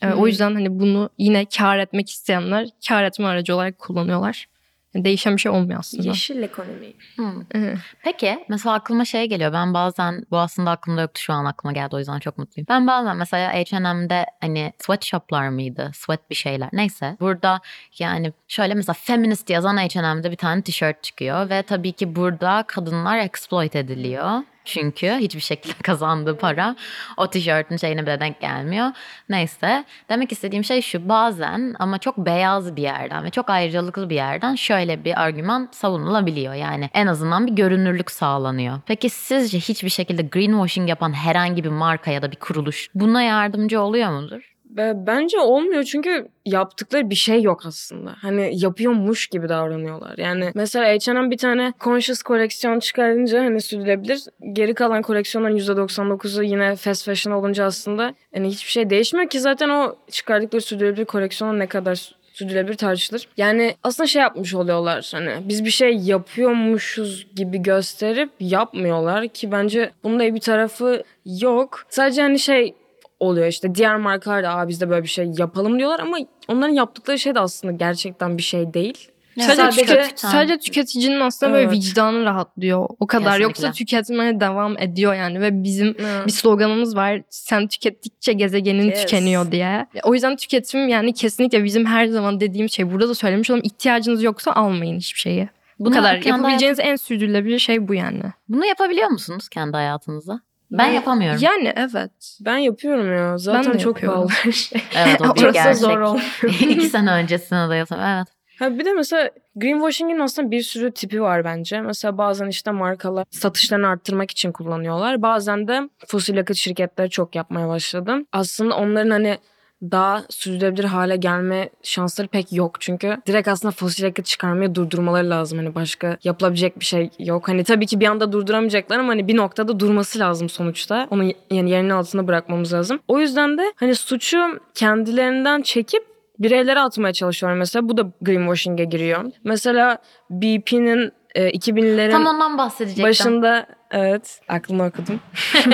e, 0.01 0.07
Hı. 0.07 0.13
o 0.13 0.27
yüzden 0.27 0.53
hani 0.53 0.79
bunu 0.79 1.09
yine 1.17 1.45
kar 1.45 1.77
etmek 1.77 2.09
isteyenler 2.09 2.67
kar 2.87 3.03
etme 3.03 3.27
aracı 3.27 3.55
olarak 3.55 3.79
kullanıyorlar. 3.79 4.47
Değişen 4.95 5.35
bir 5.35 5.41
şey 5.41 5.51
olmuyor 5.51 5.79
aslında. 5.79 6.07
Yeşil 6.07 6.43
ekonomi. 6.43 6.93
Hmm. 7.15 7.43
Evet. 7.51 7.77
Peki 8.03 8.45
mesela 8.49 8.75
aklıma 8.75 9.05
şey 9.05 9.29
geliyor. 9.29 9.53
Ben 9.53 9.73
bazen 9.73 10.25
bu 10.31 10.37
aslında 10.37 10.71
aklımda 10.71 11.01
yoktu 11.01 11.21
şu 11.21 11.33
an 11.33 11.45
aklıma 11.45 11.73
geldi 11.73 11.95
o 11.95 11.99
yüzden 11.99 12.19
çok 12.19 12.37
mutluyum. 12.37 12.65
Ben 12.69 12.87
bazen 12.87 13.17
mesela 13.17 13.53
H&M'de 13.53 14.25
hani 14.41 14.73
sweatshoplar 14.79 15.49
mıydı? 15.49 15.91
Sweat 15.93 16.29
bir 16.29 16.35
şeyler. 16.35 16.69
Neyse. 16.73 17.17
Burada 17.19 17.61
yani 17.99 18.33
şöyle 18.47 18.73
mesela 18.73 18.93
feminist 18.93 19.49
yazan 19.49 19.77
H&M'de 19.77 20.31
bir 20.31 20.35
tane 20.35 20.61
tişört 20.61 21.03
çıkıyor 21.03 21.49
ve 21.49 21.63
tabii 21.63 21.91
ki 21.91 22.15
burada 22.15 22.63
kadınlar 22.67 23.17
exploit 23.17 23.75
ediliyor. 23.75 24.43
Çünkü 24.69 25.07
hiçbir 25.19 25.41
şekilde 25.41 25.73
kazandığı 25.83 26.37
para 26.37 26.75
o 27.17 27.29
tişörtün 27.29 27.77
şeyine 27.77 28.01
bile 28.01 28.19
denk 28.19 28.41
gelmiyor. 28.41 28.87
Neyse 29.29 29.85
demek 30.09 30.31
istediğim 30.31 30.63
şey 30.63 30.81
şu 30.81 31.09
bazen 31.09 31.75
ama 31.79 31.97
çok 31.97 32.17
beyaz 32.17 32.75
bir 32.75 32.81
yerden 32.81 33.23
ve 33.23 33.29
çok 33.29 33.49
ayrıcalıklı 33.49 34.09
bir 34.09 34.15
yerden 34.15 34.55
şöyle 34.55 35.05
bir 35.05 35.21
argüman 35.21 35.69
savunulabiliyor. 35.71 36.53
Yani 36.53 36.89
en 36.93 37.07
azından 37.07 37.47
bir 37.47 37.51
görünürlük 37.51 38.11
sağlanıyor. 38.11 38.79
Peki 38.85 39.09
sizce 39.09 39.59
hiçbir 39.59 39.89
şekilde 39.89 40.21
greenwashing 40.21 40.89
yapan 40.89 41.13
herhangi 41.13 41.63
bir 41.63 41.69
marka 41.69 42.11
ya 42.11 42.21
da 42.21 42.31
bir 42.31 42.35
kuruluş 42.35 42.89
buna 42.95 43.21
yardımcı 43.21 43.81
oluyor 43.81 44.11
mudur? 44.11 44.58
Bence 44.77 45.39
olmuyor 45.39 45.83
çünkü 45.83 46.27
yaptıkları 46.45 47.09
bir 47.09 47.15
şey 47.15 47.41
yok 47.41 47.65
aslında. 47.65 48.15
Hani 48.21 48.51
yapıyormuş 48.53 49.27
gibi 49.27 49.49
davranıyorlar. 49.49 50.17
Yani 50.17 50.51
mesela 50.55 50.85
H&M 50.85 51.31
bir 51.31 51.37
tane 51.37 51.73
conscious 51.79 52.21
koleksiyon 52.21 52.79
çıkarınca 52.79 53.39
hani 53.43 53.61
sürdürülebilir. 53.61 54.19
Geri 54.53 54.73
kalan 54.73 55.01
koleksiyonların 55.01 55.57
%99'u 55.57 56.43
yine 56.43 56.75
fast 56.75 57.05
fashion 57.05 57.33
olunca 57.33 57.65
aslında 57.65 58.13
hani 58.33 58.47
hiçbir 58.47 58.71
şey 58.71 58.89
değişmiyor 58.89 59.29
ki 59.29 59.39
zaten 59.39 59.69
o 59.69 59.95
çıkardıkları 60.11 60.61
sürdürülebilir 60.61 61.05
koleksiyona 61.05 61.53
ne 61.53 61.67
kadar 61.67 62.19
sürdürülebilir 62.33 62.77
tartışılır. 62.77 63.27
Yani 63.37 63.75
aslında 63.83 64.07
şey 64.07 64.21
yapmış 64.21 64.55
oluyorlar 64.55 65.09
hani 65.13 65.31
biz 65.43 65.65
bir 65.65 65.69
şey 65.69 65.97
yapıyormuşuz 65.97 67.27
gibi 67.35 67.61
gösterip 67.61 68.29
yapmıyorlar 68.39 69.27
ki 69.27 69.51
bence 69.51 69.91
bunun 70.03 70.19
da 70.19 70.23
iyi 70.23 70.35
bir 70.35 70.39
tarafı 70.39 71.03
yok. 71.25 71.85
Sadece 71.89 72.21
hani 72.21 72.39
şey 72.39 72.75
oluyor 73.19 73.47
işte 73.47 73.75
diğer 73.75 73.95
markalar 73.97 74.43
da 74.43 74.49
Aa, 74.49 74.67
biz 74.67 74.81
de 74.81 74.89
böyle 74.89 75.03
bir 75.03 75.07
şey 75.09 75.31
yapalım 75.37 75.79
diyorlar 75.79 75.99
ama 75.99 76.17
onların 76.47 76.73
yaptıkları 76.73 77.19
şey 77.19 77.35
de 77.35 77.39
aslında 77.39 77.73
gerçekten 77.73 78.37
bir 78.37 78.43
şey 78.43 78.73
değil. 78.73 79.07
Sadece, 79.39 79.55
Sadece 79.55 79.81
tüket- 79.81 80.03
tüket- 80.03 80.17
sadece 80.19 80.57
tüketicinin 80.59 81.19
aslında 81.19 81.51
böyle 81.53 81.63
Evet. 81.63 81.73
vicdanı 81.73 82.23
rahatlıyor. 82.25 82.87
O 82.99 83.07
kadar. 83.07 83.23
Kesinlikle. 83.25 83.43
Yoksa 83.43 83.71
tüketmeye 83.71 84.39
devam 84.39 84.77
ediyor 84.77 85.13
yani. 85.13 85.41
Ve 85.41 85.63
bizim 85.63 85.87
Evet. 85.99 86.27
bir 86.27 86.31
sloganımız 86.31 86.95
var. 86.95 87.21
Sen 87.29 87.67
tükettikçe 87.67 88.33
gezegenin 88.33 88.83
Yes. 88.89 89.01
tükeniyor 89.01 89.51
diye. 89.51 89.87
O 90.03 90.13
yüzden 90.13 90.35
tüketim 90.35 90.87
yani 90.87 91.13
kesinlikle 91.13 91.63
bizim 91.63 91.85
her 91.85 92.05
zaman 92.05 92.39
dediğim 92.39 92.69
şey. 92.69 92.91
Burada 92.91 93.09
da 93.09 93.15
söylemiş 93.15 93.49
olalım. 93.49 93.63
ihtiyacınız 93.65 94.23
yoksa 94.23 94.51
almayın 94.51 94.97
hiçbir 94.97 95.19
şeyi. 95.19 95.49
Bu 95.79 95.85
Bunu 95.85 95.93
kadar. 95.93 96.15
Yapabileceğiniz 96.21 96.79
en 96.79 96.95
sürdürülebilir 96.95 97.59
şey 97.59 97.87
bu 97.87 97.93
yani. 97.93 98.21
Bunu 98.49 98.65
yapabiliyor 98.65 99.09
musunuz 99.09 99.49
kendi 99.49 99.77
hayatınızda? 99.77 100.41
Ben 100.71 100.77
Ben- 100.87 100.91
yapamıyorum. 100.93 101.39
Yani 101.41 101.73
evet. 101.75 102.37
Ben 102.41 102.57
yapıyorum 102.57 103.17
ya. 103.17 103.37
Zaten 103.37 103.73
de 103.73 103.77
çok 103.79 103.95
yapıyorum. 103.95 104.15
pahalı 104.17 104.29
her 104.31 104.51
şey. 104.51 104.81
Evet 104.97 105.21
o 105.21 105.23
bir 105.35 105.43
Orası 105.43 105.53
gerçek. 105.53 105.75
zor 105.75 105.99
olmuyor. 105.99 106.25
İki 106.59 106.89
sene 106.89 107.11
öncesine 107.11 107.69
de 107.69 107.75
yapamam. 107.75 108.05
Evet. 108.17 108.27
Ha 108.59 108.79
bir 108.79 108.85
de 108.85 108.93
mesela 108.93 109.29
greenwashing'in 109.55 110.19
aslında 110.19 110.51
bir 110.51 110.61
sürü 110.61 110.91
tipi 110.91 111.21
var 111.21 111.43
bence. 111.43 111.81
Mesela 111.81 112.17
bazen 112.17 112.47
işte 112.47 112.71
markalar 112.71 113.25
satışlarını 113.29 113.87
arttırmak 113.87 114.31
için 114.31 114.51
kullanıyorlar. 114.51 115.21
Bazen 115.21 115.67
de 115.67 115.81
fosil 116.07 116.35
yakıt 116.35 116.57
şirketleri 116.57 117.09
çok 117.09 117.35
yapmaya 117.35 117.67
başladı. 117.67 118.15
Aslında 118.31 118.75
onların 118.75 119.09
hani 119.09 119.37
daha 119.81 120.23
sürdürülebilir 120.29 120.83
hale 120.83 121.15
gelme 121.15 121.69
şansları 121.83 122.27
pek 122.27 122.53
yok. 122.53 122.81
Çünkü 122.81 123.17
direkt 123.27 123.47
aslında 123.47 123.71
fosil 123.71 124.03
yakıt 124.03 124.25
çıkarmayı 124.25 124.75
durdurmaları 124.75 125.29
lazım. 125.29 125.57
Hani 125.57 125.75
başka 125.75 126.17
yapılabilecek 126.23 126.79
bir 126.79 126.85
şey 126.85 127.09
yok. 127.19 127.47
Hani 127.47 127.63
tabii 127.63 127.85
ki 127.85 127.99
bir 127.99 128.05
anda 128.05 128.31
durduramayacaklar 128.31 128.99
ama 128.99 129.09
hani 129.09 129.27
bir 129.27 129.37
noktada 129.37 129.79
durması 129.79 130.19
lazım 130.19 130.49
sonuçta. 130.49 131.07
Onu 131.11 131.31
yani 131.51 131.69
yerinin 131.69 131.89
altında 131.89 132.27
bırakmamız 132.27 132.73
lazım. 132.73 132.99
O 133.07 133.19
yüzden 133.19 133.57
de 133.57 133.73
hani 133.75 133.95
suçu 133.95 134.59
kendilerinden 134.73 135.61
çekip 135.61 136.03
bireylere 136.39 136.79
atmaya 136.79 137.13
çalışıyorlar 137.13 137.57
mesela. 137.59 137.89
Bu 137.89 137.97
da 137.97 138.11
greenwashing'e 138.21 138.85
giriyor. 138.85 139.25
Mesela 139.43 139.97
BP'nin 140.29 141.11
e, 141.35 141.49
2000'lerin 141.49 142.11
Tam 142.11 142.25
ondan 142.25 142.57
bahsedecektim. 142.57 143.05
başında 143.05 143.65
evet 143.91 144.41
aklımı 144.47 144.85
okudum. 144.85 145.19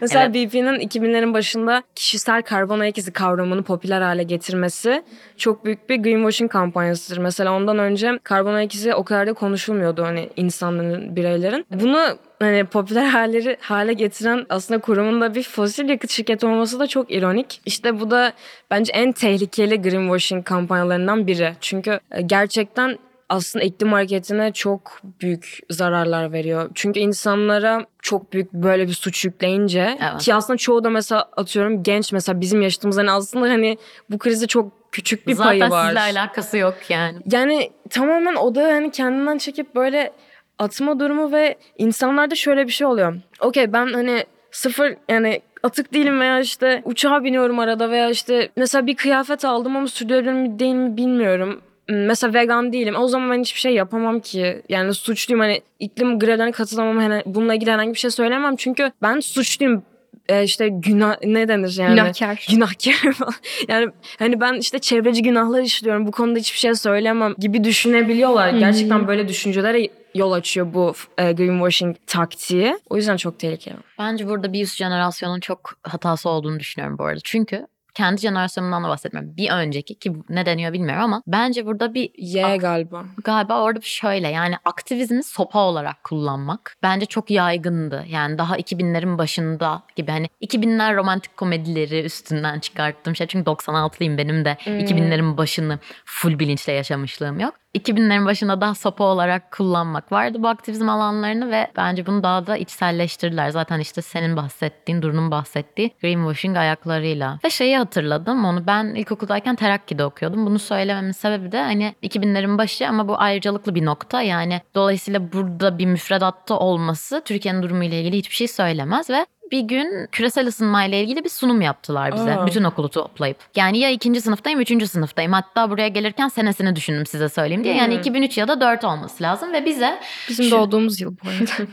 mesela 0.00 0.24
Evet. 0.24 0.34
BP'nin 0.34 0.80
2000'lerin 0.88 1.34
başında 1.34 1.82
kişisel 1.94 2.42
karbon 2.42 2.80
ayak 2.80 2.98
izi 2.98 3.12
kavramını 3.12 3.62
popüler 3.62 4.00
hale 4.02 4.22
getirmesi 4.22 5.02
çok 5.36 5.64
büyük 5.64 5.88
bir 5.90 5.96
greenwashing 5.96 6.50
kampanyasıdır. 6.50 7.18
Mesela 7.18 7.52
ondan 7.52 7.78
önce 7.78 8.18
karbon 8.22 8.54
ayak 8.54 8.74
izi 8.74 8.94
o 8.94 9.04
kadar 9.04 9.26
da 9.26 9.32
konuşulmuyordu 9.32 10.02
hani 10.04 10.28
insanların, 10.36 11.16
bireylerin. 11.16 11.66
Bunu 11.70 12.18
hani 12.38 12.64
popüler 12.64 13.04
halleri 13.06 13.56
hale 13.60 13.92
getiren 13.92 14.46
aslında 14.48 14.80
kurumun 14.80 15.20
da 15.20 15.34
bir 15.34 15.42
fosil 15.42 15.88
yakıt 15.88 16.10
şirketi 16.10 16.46
olması 16.46 16.80
da 16.80 16.86
çok 16.86 17.12
ironik. 17.12 17.60
İşte 17.66 18.00
bu 18.00 18.10
da 18.10 18.32
bence 18.70 18.92
en 18.92 19.12
tehlikeli 19.12 19.82
greenwashing 19.82 20.44
kampanyalarından 20.44 21.26
biri. 21.26 21.52
Çünkü 21.60 22.00
e, 22.10 22.22
gerçekten 22.22 22.98
aslında 23.30 23.64
iklim 23.64 23.92
hareketine 23.92 24.52
çok 24.52 25.00
büyük 25.20 25.58
zararlar 25.70 26.32
veriyor. 26.32 26.70
Çünkü 26.74 27.00
insanlara 27.00 27.86
çok 28.02 28.32
büyük 28.32 28.52
böyle 28.52 28.88
bir 28.88 28.92
suç 28.92 29.24
yükleyince 29.24 29.98
Evet. 30.10 30.20
ki 30.22 30.34
aslında 30.34 30.56
çoğu 30.56 30.84
da 30.84 30.90
mesela 30.90 31.28
atıyorum 31.36 31.82
genç 31.82 32.12
mesela 32.12 32.40
bizim 32.40 32.62
yaşımız 32.62 32.96
hani 32.98 33.10
aslında 33.10 33.48
hani 33.48 33.78
bu 34.10 34.18
krizde 34.18 34.46
çok 34.46 34.92
küçük 34.92 35.26
bir 35.26 35.34
Zaten 35.34 35.58
payı 35.58 35.70
var. 35.70 35.86
sizle 35.86 36.00
alakası 36.00 36.56
yok 36.58 36.74
yani. 36.88 37.18
Yani 37.32 37.70
tamamen 37.90 38.34
o 38.34 38.54
da 38.54 38.62
hani 38.62 38.90
kendinden 38.90 39.38
çekip 39.38 39.74
böyle 39.74 40.12
atma 40.58 41.00
durumu 41.00 41.32
ve 41.32 41.56
insanlarda 41.78 42.34
şöyle 42.34 42.66
bir 42.66 42.72
şey 42.72 42.86
oluyor. 42.86 43.16
Okey 43.40 43.72
ben 43.72 43.92
hani 43.92 44.24
sıfır 44.50 44.96
yani 45.08 45.42
atık 45.62 45.94
değilim 45.94 46.20
veya 46.20 46.40
işte 46.40 46.82
uçağa 46.84 47.24
biniyorum 47.24 47.58
arada 47.58 47.90
veya 47.90 48.10
işte 48.10 48.48
mesela 48.56 48.86
bir 48.86 48.96
kıyafet 48.96 49.44
aldım 49.44 49.76
ama 49.76 49.86
sürdürülebilir 49.86 50.32
mi 50.32 50.58
değil 50.58 50.74
mi 50.74 50.96
bilmiyorum. 50.96 51.60
Hmm, 51.90 52.04
Mesela 52.06 52.34
vegan 52.34 52.72
değilim. 52.72 52.94
O 52.96 53.08
zaman 53.08 53.30
ben 53.30 53.40
hiçbir 53.40 53.60
şey 53.60 53.74
yapamam 53.74 54.20
ki. 54.20 54.62
Yani 54.68 54.94
suçluyum. 54.94 55.40
Hani 55.40 55.62
iklim 55.78 56.18
grevlerine 56.18 56.52
katılamam. 56.52 56.96
Hani 56.98 57.22
bununla 57.26 57.54
ilgili 57.54 57.70
herhangi 57.70 57.94
bir 57.94 57.98
şey 57.98 58.10
söylemem. 58.10 58.56
Çünkü 58.56 58.92
ben 59.02 59.20
suçluyum. 59.20 59.82
Ee, 60.28 60.44
işte 60.44 60.68
günah 60.68 61.16
ne 61.24 61.48
denir 61.48 61.76
yani? 61.78 61.94
Günahkar. 61.94 62.46
günahkar 62.50 63.12
falan. 63.14 63.34
Yani 63.68 63.86
hani 64.18 64.40
ben 64.40 64.54
işte 64.54 64.78
çevreci 64.78 65.22
günahlar 65.22 65.62
işliyorum. 65.62 66.06
Bu 66.06 66.10
konuda 66.10 66.38
hiçbir 66.38 66.58
şey 66.58 66.74
söylemem 66.74 67.34
gibi 67.38 67.64
düşünebiliyorlar. 67.64 68.54
Hı. 68.54 68.58
Gerçekten 68.58 69.08
böyle 69.08 69.28
düşüncelere 69.28 69.88
yol 70.14 70.32
açıyor 70.32 70.74
bu 70.74 70.94
e, 71.18 71.32
greenwashing 71.32 71.96
taktiği. 72.06 72.78
O 72.90 72.96
yüzden 72.96 73.16
çok 73.16 73.38
tehlikeli. 73.38 73.76
Bence 73.98 74.28
burada 74.28 74.52
bir 74.52 74.62
üst 74.62 74.76
jenerasyonun 74.76 75.40
çok 75.40 75.72
hatası 75.82 76.28
olduğunu 76.28 76.60
düşünüyorum 76.60 76.98
bu 76.98 77.04
arada. 77.04 77.20
Çünkü 77.24 77.66
kendi 77.94 78.20
jenerasyonumdan 78.20 78.84
da 78.84 78.88
bahsetmiyorum. 78.88 79.36
Bir 79.36 79.50
önceki 79.50 79.94
ki 79.94 80.12
ne 80.28 80.46
deniyor 80.46 80.72
bilmiyorum 80.72 81.02
ama 81.04 81.22
bence 81.26 81.66
burada 81.66 81.94
bir 81.94 82.10
Y 82.16 82.56
galiba. 82.56 83.04
galiba 83.24 83.62
orada 83.62 83.80
şöyle 83.82 84.28
yani 84.28 84.54
aktivizmi 84.64 85.22
sopa 85.22 85.58
olarak 85.60 86.04
kullanmak 86.04 86.76
bence 86.82 87.06
çok 87.06 87.30
yaygındı. 87.30 88.04
Yani 88.08 88.38
daha 88.38 88.56
2000'lerin 88.58 89.18
başında 89.18 89.82
gibi 89.96 90.10
hani 90.10 90.26
2000'ler 90.42 90.96
romantik 90.96 91.36
komedileri 91.36 92.02
üstünden 92.04 92.58
çıkarttığım 92.60 93.16
şey. 93.16 93.26
Çünkü 93.26 93.50
96'lıyım 93.50 94.18
benim 94.18 94.44
de 94.44 94.56
Hmm. 94.64 94.78
2000'lerin 94.78 95.36
başını 95.36 95.78
full 96.04 96.38
bilinçle 96.38 96.72
yaşamışlığım 96.72 97.40
yok. 97.40 97.54
2000'lerin 97.74 98.26
başında 98.26 98.60
daha 98.60 98.74
sopa 98.74 99.04
olarak 99.04 99.52
kullanmak 99.52 100.12
vardı 100.12 100.42
bu 100.42 100.48
aktivizm 100.48 100.88
alanlarını 100.88 101.50
ve 101.50 101.70
bence 101.76 102.06
bunu 102.06 102.22
daha 102.22 102.46
da 102.46 102.56
içselleştirdiler. 102.56 103.50
Zaten 103.50 103.80
işte 103.80 104.02
senin 104.02 104.36
bahsettiğin, 104.36 105.02
Duru'nun 105.02 105.30
bahsettiği 105.30 105.90
greenwashing 106.00 106.56
ayaklarıyla. 106.56 107.38
Ve 107.44 107.50
şeyi 107.50 107.76
hatırladım 107.76 108.44
onu 108.44 108.66
ben 108.66 108.84
ilkokuldayken 108.94 109.56
Terakki'de 109.56 110.04
okuyordum. 110.04 110.46
Bunu 110.46 110.58
söylememin 110.58 111.12
sebebi 111.12 111.52
de 111.52 111.62
hani 111.62 111.94
2000'lerin 112.02 112.58
başı 112.58 112.88
ama 112.88 113.08
bu 113.08 113.20
ayrıcalıklı 113.20 113.74
bir 113.74 113.84
nokta. 113.84 114.22
Yani 114.22 114.60
dolayısıyla 114.74 115.32
burada 115.32 115.78
bir 115.78 115.86
müfredatta 115.86 116.58
olması 116.58 117.22
Türkiye'nin 117.24 117.62
durumuyla 117.62 117.98
ilgili 117.98 118.16
hiçbir 118.16 118.34
şey 118.34 118.48
söylemez 118.48 119.10
ve 119.10 119.26
bir 119.52 119.60
gün 119.60 120.06
küresel 120.12 120.46
ısınmayla 120.46 120.98
ilgili 120.98 121.24
bir 121.24 121.28
sunum 121.28 121.60
yaptılar 121.60 122.14
bize. 122.14 122.36
Aa. 122.36 122.46
Bütün 122.46 122.64
okulu 122.64 122.88
toplayıp. 122.88 123.36
Yani 123.56 123.78
ya 123.78 123.90
ikinci 123.90 124.20
sınıftayım, 124.20 124.60
üçüncü 124.60 124.86
sınıftayım. 124.88 125.32
Hatta 125.32 125.70
buraya 125.70 125.88
gelirken 125.88 126.28
senesini 126.28 126.76
düşündüm 126.76 127.06
size 127.06 127.28
söyleyeyim 127.28 127.64
diye. 127.64 127.74
Yani 127.76 127.92
Hmm. 127.94 128.00
2003 128.00 128.38
ya 128.38 128.48
da 128.48 128.60
4 128.60 128.84
olması 128.84 129.22
lazım 129.22 129.52
ve 129.52 129.64
bize 129.66 130.00
Bizim 130.28 130.44
Şu- 130.44 130.50
doğduğumuz 130.50 131.00
yıl 131.00 131.16
bu 131.24 131.28
arada. 131.28 131.70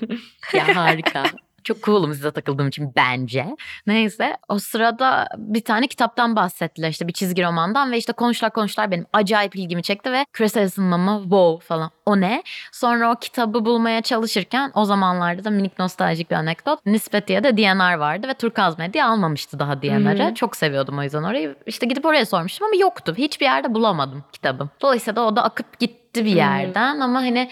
ya 0.57 0.75
harika. 0.75 1.23
Çok 1.67 1.83
cool'um 1.83 2.13
size 2.13 2.31
takıldığım 2.31 2.67
için 2.67 2.93
bence. 2.95 3.55
Neyse 3.87 4.37
o 4.47 4.59
sırada 4.59 5.27
bir 5.37 5.61
tane 5.61 5.87
kitaptan 5.87 6.35
bahsettiler 6.35 6.89
işte 6.89 7.07
bir 7.07 7.13
çizgi 7.13 7.43
romandan 7.43 7.91
ve 7.91 7.97
işte 7.97 8.13
konuşlar 8.13 8.51
konuşlar 8.51 8.91
benim 8.91 9.05
acayip 9.13 9.55
ilgimi 9.55 9.83
çekti 9.83 10.11
ve 10.11 10.25
küresel 10.33 10.65
ısınma 10.65 10.97
mı 10.97 11.19
wow 11.21 11.67
falan 11.67 11.91
o 12.05 12.21
ne? 12.21 12.43
Sonra 12.71 13.11
o 13.11 13.15
kitabı 13.15 13.65
bulmaya 13.65 14.01
çalışırken 14.01 14.71
o 14.75 14.85
zamanlarda 14.85 15.43
da 15.43 15.49
minik 15.49 15.79
nostaljik 15.79 16.31
bir 16.31 16.35
anekdot. 16.35 16.85
Nispetiye'de 16.85 17.57
DNR 17.57 17.93
vardı 17.93 18.27
ve 18.27 18.33
Turkaz 18.33 18.79
Medya 18.79 19.07
almamıştı 19.07 19.59
daha 19.59 19.81
DNR'ı. 19.81 20.29
Hı. 20.29 20.33
Çok 20.33 20.55
seviyordum 20.55 20.97
o 20.97 21.03
yüzden 21.03 21.23
orayı. 21.23 21.55
İşte 21.65 21.85
gidip 21.85 22.05
oraya 22.05 22.25
sormuştum 22.25 22.67
ama 22.67 22.75
yoktu. 22.75 23.15
Hiçbir 23.17 23.45
yerde 23.45 23.73
bulamadım 23.73 24.23
kitabı. 24.31 24.69
Dolayısıyla 24.81 25.15
da 25.15 25.25
o 25.25 25.35
da 25.35 25.43
akıp 25.43 25.79
gitti 25.79 26.25
bir 26.25 26.35
yerden 26.35 26.99
ama 26.99 27.19
hani 27.19 27.49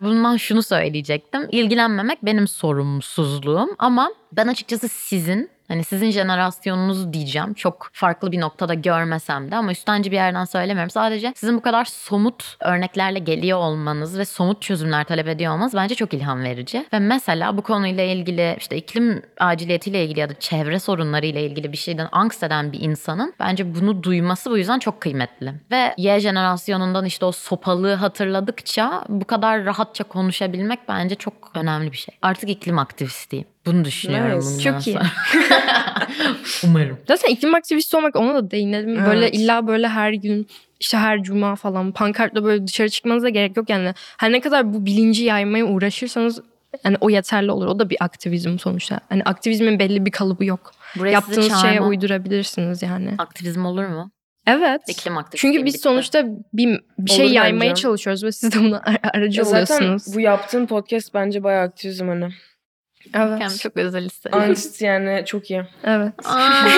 Bundan 0.00 0.36
şunu 0.36 0.62
söyleyecektim. 0.62 1.48
İlgilenmemek 1.52 2.24
benim 2.24 2.48
sorumsuzluğum 2.48 3.74
ama 3.78 4.10
ben 4.32 4.46
açıkçası 4.48 4.88
sizin 4.88 5.50
hani 5.68 5.84
sizin 5.84 6.10
jenerasyonunuz 6.10 7.12
diyeceğim. 7.12 7.54
Çok 7.54 7.90
farklı 7.92 8.32
bir 8.32 8.40
noktada 8.40 8.74
görmesem 8.74 9.50
de 9.50 9.56
ama 9.56 9.72
üstenci 9.72 10.10
bir 10.10 10.16
yerden 10.16 10.44
söylemiyorum. 10.44 10.90
Sadece 10.90 11.32
sizin 11.36 11.56
bu 11.56 11.60
kadar 11.62 11.84
somut 11.84 12.56
örneklerle 12.60 13.18
geliyor 13.18 13.58
olmanız 13.58 14.18
ve 14.18 14.24
somut 14.24 14.62
çözümler 14.62 15.04
talep 15.04 15.28
ediyor 15.28 15.54
olmanız 15.54 15.74
bence 15.74 15.94
çok 15.94 16.14
ilham 16.14 16.42
verici. 16.42 16.86
Ve 16.92 16.98
mesela 16.98 17.56
bu 17.56 17.62
konuyla 17.62 18.04
ilgili 18.04 18.56
işte 18.58 18.76
iklim 18.76 19.22
aciliyetiyle 19.40 20.04
ilgili 20.04 20.20
ya 20.20 20.28
da 20.28 20.34
çevre 20.34 20.78
sorunlarıyla 20.78 21.40
ilgili 21.40 21.72
bir 21.72 21.76
şeyden 21.76 22.08
angst 22.12 22.42
eden 22.42 22.72
bir 22.72 22.80
insanın 22.80 23.34
bence 23.40 23.74
bunu 23.74 24.02
duyması 24.02 24.50
bu 24.50 24.58
yüzden 24.58 24.78
çok 24.78 25.00
kıymetli. 25.00 25.54
Ve 25.70 25.94
Y 25.96 26.20
jenerasyonundan 26.20 27.04
işte 27.04 27.24
o 27.24 27.32
sopalığı 27.32 27.94
hatırladıkça 27.94 29.04
bu 29.08 29.24
kadar 29.24 29.64
rahatça 29.64 30.04
konuşabilmek 30.04 30.88
bence 30.88 31.14
çok 31.14 31.50
önemli 31.54 31.92
bir 31.92 31.96
şey. 31.96 32.18
Artık 32.22 32.50
iklim 32.50 32.78
aktivistiyim. 32.78 33.46
Bunu 33.72 33.84
düşünüyorum 33.84 34.40
bundan 34.46 34.58
Çok 34.58 34.86
iyi. 34.86 34.98
Umarım. 36.64 36.98
Zaten 37.08 37.28
iklim 37.30 37.54
aktivisti 37.54 37.96
olmak 37.96 38.16
ona 38.16 38.34
da 38.34 38.50
değinelim. 38.50 39.04
Böyle 39.06 39.24
Evet. 39.24 39.34
illa 39.34 39.66
böyle 39.66 39.88
her 39.88 40.12
gün 40.12 40.46
işte 40.80 40.96
her 40.96 41.22
cuma 41.22 41.56
falan 41.56 41.92
pankartla 41.92 42.44
böyle 42.44 42.66
dışarı 42.66 42.88
çıkmanıza 42.88 43.28
gerek 43.28 43.56
yok 43.56 43.70
yani. 43.70 43.94
Her 44.18 44.32
ne 44.32 44.40
kadar 44.40 44.72
bu 44.74 44.86
bilinci 44.86 45.24
yaymaya 45.24 45.64
uğraşırsanız 45.66 46.40
yani 46.84 46.96
o 47.00 47.10
yeterli 47.10 47.50
olur. 47.50 47.66
O 47.66 47.78
da 47.78 47.90
bir 47.90 47.96
aktivizm 48.00 48.58
sonuçta. 48.58 49.00
Hani 49.08 49.22
aktivizmin 49.22 49.78
belli 49.78 50.06
bir 50.06 50.10
kalıbı 50.10 50.44
yok. 50.44 50.72
Buraya 50.98 51.20
sizi 51.20 51.40
Yaptığınız 51.40 51.62
şeye 51.62 51.80
uydurabilirsiniz 51.80 52.82
yani. 52.82 53.14
Aktivizm 53.18 53.64
olur 53.64 53.84
mu? 53.86 54.10
Evet. 54.46 54.80
İklim 54.88 55.18
aktivisti. 55.18 55.46
Çünkü 55.46 55.64
biz 55.64 55.80
sonuçta 55.80 56.24
bir, 56.52 56.80
bir 56.98 57.10
şey 57.10 57.24
Olur 57.26 57.34
yaymaya 57.34 57.70
bence. 57.70 57.82
çalışıyoruz 57.82 58.24
ve 58.24 58.32
siz 58.32 58.52
de 58.54 58.60
buna 58.60 58.76
ar- 58.86 58.98
aracı 59.14 59.38
Ya 59.40 59.44
zaten 59.44 59.76
oluyorsunuz. 59.76 60.14
bu 60.16 60.20
yaptığın 60.20 60.66
podcast 60.66 61.14
bence 61.14 61.42
bayağı 61.42 61.62
aktivizm 61.64 62.08
hani. 62.08 62.28
Evet. 63.14 63.38
Kendimi 63.38 63.58
çok 63.58 63.76
özel 63.76 64.04
hissediyorum. 64.04 64.50
Anst 64.50 64.82
yani 64.82 65.22
çok 65.26 65.50
iyi. 65.50 65.64
Evet. 65.84 66.12
Aa. 66.24 66.68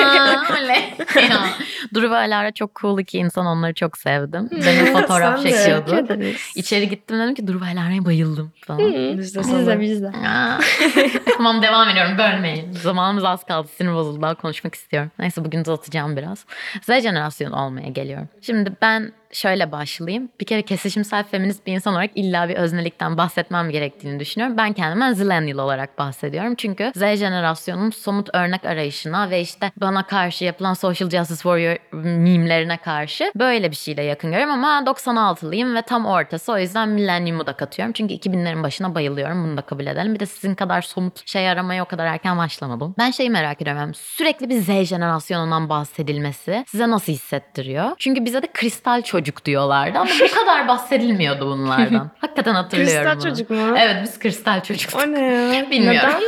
Ya. 1.16 1.40
Duru 1.94 2.10
ve 2.10 2.16
Alara 2.16 2.52
çok 2.52 2.76
cool 2.76 2.98
iki 2.98 3.18
insan. 3.18 3.46
Onları 3.46 3.74
çok 3.74 3.98
sevdim. 3.98 4.48
Benim 4.66 4.92
fotoğraf 4.92 5.40
Sen 5.42 5.52
de. 5.52 5.56
çekiyordu. 5.56 6.24
İçeri 6.56 6.88
gittim 6.88 7.18
dedim 7.18 7.34
ki 7.34 7.46
Duru 7.46 7.60
ve 7.60 7.64
Alara'ya 7.64 8.04
bayıldım 8.04 8.52
falan. 8.66 8.78
Biz 9.18 9.34
de 9.34 9.40
Biz 9.40 9.66
de 9.66 9.80
biz 9.80 10.02
de. 10.02 10.08
Aa. 10.08 10.60
tamam 11.36 11.62
devam 11.62 11.88
ediyorum 11.88 12.18
bölmeyin. 12.18 12.72
Zamanımız 12.72 13.24
az 13.24 13.44
kaldı 13.44 13.68
sinir 13.78 13.92
bozuldu 13.94 14.22
daha 14.22 14.34
konuşmak 14.34 14.74
istiyorum. 14.74 15.10
Neyse 15.18 15.44
bugün 15.44 15.60
uzatacağım 15.60 16.16
biraz. 16.16 16.44
Z 16.82 17.02
jenerasyonu 17.02 17.56
olmaya 17.56 17.88
geliyorum. 17.88 18.28
Şimdi 18.42 18.72
ben 18.82 19.12
şöyle 19.32 19.72
başlayayım. 19.72 20.28
Bir 20.40 20.46
kere 20.46 20.62
kesişimsel 20.62 21.24
feminist 21.24 21.66
bir 21.66 21.72
insan 21.72 21.92
olarak 21.94 22.10
illa 22.14 22.48
bir 22.48 22.54
öznelikten 22.56 23.16
bahsetmem 23.16 23.70
gerektiğini 23.70 24.20
düşünüyorum. 24.20 24.56
Ben 24.56 24.72
kendimden 24.72 25.12
zillennial 25.12 25.58
olarak 25.58 25.98
bahsediyorum. 25.98 26.54
Çünkü 26.54 26.92
Z 26.94 27.00
jenerasyonunun 27.00 27.90
somut 27.90 28.28
örnek 28.34 28.64
arayışına 28.64 29.30
ve 29.30 29.40
işte 29.40 29.72
bana 29.76 30.06
karşı 30.06 30.44
yapılan 30.44 30.74
social 30.74 31.10
justice 31.10 31.42
warrior 31.42 31.76
mimlerine 32.04 32.76
karşı 32.76 33.32
böyle 33.36 33.70
bir 33.70 33.76
şeyle 33.76 34.02
yakın 34.02 34.30
görüyorum 34.30 34.54
ama 34.64 34.82
96'lıyım 34.86 35.74
ve 35.74 35.82
tam 35.82 36.06
ortası 36.06 36.52
o 36.52 36.58
yüzden 36.58 36.88
millenyumu 36.88 37.46
da 37.46 37.52
katıyorum. 37.52 37.92
Çünkü 37.92 38.14
2000'lerin 38.14 38.62
başına 38.62 38.94
bayılıyorum 38.94 39.44
bunu 39.44 39.56
da 39.56 39.62
kabul 39.62 39.86
edelim. 39.86 40.14
Bir 40.14 40.20
de 40.20 40.26
sizin 40.26 40.54
kadar 40.54 40.82
somut 40.82 41.28
şey 41.28 41.48
aramaya 41.48 41.84
o 41.84 41.86
kadar 41.86 42.06
erken 42.06 42.38
başlamadım. 42.38 42.94
Ben 42.98 43.10
şeyi 43.10 43.30
merak 43.30 43.62
ediyorum. 43.62 43.94
Sürekli 43.94 44.48
bir 44.48 44.60
Z 44.60 44.88
jenerasyonundan 44.88 45.68
bahsedilmesi 45.68 46.64
size 46.68 46.90
nasıl 46.90 47.12
hissettiriyor? 47.12 47.90
Çünkü 47.98 48.24
bize 48.24 48.42
de 48.42 48.46
kristal 48.52 49.02
çocuk 49.02 49.19
diyorlardı 49.44 49.98
ama 49.98 50.10
bu 50.30 50.34
kadar 50.34 50.68
bahsedilmiyordu 50.68 51.46
bunlardan. 51.46 52.10
Hakikaten 52.20 52.54
hatırlıyorum 52.54 53.04
Kristal 53.04 53.14
bunu. 53.20 53.30
çocuk 53.30 53.50
mu? 53.50 53.74
Evet 53.78 53.96
biz 54.02 54.18
kristal 54.18 54.62
çocuktuk. 54.62 55.00
O 55.00 55.12
ne 55.12 55.20
ya? 55.20 55.50
Bilmiyorum. 55.70 56.10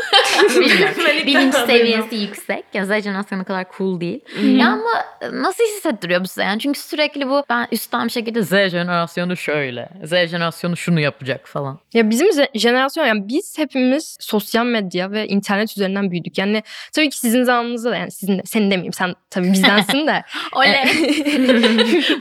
Bilmiyorum. 0.51 1.27
Bilinç 1.27 1.55
seviyesi 1.55 2.17
yüksek. 2.17 2.65
Ya 2.75 2.85
Z 2.85 2.89
jenerasyonu 2.89 3.45
kadar 3.45 3.65
cool 3.79 4.01
değil. 4.01 4.21
Ya 4.43 4.67
ama 4.69 4.91
nasıl 5.33 5.65
hissettiriyor 5.65 6.21
bu 6.21 6.29
size 6.29 6.43
yani? 6.43 6.61
Çünkü 6.61 6.81
sürekli 6.81 7.29
bu 7.29 7.45
ben 7.51 7.69
üstten 7.73 8.05
bir 8.07 8.11
şekilde 8.13 8.43
Z 8.43 8.51
jenerasyonu 8.51 9.37
şöyle. 9.37 9.89
Z 10.05 10.11
jenerasyonu 10.11 10.77
şunu 10.77 11.01
yapacak 11.01 11.49
falan. 11.49 11.79
Ya 11.95 12.11
bizim 12.11 12.29
jenerasyon 12.55 13.07
yani 13.07 13.29
biz 13.29 13.59
hepimiz 13.59 14.17
sosyal 14.21 14.67
medya 14.67 15.11
ve 15.11 15.27
internet 15.29 15.71
üzerinden 15.71 16.11
büyüdük. 16.11 16.39
Yani 16.39 16.63
tabii 16.93 17.11
ki 17.11 17.19
sizin 17.19 17.43
zamanınızda 17.43 17.91
da 17.91 17.97
yani 17.97 18.11
sizin 18.11 18.39
de 18.39 18.43
senin 18.45 18.71
demeyeyim 18.71 18.93
sen 18.93 19.15
tabii 19.31 19.53
bizdensin 19.53 20.07
de. 20.07 20.23
Oley. 20.53 20.85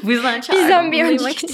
bu 0.03 0.11
yüzden 0.11 0.41
çağırdım. 0.41 0.60
Bizden 0.61 0.91
bir 0.91 1.03
önceki 1.03 1.47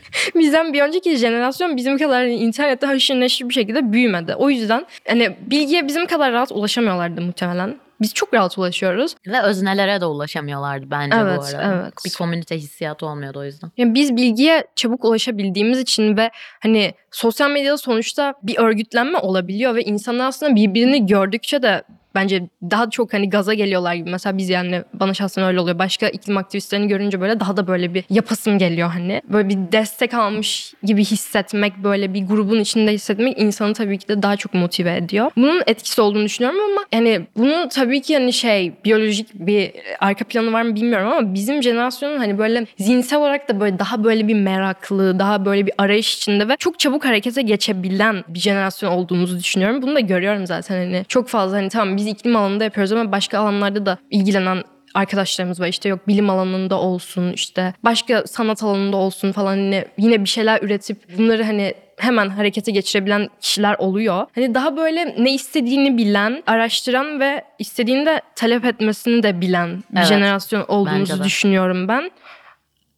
bizden 0.34 0.72
bir 0.72 0.82
önceki 0.82 1.16
jenerasyon 1.16 1.76
bizim 1.76 1.98
kadar 1.98 2.24
internette 2.24 2.86
haşır 2.86 3.14
neşir 3.14 3.48
bir 3.48 3.54
şekilde 3.54 3.92
büyümedi. 3.92 4.34
O 4.34 4.50
yüzden 4.50 4.86
hani 5.08 5.36
bilgiye 5.40 5.86
bizim 5.86 6.06
kadar 6.06 6.32
rahat 6.32 6.52
ulaşamıyorlardı 6.52 7.20
muhtemelen. 7.20 7.76
Biz 8.00 8.14
çok 8.14 8.34
rahat 8.34 8.58
ulaşıyoruz. 8.58 9.14
Ve 9.26 9.42
öznelere 9.42 10.00
de 10.00 10.06
ulaşamıyorlardı 10.06 10.90
bence 10.90 11.16
bu 11.16 11.20
Evet, 11.20 11.54
arada. 11.54 11.82
evet. 11.82 11.94
Bir 12.04 12.10
komünite 12.10 12.56
hissiyatı 12.56 13.06
olmuyordu 13.06 13.38
o 13.38 13.44
yüzden. 13.44 13.70
Yani 13.76 13.94
biz 13.94 14.16
bilgiye 14.16 14.64
çabuk 14.76 15.04
ulaşabildiğimiz 15.04 15.78
için 15.78 16.16
ve 16.16 16.30
hani 16.62 16.94
sosyal 17.10 17.50
medyada 17.50 17.78
sonuçta 17.78 18.34
bir 18.42 18.58
örgütlenme 18.58 19.18
olabiliyor 19.18 19.74
ve 19.74 19.82
insanlar 19.82 20.26
aslında 20.26 20.54
birbirini 20.54 21.06
gördükçe 21.06 21.62
de 21.62 21.82
bence 22.14 22.48
daha 22.62 22.90
çok 22.90 23.12
hani 23.12 23.30
gaza 23.30 23.54
geliyorlar 23.54 23.94
gibi. 23.94 24.10
Mesela 24.10 24.38
biz 24.38 24.48
yani 24.48 24.82
bana 24.94 25.14
şahsen 25.14 25.44
öyle 25.44 25.60
oluyor. 25.60 25.78
Başka 25.78 26.08
iklim 26.08 26.36
aktivistlerini 26.36 26.88
görünce 26.88 27.20
böyle 27.20 27.40
daha 27.40 27.56
da 27.56 27.66
böyle 27.66 27.94
bir 27.94 28.04
yapasım 28.10 28.58
geliyor 28.58 28.88
hani. 28.88 29.22
Böyle 29.28 29.48
bir 29.48 29.58
destek 29.72 30.14
almış 30.14 30.74
gibi 30.82 31.04
hissetmek, 31.04 31.76
böyle 31.76 32.14
bir 32.14 32.26
grubun 32.26 32.60
içinde 32.60 32.92
hissetmek 32.92 33.38
insanı 33.38 33.74
tabii 33.74 33.98
ki 33.98 34.08
de 34.08 34.22
daha 34.22 34.36
çok 34.36 34.54
motive 34.54 34.96
ediyor. 34.96 35.30
Bunun 35.36 35.62
etkisi 35.66 36.00
olduğunu 36.00 36.24
düşünüyorum 36.24 36.58
ama 36.72 36.84
yani 36.92 37.26
bunu 37.36 37.68
tabii 37.68 38.02
ki 38.02 38.14
hani 38.14 38.32
şey 38.32 38.72
biyolojik 38.84 39.34
bir 39.34 39.72
arka 40.00 40.24
planı 40.24 40.52
var 40.52 40.62
mı 40.62 40.74
bilmiyorum 40.74 41.12
ama 41.12 41.34
bizim 41.34 41.62
jenerasyonun 41.62 42.18
hani 42.18 42.38
böyle 42.38 42.66
zihinsel 42.78 43.18
olarak 43.18 43.48
da 43.48 43.60
böyle 43.60 43.78
daha 43.78 44.04
böyle 44.04 44.28
bir 44.28 44.34
meraklı, 44.34 45.18
daha 45.18 45.44
böyle 45.44 45.66
bir 45.66 45.72
arayış 45.78 46.16
içinde 46.16 46.48
ve 46.48 46.56
çok 46.58 46.78
çabuk 46.78 47.04
harekete 47.04 47.42
geçebilen 47.42 48.24
bir 48.28 48.38
jenerasyon 48.38 48.90
olduğumuzu 48.90 49.38
düşünüyorum. 49.38 49.82
Bunu 49.82 49.94
da 49.94 50.00
görüyorum 50.00 50.46
zaten 50.46 50.76
hani 50.76 51.04
çok 51.08 51.28
fazla 51.28 51.56
hani 51.56 51.68
tamam 51.68 51.96
biz 52.00 52.06
iklim 52.06 52.36
alanında 52.36 52.64
yapıyoruz 52.64 52.92
ama 52.92 53.12
başka 53.12 53.38
alanlarda 53.38 53.86
da 53.86 53.98
ilgilenen 54.10 54.62
arkadaşlarımız 54.94 55.60
var 55.60 55.68
işte 55.68 55.88
yok 55.88 56.08
bilim 56.08 56.30
alanında 56.30 56.80
olsun 56.80 57.32
işte 57.32 57.74
başka 57.84 58.26
sanat 58.26 58.62
alanında 58.62 58.96
olsun 58.96 59.32
falan 59.32 59.46
hani 59.56 59.84
yine 59.98 60.24
bir 60.24 60.28
şeyler 60.28 60.62
üretip 60.62 61.18
bunları 61.18 61.44
hani 61.44 61.74
hemen 61.96 62.28
harekete 62.28 62.72
geçirebilen 62.72 63.28
kişiler 63.40 63.76
oluyor. 63.78 64.26
Hani 64.34 64.54
daha 64.54 64.76
böyle 64.76 65.14
ne 65.18 65.34
istediğini 65.34 65.98
bilen, 65.98 66.42
araştıran 66.46 67.20
ve 67.20 67.44
istediğini 67.58 68.06
de 68.06 68.22
talep 68.36 68.64
etmesini 68.64 69.22
de 69.22 69.40
bilen 69.40 69.82
bir 69.90 69.98
Evet, 69.98 70.08
jenerasyon 70.08 70.64
olduğumuzu 70.68 71.24
düşünüyorum 71.24 71.88
ben. 71.88 72.10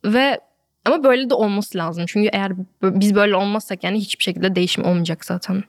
Ve 0.05 0.41
ama 0.87 1.05
böyle 1.05 1.31
de 1.31 1.35
olması 1.35 1.79
lazım. 1.79 2.05
Çünkü 2.09 2.31
eğer 2.33 2.53
biz 2.83 3.15
böyle 3.15 3.37
olmazsak 3.37 3.85
yani 3.85 4.01
hiçbir 4.01 4.25
şekilde 4.25 4.55
değişim 4.55 4.85
olmayacak 4.85 5.25
zaten. 5.25 5.65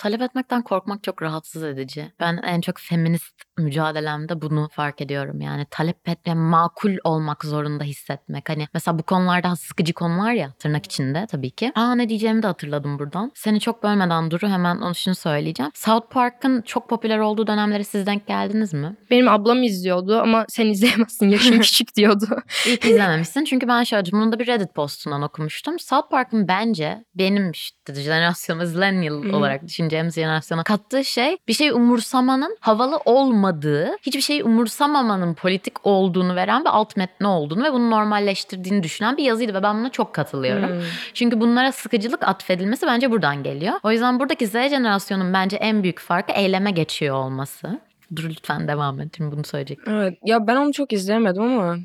Talep 0.00 0.22
etmekten 0.22 0.62
korkmak 0.62 1.02
çok 1.02 1.22
rahatsız 1.22 1.62
edici. 1.62 2.12
Ben 2.20 2.36
en 2.36 2.60
çok 2.60 2.78
feminist 2.78 3.42
mücadelemde 3.58 4.42
bunu 4.42 4.68
fark 4.72 5.00
ediyorum. 5.00 5.40
Yani 5.40 5.66
talep 5.70 6.08
etme, 6.08 6.34
makul 6.34 6.96
olmak 7.04 7.44
zorunda 7.44 7.84
hissetmek. 7.84 8.48
Hani 8.48 8.68
mesela 8.74 8.98
bu 8.98 9.02
konularda 9.02 9.56
sıkıcı 9.56 9.92
konular 9.92 10.32
ya 10.32 10.52
tırnak 10.58 10.86
içinde 10.86 11.26
tabii 11.30 11.50
ki. 11.50 11.72
Aa 11.74 11.94
ne 11.94 12.08
diyeceğimi 12.08 12.42
de 12.42 12.46
hatırladım 12.46 12.98
buradan. 12.98 13.32
Seni 13.34 13.60
çok 13.60 13.82
bölmeden 13.82 14.30
Duru 14.30 14.48
hemen 14.48 14.76
onu 14.76 14.94
şunu 14.94 15.14
söyleyeceğim. 15.14 15.72
South 15.74 16.10
Park'ın 16.10 16.62
çok 16.62 16.88
popüler 16.88 17.18
olduğu 17.18 17.46
dönemlere 17.46 17.84
siz 17.84 18.06
denk 18.06 18.26
geldiniz 18.26 18.74
mi? 18.74 18.96
Benim 19.10 19.28
ablam 19.28 19.62
izliyordu 19.62 20.20
ama 20.20 20.44
sen 20.48 20.66
izleyemezsin 20.66 21.28
yaşın 21.28 21.58
küçük 21.60 21.96
diyordu. 21.96 22.42
İyi 22.66 22.76
ki 22.76 22.90
izlememişsin. 22.90 23.44
Çünkü 23.44 23.68
ben 23.68 23.84
şöyle 23.84 24.12
bunun 24.12 24.32
da 24.32 24.38
bir 24.38 24.46
Reddit 24.46 24.74
postundan 24.74 25.22
okumuştum. 25.22 25.78
South 25.78 26.10
Park'ın 26.10 26.48
bence 26.48 27.04
benim 27.14 27.50
işte 27.50 27.94
jenerasyonu 27.94 28.60
millennial 28.60 29.34
olarak 29.34 29.64
düşüneceğimiz 29.90 30.14
jenerasyona 30.14 30.62
kattığı 30.62 31.04
şey 31.04 31.36
bir 31.48 31.52
şey 31.52 31.70
umursamanın 31.70 32.56
havalı 32.60 32.96
olmadığı, 33.04 33.96
hiçbir 34.02 34.20
şeyi 34.20 34.44
umursamamanın 34.44 35.34
politik 35.34 35.86
olduğunu 35.86 36.36
veren 36.36 36.64
bir 36.64 36.70
alt 36.70 36.96
metni 36.96 37.26
olduğunu 37.26 37.64
ve 37.64 37.72
bunu 37.72 37.90
normalleştirdiğini 37.90 38.82
düşünen 38.82 39.16
bir 39.16 39.24
yazıydı 39.24 39.54
ve 39.54 39.62
ben 39.62 39.78
buna 39.78 39.90
çok 39.90 40.14
katılıyorum. 40.14 40.68
Hmm. 40.68 40.82
Çünkü 41.14 41.40
bunlara 41.40 41.72
sıkıcılık 41.72 42.28
atfedilmesi 42.28 42.86
bence 42.86 43.10
buradan 43.10 43.42
geliyor. 43.42 43.74
O 43.82 43.90
yüzden 43.92 44.20
buradaki 44.20 44.46
Z 44.46 44.52
jenerasyonun 44.52 45.32
bence 45.32 45.56
en 45.56 45.82
büyük 45.82 45.98
farkı 45.98 46.32
eyleme 46.32 46.70
geçiyor 46.70 47.16
olması. 47.16 47.80
Dur 48.16 48.24
lütfen 48.24 48.68
devam 48.68 49.00
et. 49.00 49.16
Şimdi 49.16 49.36
bunu 49.36 49.44
söyleyecektim. 49.44 49.94
Evet. 49.94 50.18
Ya 50.24 50.46
ben 50.46 50.56
onu 50.56 50.72
çok 50.72 50.92
izleyemedim 50.92 51.42
ama 51.42 51.76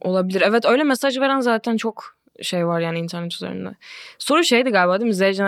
olabilir. 0.00 0.42
Evet 0.46 0.64
öyle 0.64 0.84
mesaj 0.84 1.18
veren 1.18 1.40
zaten 1.40 1.76
çok 1.76 2.16
şey 2.42 2.66
var 2.66 2.80
yani 2.80 2.98
internet 2.98 3.34
üzerinde. 3.34 3.68
Soru 4.18 4.44
şeydi 4.44 4.70
galiba 4.70 5.00
değil 5.00 5.08
mi? 5.08 5.14
Z 5.14 5.38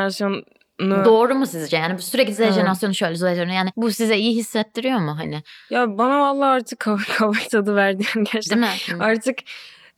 jenerasyonu 0.81 1.05
Doğru 1.05 1.35
mu 1.35 1.47
sizce? 1.47 1.77
Yani 1.77 2.03
sürekli 2.03 2.35
Z 2.35 2.39
jenerasyonu 2.39 2.95
şöyle 2.95 3.17
Z 3.17 3.21
jenerasyonu. 3.21 3.53
Yani 3.53 3.71
bu 3.77 3.91
size 3.91 4.17
iyi 4.17 4.37
hissettiriyor 4.37 4.99
mu 4.99 5.19
hani? 5.19 5.43
Ya 5.71 5.99
bana 5.99 6.21
vallahi 6.21 6.49
artık 6.49 6.81
kavga, 6.81 7.31
tadı 7.51 7.77
verdi 7.77 8.05
yani 8.17 8.27
gerçekten. 8.33 8.63
Değil 8.63 8.99
mi? 8.99 9.05
Artık 9.05 9.39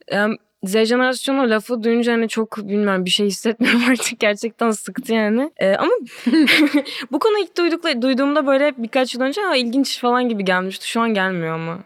em, 0.09 0.37
Z 0.65 0.85
jenerasyonu 0.85 1.51
lafı 1.51 1.83
duyunca 1.83 2.13
hani 2.13 2.29
çok 2.29 2.57
bilmiyorum 2.57 3.05
bir 3.05 3.11
şey 3.11 3.27
hissetmiyorum 3.27 3.83
artık 3.91 4.21
gerçekten 4.21 4.71
sıktı 4.71 5.15
yani. 5.15 5.51
E, 5.57 5.75
ama 5.75 5.93
bu 7.13 7.19
konuyu 7.19 7.45
ilk 7.45 7.57
duydukla, 7.57 8.03
duyduğumda 8.03 8.47
böyle 8.47 8.75
birkaç 8.79 9.15
yıl 9.15 9.21
önce 9.21 9.41
ha, 9.41 9.57
ilginç 9.57 10.01
falan 10.01 10.29
gibi 10.29 10.45
gelmişti. 10.45 10.89
Şu 10.89 11.01
an 11.01 11.15
gelmiyor 11.15 11.55
ama. 11.55 11.79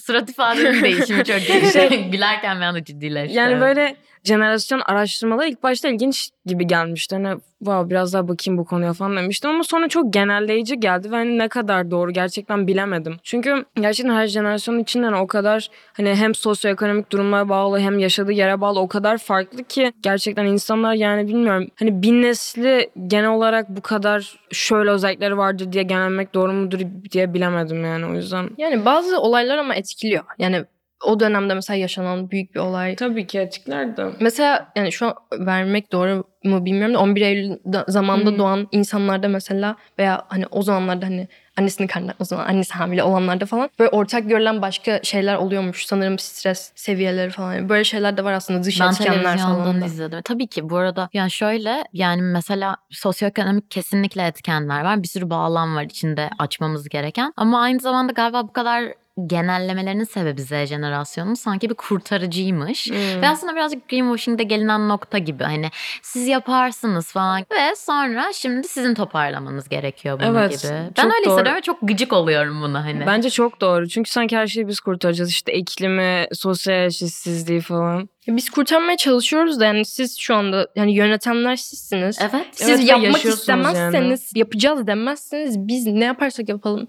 Surat 0.00 0.30
ifadenin 0.30 0.82
değişimi 0.82 1.24
çok 1.24 1.36
değişik. 1.36 2.12
Gülerken 2.12 2.60
bir 2.60 2.64
anda 2.64 2.84
ciddileşti. 2.84 3.36
Yani 3.36 3.60
böyle 3.60 3.96
jenerasyon 4.24 4.82
araştırmaları 4.86 5.48
ilk 5.48 5.62
başta 5.62 5.88
ilginç 5.88 6.30
gibi 6.46 6.66
gelmişti. 6.66 7.16
Hani 7.16 7.40
wow, 7.58 7.90
biraz 7.90 8.12
daha 8.12 8.28
bakayım 8.28 8.58
bu 8.58 8.64
konuya 8.64 8.92
falan 8.92 9.16
demiştim 9.16 9.50
ama 9.50 9.64
sonra 9.64 9.88
çok 9.88 10.12
genelleyici 10.12 10.80
geldi 10.80 11.10
ve 11.12 11.16
hani 11.16 11.38
ne 11.38 11.48
kadar 11.48 11.90
doğru 11.90 12.12
gerçekten 12.12 12.66
bilemedim. 12.66 13.16
Çünkü 13.22 13.64
gerçekten 13.74 14.14
her 14.14 14.26
jenerasyonun 14.26 14.78
içinden 14.78 15.12
o 15.12 15.26
kadar 15.26 15.70
hani 15.92 16.14
hem 16.14 16.34
sosyoekonomik 16.34 17.12
durumlara 17.12 17.48
bağlı 17.48 17.78
hem 17.78 17.98
yaşadığı 17.98 18.32
yere 18.32 18.60
bağlı 18.60 18.80
o 18.80 18.88
kadar 18.88 19.18
farklı 19.18 19.64
ki 19.64 19.92
gerçekten 20.02 20.44
insanlar 20.44 20.94
yani 20.94 21.28
bilmiyorum 21.28 21.68
hani 21.78 22.02
bir 22.02 22.12
nesli 22.12 22.90
genel 23.06 23.30
olarak 23.30 23.68
bu 23.68 23.80
kadar 23.80 24.38
şöyle 24.50 24.90
özellikleri 24.90 25.36
vardır 25.38 25.72
diye 25.72 25.82
genelmek 25.82 26.34
doğru 26.34 26.52
mudur 26.52 26.80
diye 27.12 27.34
bilemedim 27.34 27.84
yani 27.84 28.06
o 28.06 28.14
yüzden. 28.14 28.50
Yani 28.58 28.84
bazı 28.84 29.20
olaylar 29.20 29.58
ama 29.58 29.74
etkiliyor. 29.74 30.24
Yani 30.38 30.64
o 31.06 31.20
dönemde 31.20 31.54
mesela 31.54 31.76
yaşanan 31.76 32.30
büyük 32.30 32.54
bir 32.54 32.60
olay. 32.60 32.96
Tabii 32.96 33.26
ki 33.26 33.38
etkiler 33.38 33.96
de. 33.96 34.06
Mesela 34.20 34.72
yani 34.76 34.92
şu 34.92 35.06
an 35.06 35.14
vermek 35.32 35.92
doğru 35.92 36.24
mu 36.44 36.64
bilmiyorum 36.64 36.94
da 36.94 36.98
11 37.00 37.22
Eylül 37.22 37.56
da- 37.72 37.84
zamanında 37.88 38.30
Hı. 38.30 38.38
doğan 38.38 38.68
insanlarda 38.72 39.28
mesela 39.28 39.76
veya 39.98 40.22
hani 40.28 40.44
o 40.50 40.62
zamanlarda 40.62 41.06
hani 41.06 41.28
annesinin 41.58 41.88
karnında 41.88 42.14
o 42.20 42.24
zaman 42.24 42.46
annesi 42.46 42.74
hamile 42.74 43.02
olanlarda 43.02 43.46
falan 43.46 43.70
böyle 43.78 43.90
ortak 43.90 44.28
görülen 44.28 44.62
başka 44.62 45.00
şeyler 45.02 45.34
oluyormuş. 45.36 45.86
Sanırım 45.86 46.18
stres 46.18 46.72
seviyeleri 46.74 47.30
falan. 47.30 47.54
Yani 47.54 47.68
Böyle 47.68 47.84
şeyler 47.84 48.16
de 48.16 48.24
var 48.24 48.32
aslında 48.32 48.62
dış 48.62 48.80
Ben 48.80 48.90
etkenler 48.90 49.38
falan 49.38 49.80
da. 49.80 49.86
izledim. 49.86 50.20
Tabii 50.24 50.46
ki 50.46 50.70
bu 50.70 50.76
arada 50.76 51.08
yani 51.12 51.30
şöyle 51.30 51.84
yani 51.92 52.22
mesela 52.22 52.76
sosyoekonomik 52.90 53.70
kesinlikle 53.70 54.26
etkenler 54.26 54.80
var. 54.84 55.02
Bir 55.02 55.08
sürü 55.08 55.30
bağlam 55.30 55.76
var 55.76 55.82
içinde 55.82 56.30
açmamız 56.38 56.88
gereken. 56.88 57.32
Ama 57.36 57.60
aynı 57.62 57.80
zamanda 57.80 58.12
galiba 58.12 58.42
bu 58.48 58.52
kadar 58.52 58.84
genellemelerinin 59.26 60.04
sebebi 60.04 60.42
Z 60.42 60.48
jenerasyonu 60.48 61.36
sanki 61.36 61.70
bir 61.70 61.74
kurtarıcıymış. 61.74 62.90
Hmm. 62.90 63.22
Ve 63.22 63.28
aslında 63.28 63.54
birazcık 63.54 63.88
greenwashing'de 63.88 64.42
gelinen 64.42 64.88
nokta 64.88 65.18
gibi 65.18 65.44
hani 65.44 65.70
siz 66.02 66.26
yaparsınız 66.26 67.12
falan 67.12 67.40
ve 67.40 67.76
sonra 67.76 68.32
şimdi 68.32 68.68
sizin 68.68 68.94
toparlamanız 68.94 69.68
gerekiyor 69.68 70.20
bunu 70.20 70.38
Evet, 70.38 70.62
gibi. 70.62 70.72
Ben 70.72 71.06
öyle 71.06 71.24
doğru. 71.24 71.32
hissediyorum 71.32 71.56
ve 71.56 71.62
çok 71.62 71.78
gıcık 71.82 72.12
oluyorum 72.12 72.62
buna 72.62 72.84
hani. 72.84 73.06
Bence 73.06 73.30
çok 73.30 73.60
doğru. 73.60 73.88
Çünkü 73.88 74.10
sanki 74.10 74.36
her 74.36 74.46
şeyi 74.46 74.68
biz 74.68 74.80
kurtaracağız. 74.80 75.30
İşte 75.30 75.52
iklimi, 75.52 76.26
sosyal 76.32 76.86
eşitsizliği 76.86 77.60
falan. 77.60 78.08
Biz 78.28 78.50
kurtarmaya 78.50 78.96
çalışıyoruz 78.96 79.60
da 79.60 79.64
yani 79.64 79.84
siz 79.84 80.18
şu 80.18 80.34
anda 80.34 80.68
yani 80.76 80.94
yönetenler 80.94 81.56
sizsiniz. 81.56 82.18
Evet. 82.20 82.46
Siz 82.52 82.68
Evet 82.68 82.78
ve 82.78 82.84
yapmak 82.84 83.24
istemezseniz, 83.24 84.32
yapacağız 84.34 84.86
demezseniz 84.86 85.58
biz 85.58 85.86
ne 85.86 86.04
yaparsak 86.04 86.48
yapalım 86.48 86.86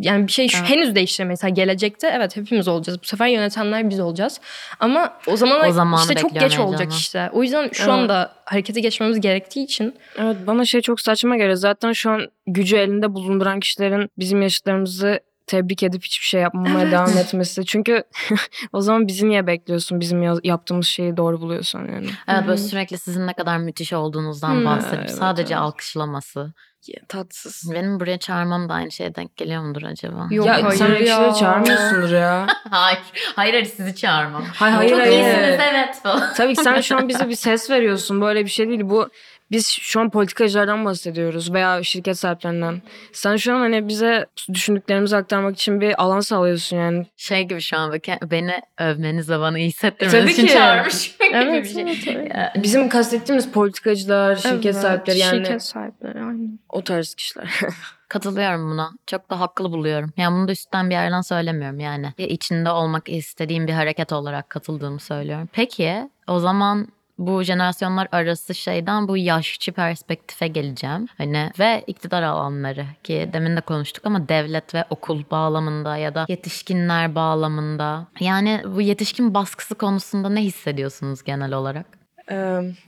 yani 0.00 0.26
bir 0.26 0.32
şey 0.32 0.48
şu, 0.48 0.58
Evet. 0.58 0.70
henüz 0.70 0.94
değiştiremeyiz. 0.94 1.42
Ha, 1.42 1.48
gelecekte 1.48 2.12
evet 2.16 2.36
hepimiz 2.36 2.68
olacağız. 2.68 2.98
Bu 3.02 3.06
sefer 3.06 3.26
yönetenler 3.26 3.90
biz 3.90 4.00
olacağız. 4.00 4.40
Ama 4.80 5.18
o 5.26 5.36
zaman 5.36 5.60
O 5.60 5.96
işte 6.00 6.14
çok 6.14 6.34
geç 6.40 6.58
olacak 6.58 6.92
işte. 6.92 7.30
O 7.32 7.42
yüzden 7.42 7.70
şu 7.72 7.82
Evet. 7.82 7.92
anda 7.92 8.32
harekete 8.44 8.80
geçmemiz 8.80 9.20
gerektiği 9.20 9.64
için 9.64 9.94
Evet 10.18 10.36
bana 10.46 10.64
şey 10.64 10.80
çok 10.80 11.00
saçma 11.00 11.36
geliyor. 11.36 11.54
Zaten 11.56 11.92
şu 11.92 12.10
an 12.10 12.20
gücü 12.46 12.76
elinde 12.76 13.14
bulunduran 13.14 13.60
kişilerin 13.60 14.10
bizim 14.18 14.42
yaşıtlarımızı 14.42 15.20
tebrik 15.48 15.82
edip 15.82 16.04
hiçbir 16.04 16.26
şey 16.26 16.40
yapmamaya 16.40 16.82
Evet. 16.82 16.92
devam 16.92 17.18
etmesi. 17.18 17.66
Çünkü 17.66 18.02
o 18.72 18.80
zaman 18.80 19.08
bizi 19.08 19.28
niye 19.28 19.46
bekliyorsun? 19.46 20.00
Bizim 20.00 20.22
ya- 20.22 20.34
yaptığımız 20.44 20.86
şeyi 20.86 21.16
doğru 21.16 21.40
buluyorsun 21.40 21.78
yani. 21.78 22.08
Evet 22.28 22.46
böyle 22.46 22.58
sürekli 22.58 22.98
sizin 22.98 23.26
ne 23.26 23.32
kadar 23.32 23.58
müthiş 23.58 23.92
olduğunuzdan 23.92 24.60
Hı, 24.60 24.64
bahsedip 24.64 24.98
evet, 24.98 25.10
sadece 25.10 25.54
evet. 25.54 25.62
alkışlaması. 25.62 26.52
Ya, 26.86 27.00
tatsız. 27.08 27.72
Benim 27.74 28.00
buraya 28.00 28.18
çağırmam 28.18 28.68
da 28.68 28.74
aynı 28.74 28.90
şeye 28.92 29.14
denk 29.14 29.36
geliyor 29.36 29.62
mudur 29.62 29.82
acaba? 29.82 30.28
Yok, 30.30 30.46
ya 30.46 30.54
hayır 30.64 30.76
sen 30.76 30.88
ya. 30.88 30.96
kişileri 30.98 31.34
çağırmıyorsundur 31.34 32.10
ya. 32.10 32.46
hayır, 32.70 33.00
hayır 33.36 33.52
hayır 33.52 33.64
sizi 33.64 33.94
çağırmam. 33.96 34.44
Hayır 34.54 34.74
hayır 34.74 34.90
Çok 34.90 35.00
hayır. 35.00 35.12
iyisiniz 35.12 35.60
evet 35.72 36.00
falan. 36.02 36.34
Tabii 36.36 36.54
ki 36.54 36.62
sen 36.62 36.80
şu 36.80 36.96
an 36.96 37.08
bize 37.08 37.28
bir 37.28 37.34
ses 37.34 37.70
veriyorsun. 37.70 38.20
Böyle 38.20 38.44
bir 38.44 38.50
şey 38.50 38.68
değil. 38.68 38.80
Bu 38.84 39.08
biz 39.50 39.68
şu 39.68 40.00
an 40.00 40.10
politikacılardan 40.10 40.84
bahsediyoruz 40.84 41.52
veya 41.52 41.82
şirket 41.82 42.18
sahiplerinden. 42.18 42.82
Sen 43.12 43.36
şu 43.36 43.54
an 43.54 43.58
hani 43.60 43.88
bize 43.88 44.26
düşündüklerimizi 44.54 45.16
aktarmak 45.16 45.54
için 45.56 45.80
bir 45.80 46.02
alan 46.02 46.20
sağlıyorsun 46.20 46.76
yani. 46.76 47.06
Şey 47.16 47.42
gibi 47.44 47.60
şu 47.60 47.76
an 47.78 47.92
beni 48.30 48.62
övmeniz 48.78 49.30
ve 49.30 49.38
bana 49.40 49.58
iyi 49.58 49.60
Tabii 49.60 49.68
hissettirmeniz 49.68 50.32
için 50.32 50.46
ki. 50.46 50.52
çağırmış 50.52 51.16
gibi 51.18 51.28
Evet, 51.32 51.64
bir 51.64 51.94
şey. 51.94 52.14
evet, 52.14 52.50
Bizim 52.62 52.88
kastettiğimiz 52.88 53.50
politikacılar, 53.50 54.36
şirket 54.36 54.64
Evet, 54.64 54.76
sahipleri 54.76 55.18
yani 55.18 55.36
Şirket 55.36 55.62
sahipleri 55.62 56.18
aynen. 56.18 56.58
o 56.68 56.84
tarz 56.84 57.14
kişiler. 57.14 57.50
Katılıyorum 58.08 58.70
buna. 58.70 58.90
Çok 59.06 59.30
da 59.30 59.40
haklı 59.40 59.72
buluyorum. 59.72 60.12
Yani 60.16 60.34
bunu 60.36 60.48
da 60.48 60.52
üstten 60.52 60.90
bir 60.90 60.94
yerden 60.94 61.20
söylemiyorum 61.20 61.80
yani. 61.80 62.12
Ya 62.18 62.26
içinde 62.26 62.70
olmak 62.70 63.08
istediğim 63.08 63.66
bir 63.66 63.72
hareket 63.72 64.12
olarak 64.12 64.50
katıldığımı 64.50 65.00
söylüyorum. 65.00 65.48
Peki 65.52 66.10
o 66.26 66.38
zaman 66.38 66.88
bu 67.18 67.42
jenerasyonlar 67.42 68.08
arası 68.12 68.54
şeyden 68.54 69.08
bu 69.08 69.16
yaşçı 69.16 69.72
perspektife 69.72 70.48
geleceğim. 70.48 71.06
Hani 71.18 71.50
ve 71.58 71.84
iktidar 71.86 72.22
alanları 72.22 72.84
ki 73.04 73.30
demin 73.32 73.56
de 73.56 73.60
konuştuk 73.60 74.06
ama 74.06 74.28
devlet 74.28 74.74
ve 74.74 74.84
okul 74.90 75.22
bağlamında 75.30 75.96
ya 75.96 76.14
da 76.14 76.26
yetişkinler 76.28 77.14
bağlamında. 77.14 78.06
Yani 78.20 78.62
bu 78.76 78.80
yetişkin 78.80 79.34
baskısı 79.34 79.74
konusunda 79.74 80.28
ne 80.28 80.40
hissediyorsunuz 80.40 81.22
genel 81.22 81.52
olarak? 81.52 81.86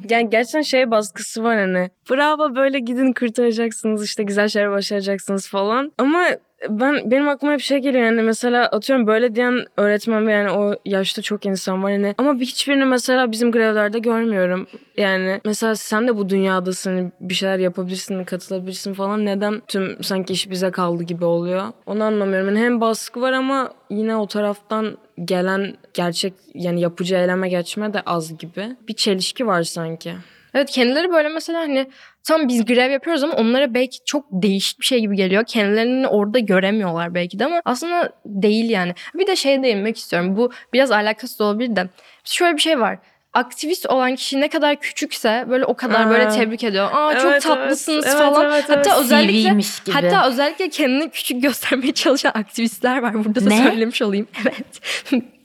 Yani 0.09 0.31
gerçekten 0.31 0.63
şey 0.63 0.91
baskısı 0.91 1.45
var 1.45 1.59
hani. 1.59 1.91
Bravo 2.11 2.55
böyle 2.55 2.79
gidin 2.79 3.13
kurtaracaksınız 3.13 4.05
işte 4.05 4.23
güzel 4.23 4.49
şeyler 4.49 4.71
başaracaksınız 4.71 5.49
falan. 5.49 5.93
Ama 5.99 6.27
ben 6.69 7.11
benim 7.11 7.29
aklıma 7.29 7.53
hep 7.53 7.61
şey 7.61 7.79
geliyor 7.79 8.05
yani 8.05 8.23
mesela 8.23 8.67
atıyorum 8.67 9.07
böyle 9.07 9.35
diyen 9.35 9.65
öğretmen 9.77 10.27
ve 10.27 10.33
yani 10.33 10.51
o 10.51 10.75
yaşta 10.85 11.23
çok 11.23 11.47
insan 11.47 11.83
var 11.83 11.93
hani 11.93 12.15
ama 12.19 12.41
bir 12.41 12.47
hiçbirini 12.47 12.85
mesela 12.85 13.33
bizim 13.33 13.53
grevlerde 13.53 13.99
görmüyorum. 13.99 14.67
Yani 14.97 15.41
mesela 15.45 15.75
sen 15.75 16.09
de 16.09 16.17
bu 16.17 16.29
dünyadasın 16.29 17.13
bir 17.21 17.35
şeyler 17.35 17.59
yapabilirsin, 17.59 18.25
katılabilirsin 18.25 18.95
falan. 18.95 19.27
Neden 19.27 19.63
tüm 19.69 20.03
sanki 20.03 20.33
iş 20.33 20.51
bize 20.51 20.71
kaldı 20.71 21.03
gibi 21.03 21.25
oluyor? 21.25 21.63
Onu 21.87 22.05
anlamıyorum. 22.05 22.49
Yani 22.49 22.59
hem 22.59 22.81
baskı 22.81 23.21
var 23.21 23.33
ama 23.33 23.73
yine 23.91 24.17
o 24.17 24.27
taraftan 24.27 24.99
gelen 25.25 25.77
gerçek 25.95 26.35
yani 26.55 26.81
yapıcı 26.81 27.17
eyleme 27.17 27.49
geçme 27.49 27.93
de 27.93 28.01
az 28.01 28.39
gibi. 28.39 28.77
Bir 28.89 28.95
çelişki 28.95 29.47
var 29.47 29.63
sanki. 29.63 30.15
Evet 30.55 30.71
kendileri 30.71 31.11
böyle 31.13 31.29
mesela 31.29 31.61
hani 31.61 31.87
tam 32.25 32.49
biz 32.49 32.65
grev 32.65 32.91
yapıyoruz 32.91 33.23
ama 33.25 33.33
onlara 33.35 33.75
belki 33.75 33.99
çok 34.05 34.25
değişik 34.31 34.81
bir 34.81 34.85
şey 34.85 35.01
gibi 35.01 35.17
geliyor. 35.17 35.45
Kendilerini 35.47 36.07
orada 36.09 36.39
göremiyorlar 36.39 37.15
belki 37.15 37.39
de 37.39 37.45
ama 37.45 37.63
aslında 37.65 38.13
değil 38.27 38.71
yani. 38.71 38.95
Bir 39.15 39.27
de 39.27 39.37
şeye 39.37 39.63
değinmek 39.63 39.97
istiyorum. 39.97 40.37
Bu 40.37 40.51
biraz 40.73 40.91
alakasız 40.91 41.41
olabilir 41.41 41.77
de. 41.77 41.87
Şöyle 42.25 42.57
bir 42.57 42.63
şey 42.63 42.81
var. 42.81 42.99
Aktivist 43.33 43.87
olan 43.87 44.15
kişi 44.15 44.41
ne 44.41 44.49
kadar 44.49 44.77
küçükse 44.81 45.45
böyle 45.51 45.65
o 45.65 45.75
kadar 45.75 46.07
Aa. 46.07 46.11
böyle 46.11 46.29
tebrik 46.29 46.65
ediyor. 46.65 46.89
Aa 46.93 47.19
çok 47.19 47.31
Evet, 47.33 47.43
tatlısınız 47.43 48.07
evet. 48.07 48.17
falan. 48.19 48.45
Evet, 48.45 48.65
evet, 48.69 48.79
Hatta 48.79 48.91
evet. 48.91 49.01
özellikle 49.05 49.51
gibi. 49.51 49.63
hatta 49.93 50.29
özellikle 50.29 50.69
kendini 50.69 51.11
küçük 51.11 51.43
göstermeye 51.43 51.93
çalışan 51.95 52.31
aktivistler 52.35 52.99
var. 53.03 53.25
Burada 53.25 53.45
da 53.45 53.49
Ne? 53.49 53.65
söylemiş 53.71 54.03
olayım. 54.03 54.29
Evet. 54.43 54.81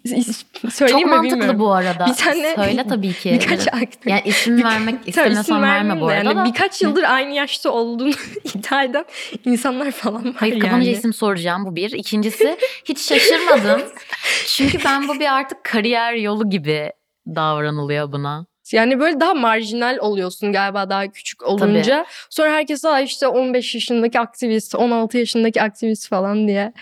Söyleyeyim 0.05 0.99
Çok 0.99 1.05
mi 1.05 1.05
mantıklı 1.05 1.35
bilmiyorum. 1.35 1.59
bu 1.59 1.71
arada. 1.73 2.05
Bir 2.05 2.13
tane- 2.13 2.55
Söyle 2.55 2.85
tabii 2.89 3.13
ki. 3.13 3.31
Birkaç 3.41 3.67
aktivist. 3.67 4.05
Yani 4.07 4.21
isim 4.25 4.63
vermek 4.63 4.99
Tabii 4.99 5.09
istemiyorsan 5.09 5.61
verme 5.63 6.01
bu 6.01 6.07
arada 6.07 6.29
yani 6.29 6.35
da. 6.39 6.45
Birkaç 6.45 6.81
yıldır 6.81 7.03
aynı 7.03 7.33
yaşta 7.33 7.69
olduğunu 7.71 8.13
iddia 8.55 8.83
eden 8.83 9.05
insanlar 9.45 9.91
falan 9.91 10.25
var 10.25 10.33
Hayır 10.37 10.53
yani. 10.53 10.61
kapanınca 10.63 10.91
isim 10.91 11.13
soracağım 11.13 11.65
bu 11.65 11.75
bir. 11.75 11.91
İkincisi 11.91 12.57
hiç 12.85 12.99
şaşırmadım. 12.99 13.81
Çünkü 14.47 14.77
ben 14.85 15.07
bu 15.07 15.19
bir 15.19 15.33
artık 15.33 15.63
kariyer 15.63 16.13
yolu 16.13 16.49
gibi 16.49 16.91
davranılıyor 17.35 18.11
buna. 18.11 18.45
Yani 18.71 18.99
böyle 18.99 19.19
daha 19.19 19.33
marjinal 19.33 19.97
oluyorsun 20.01 20.51
galiba 20.53 20.89
daha 20.89 21.07
küçük 21.07 21.43
olunca. 21.43 22.05
Sonra 22.29 22.51
herkes 22.51 22.85
Aa 22.85 22.99
işte 23.01 23.27
15 23.27 23.75
yaşındaki 23.75 24.19
aktivist, 24.19 24.75
16 24.75 25.17
yaşındaki 25.17 25.61
aktivist 25.61 26.09
falan 26.09 26.47
diye. 26.47 26.73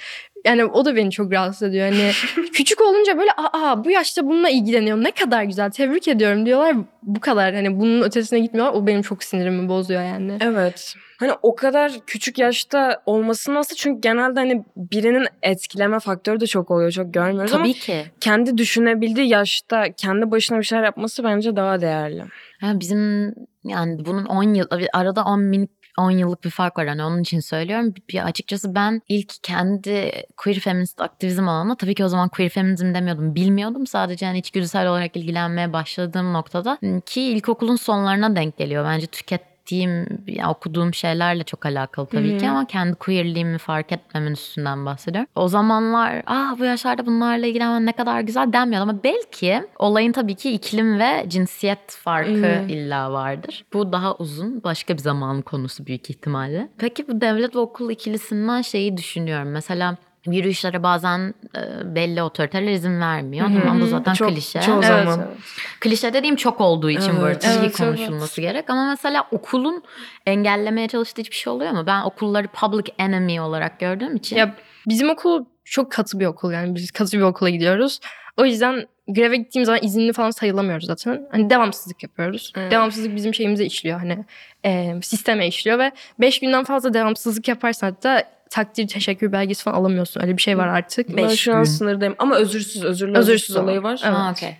Yani 0.45 0.65
o 0.65 0.86
da 0.86 0.95
beni 0.95 1.12
çok 1.12 1.32
rahatsız 1.32 1.63
ediyor. 1.69 1.91
Hani 1.91 2.12
küçük 2.53 2.82
olunca 2.82 3.17
böyle 3.17 3.32
aa 3.38 3.84
bu 3.86 3.91
yaşta 3.91 4.25
bununla 4.25 4.49
ilgileniyor. 4.49 4.97
Ne 4.97 5.12
kadar 5.12 5.43
güzel. 5.43 5.71
Tebrik 5.71 6.08
ediyorum 6.08 6.45
diyorlar. 6.45 6.75
Bu 7.03 7.19
kadar 7.19 7.53
hani 7.53 7.79
bunun 7.79 8.01
ötesine 8.01 8.39
gitmiyorlar. 8.39 8.73
O 8.73 8.88
benim 8.88 9.01
çok 9.01 9.23
sinirimi 9.23 9.69
bozuyor 9.69 10.01
yani. 10.03 10.38
Evet. 10.41 10.95
Hani 11.19 11.32
o 11.41 11.56
kadar 11.56 11.91
küçük 12.08 12.38
yaşta 12.39 13.01
olması 13.06 13.53
nasıl? 13.53 13.75
Çünkü 13.75 14.01
genelde 14.01 14.39
hani 14.39 14.63
birinin 14.77 15.27
etkileme 15.41 15.99
faktörü 15.99 16.39
de 16.39 16.47
çok 16.47 16.71
oluyor. 16.71 16.91
Çok 16.91 17.13
görmüyoruz 17.13 17.53
ama 17.53 17.63
Tabii 17.63 17.73
ki. 17.73 18.06
kendi 18.19 18.58
düşünebildiği 18.58 19.29
yaşta 19.29 19.91
kendi 19.91 20.32
başına 20.32 20.60
bir 20.60 20.63
şeyler 20.63 20.84
yapması 20.84 21.23
bence 21.23 21.56
daha 21.56 21.82
değerli. 21.82 22.23
Yani 22.62 22.79
bizim 22.79 23.36
yani 23.63 24.06
bunun 24.06 24.25
10 24.25 24.53
yıl 24.53 24.65
arada 24.93 25.23
10 25.23 25.41
minik 25.41 25.83
10 25.97 26.12
yıllık 26.12 26.43
bir 26.43 26.49
fark 26.49 26.77
var 26.77 26.88
hani 26.88 27.03
onun 27.03 27.21
için 27.21 27.39
söylüyorum. 27.39 27.93
Bir, 28.10 28.25
açıkçası 28.25 28.75
ben 28.75 29.01
ilk 29.10 29.34
kendi 29.43 30.12
queer 30.38 30.60
feminist 30.60 31.01
aktivizm 31.01 31.47
alanına 31.47 31.75
tabii 31.75 31.95
ki 31.95 32.06
o 32.06 32.08
zaman 32.08 32.29
queer 32.29 32.49
feminizm 32.49 32.93
demiyordum. 32.93 33.36
Bilmiyordum. 33.36 33.88
Sadece 33.88 34.25
hani 34.25 34.39
içgüdüsel 34.39 34.88
olarak 34.88 35.15
ilgilenmeye 35.17 35.73
başladığım 35.73 36.34
noktada 36.34 36.79
ki 37.06 37.21
ilkokulun 37.21 37.75
sonlarına 37.75 38.36
denk 38.36 38.58
geliyor. 38.58 38.86
Bence 38.86 39.08
tüket 39.08 39.53
yani 39.71 40.47
okuduğum 40.49 40.93
şeylerle 40.93 41.43
çok 41.43 41.65
alakalı 41.65 42.06
tabii 42.08 42.32
Hı 42.32 42.36
hı. 42.36 42.38
ki 42.38 42.49
ama 42.49 42.67
kendi 42.67 42.95
queerliğimi 42.95 43.58
fark 43.58 43.91
etmemin 43.91 44.32
üstünden 44.32 44.86
bahsediyorum. 44.86 45.30
O 45.36 45.47
zamanlar 45.47 46.23
ah 46.28 46.60
bu 46.60 46.65
yaşlarda 46.65 47.06
bunlarla 47.06 47.47
ilgilenmen 47.47 47.86
ne 47.86 47.91
kadar 47.91 48.21
güzel 48.21 48.54
denmiyor 48.54 48.82
ama 48.82 49.04
belki 49.04 49.62
olayın 49.80 50.12
tabii 50.12 50.36
ki 50.36 50.52
iklim 50.52 50.99
ve 50.99 51.26
cinsiyet 51.28 51.91
farkı 51.91 52.32
Hı. 52.32 52.65
illa 52.67 53.12
vardır. 53.12 53.65
Bu 53.73 53.91
daha 53.91 54.15
uzun 54.15 54.63
başka 54.63 54.93
bir 54.93 54.99
zamanın 55.02 55.41
konusu 55.41 55.86
büyük 55.86 56.10
ihtimalle. 56.10 56.69
Peki 56.78 57.08
bu 57.08 57.21
devlet 57.21 57.56
ve 57.56 57.60
okul 57.60 57.89
ikilisinden 57.91 58.62
şeyi 58.62 58.97
düşünüyorum. 58.97 59.52
Mesela 59.52 59.95
yürüyüşlere 60.26 60.84
bazen 60.84 61.34
e, 61.58 61.96
belli 61.96 62.22
otoriteler 62.24 62.72
izin 62.72 63.02
vermiyor. 63.02 63.50
Hı 63.50 63.54
hı. 63.54 63.60
Tamam 63.62 63.82
bu 63.82 63.86
zaten 63.88 64.14
Çok- 64.14 64.30
klişe. 64.30 64.62
çoğu 64.62 64.76
Evet, 64.76 64.86
zaman. 64.88 65.20
evet. 65.20 65.38
Klişe 65.80 66.14
dediğim 66.14 66.36
çok 66.36 66.62
olduğu 66.62 66.90
için 66.90 67.12
bu 67.18 67.24
arada 67.24 67.30
Evet. 67.30 67.42
tabii 67.42 67.56
ki 67.56 67.62
Evet, 67.62 67.78
konuşulması 67.78 68.42
gerek. 68.42 68.70
Ama 68.70 68.90
mesela 68.90 69.28
okulun 69.32 69.84
engellemeye 70.26 70.88
çalıştığı 70.88 71.22
hiçbir 71.22 71.36
şey 71.36 71.54
oluyor 71.54 71.72
mu? 71.72 71.84
Ben 71.88 72.02
okulları 72.02 72.48
public 72.48 72.94
enemy 73.00 73.42
olarak 73.42 73.80
gördüğüm 73.80 74.16
için. 74.16 74.36
Ya 74.36 74.56
bizim 74.88 75.10
okul 75.10 75.46
çok 75.64 75.92
katı 75.92 76.20
bir 76.20 76.26
okul 76.26 76.52
yani 76.52 76.76
biz 76.76 76.92
katı 76.92 77.18
bir 77.18 77.24
okula 77.24 77.50
gidiyoruz. 77.50 78.00
O 78.38 78.46
yüzden 78.46 78.88
greve 79.08 79.38
gittiğim 79.38 79.66
zaman 79.66 79.80
izinli 79.84 80.14
falan 80.14 80.32
sayılamıyoruz 80.32 80.86
zaten. 80.88 81.28
Hani 81.32 81.50
devamsızlık 81.50 82.04
yapıyoruz. 82.04 82.54
Evet. 82.58 82.72
Devamsızlık 82.72 83.16
bizim 83.16 83.34
şeyimize 83.34 83.66
işliyor 83.66 84.00
hani 84.00 84.26
e, 84.66 84.94
sisteme 85.02 85.48
işliyor 85.48 85.80
ve 85.80 85.92
5 86.20 86.40
günden 86.40 86.64
fazla 86.64 86.94
devamsızlık 86.94 87.48
yaparsan 87.48 87.88
hatta 87.90 88.24
takdir 88.54 88.88
teşekkür 88.88 89.32
belgesi 89.32 89.63
falan 89.63 89.76
alamıyorsun. 89.78 90.22
Öyle 90.22 90.38
bir 90.38 90.42
şey 90.42 90.58
var 90.58 90.68
artık. 90.68 91.10
Ben 91.10 91.18
Beş 91.18 91.39
şu 91.39 91.54
an 91.54 91.63
gün. 91.63 91.70
sınırdayım 91.72 92.16
ama 92.20 92.36
özürsüz, 92.36 92.84
özürlü 92.84 93.12
Özürsüz 93.18 93.30
özürsüz 93.30 93.56
olayı 93.56 93.84
var. 93.84 94.02
Evet. 94.06 94.16
Ha, 94.18 94.32
okey. 94.32 94.58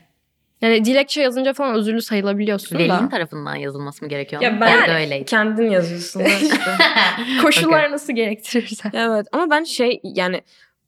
Yani 0.62 0.86
dilekçe 0.86 1.22
yazınca 1.22 1.54
falan 1.54 1.76
özürlü 1.76 2.02
sayılabiliyorsun 2.02 2.78
Velinin 2.78 2.90
da. 3.06 3.10
tarafından 3.10 3.56
yazılması 3.56 4.06
mı 4.06 4.10
gerekiyor? 4.10 4.42
Ya 4.42 4.62
ben- 4.62 4.78
Orada 4.82 5.00
öyleydi. 5.00 5.26
Kendin 5.26 5.70
yazıyorsun 5.72 6.20
işte. 6.20 6.58
Koşullar 7.42 7.92
nasıl 7.92 8.14
gerektirirse. 8.14 8.90
evet 8.94 9.28
ama 9.32 9.50
ben 9.50 9.64
şey 9.64 10.00
yani 10.04 10.42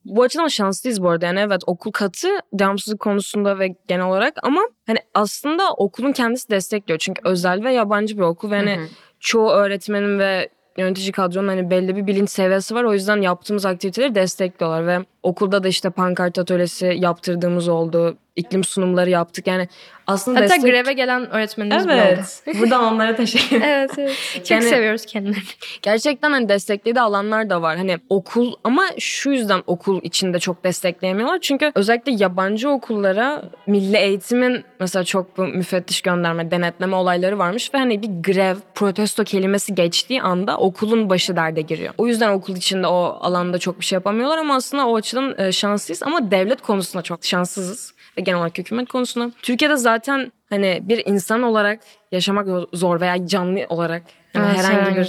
bu 0.05 0.23
açıdan 0.23 0.47
şanslıyız 0.47 1.03
bu 1.03 1.09
arada. 1.09 1.25
Yani 1.25 1.39
evet 1.39 1.61
okul 1.67 1.91
katı 1.91 2.27
devamsızlık 2.53 2.99
konusunda 2.99 3.59
ve 3.59 3.75
genel 3.87 4.05
olarak 4.05 4.33
ama 4.43 4.61
hani 4.87 4.97
aslında 5.13 5.73
okulun 5.73 6.11
kendisi 6.11 6.49
destekliyor. 6.49 6.99
Çünkü 6.99 7.21
özel 7.25 7.63
ve 7.63 7.73
yabancı 7.73 8.17
bir 8.17 8.21
okul 8.23 8.51
ve 8.51 8.55
hani 8.55 8.75
Hı 8.77 8.81
hı. 8.81 8.87
çoğu 9.19 9.49
öğretmenin 9.49 10.19
ve 10.19 10.49
yönetici 10.77 11.11
kadronun 11.11 11.47
hani 11.47 11.69
belli 11.69 11.95
bir 11.95 12.07
bilinç 12.07 12.29
seviyesi 12.29 12.75
var. 12.75 12.83
O 12.83 12.93
yüzden 12.93 13.21
yaptığımız 13.21 13.65
aktiviteleri 13.65 14.15
destekliyorlar 14.15 14.87
ve 14.87 15.05
okulda 15.23 15.63
da 15.63 15.67
işte 15.67 15.89
pankart 15.89 16.39
atölyesi 16.39 16.95
yaptırdığımız 16.99 17.67
oldu. 17.67 18.17
İklim 18.35 18.63
sunumları 18.63 19.09
yaptık. 19.09 19.47
Yani 19.47 19.67
aslında 20.07 20.39
Hatta 20.39 20.49
destek... 20.49 20.71
greve 20.71 20.93
gelen 20.93 21.29
öğretmenimiz 21.31 21.85
bile 21.87 21.93
oldu. 21.93 22.01
Evet. 22.45 22.59
Buradan 22.59 22.83
onlara 22.93 23.15
teşekkür 23.15 23.61
evet 23.61 23.91
evet. 23.97 24.15
Çok 24.35 24.51
Yani- 24.51 24.63
seviyoruz 24.63 25.05
kendilerini. 25.05 25.43
Gerçekten 25.81 26.31
hani 26.31 26.49
desteklediği 26.49 27.01
alanlar 27.01 27.49
da 27.49 27.61
var. 27.61 27.77
Hani 27.77 27.97
okul 28.09 28.53
ama 28.63 28.83
şu 28.99 29.31
yüzden 29.31 29.63
okul 29.67 29.99
içinde 30.03 30.39
çok 30.39 30.63
destekleyemiyorlar. 30.63 31.39
Çünkü 31.41 31.71
özellikle 31.75 32.11
yabancı 32.11 32.69
okullara 32.69 33.43
milli 33.67 33.97
eğitimin 33.97 34.63
mesela 34.79 35.03
çok 35.03 35.37
bu 35.37 35.43
müfettiş 35.43 36.01
gönderme, 36.01 36.51
denetleme 36.51 36.95
olayları 36.95 37.37
varmış 37.39 37.73
ve 37.73 37.77
hani 37.77 38.01
bir 38.01 38.33
grev, 38.33 38.55
protesto 38.75 39.23
kelimesi 39.23 39.75
geçtiği 39.75 40.21
anda 40.21 40.57
okulun 40.57 41.09
başı 41.09 41.35
derde 41.35 41.61
giriyor. 41.61 41.93
O 41.97 42.07
yüzden 42.07 42.29
okul 42.29 42.55
içinde 42.55 42.87
o 42.87 43.17
alanda 43.21 43.57
çok 43.59 43.79
bir 43.79 43.85
şey 43.85 43.95
yapamıyorlar 43.95 44.37
ama 44.37 44.55
aslında 44.55 44.87
o 44.87 44.95
açıdan 44.95 45.35
e, 45.39 45.51
şanslıyız 45.51 46.03
ama 46.03 46.31
devlet 46.31 46.61
konusunda 46.61 47.03
çok 47.03 47.25
şanssızız 47.25 47.94
genel 48.23 48.39
olarak 48.39 48.57
hükümet 48.57 48.89
konusunda. 48.89 49.31
Türkiye'de 49.41 49.75
zaten 49.75 50.31
hani 50.49 50.79
bir 50.83 51.05
insan 51.05 51.43
olarak 51.43 51.79
yaşamak 52.11 52.47
zor 52.73 53.01
veya 53.01 53.27
canlı 53.27 53.65
olarak 53.69 54.03
yani 54.33 54.45
Evet, 54.47 54.57
herhangi 54.57 54.77
herhangi 54.77 54.99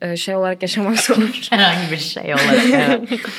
bir 0.00 0.08
e, 0.08 0.16
şey 0.16 0.36
olarak 0.36 0.62
yaşamak 0.62 0.98
zor. 1.00 1.16
Herhangi 1.50 1.92
bir 1.92 1.96
şey 1.96 2.34
olarak. 2.34 2.64
evet. 2.72 3.20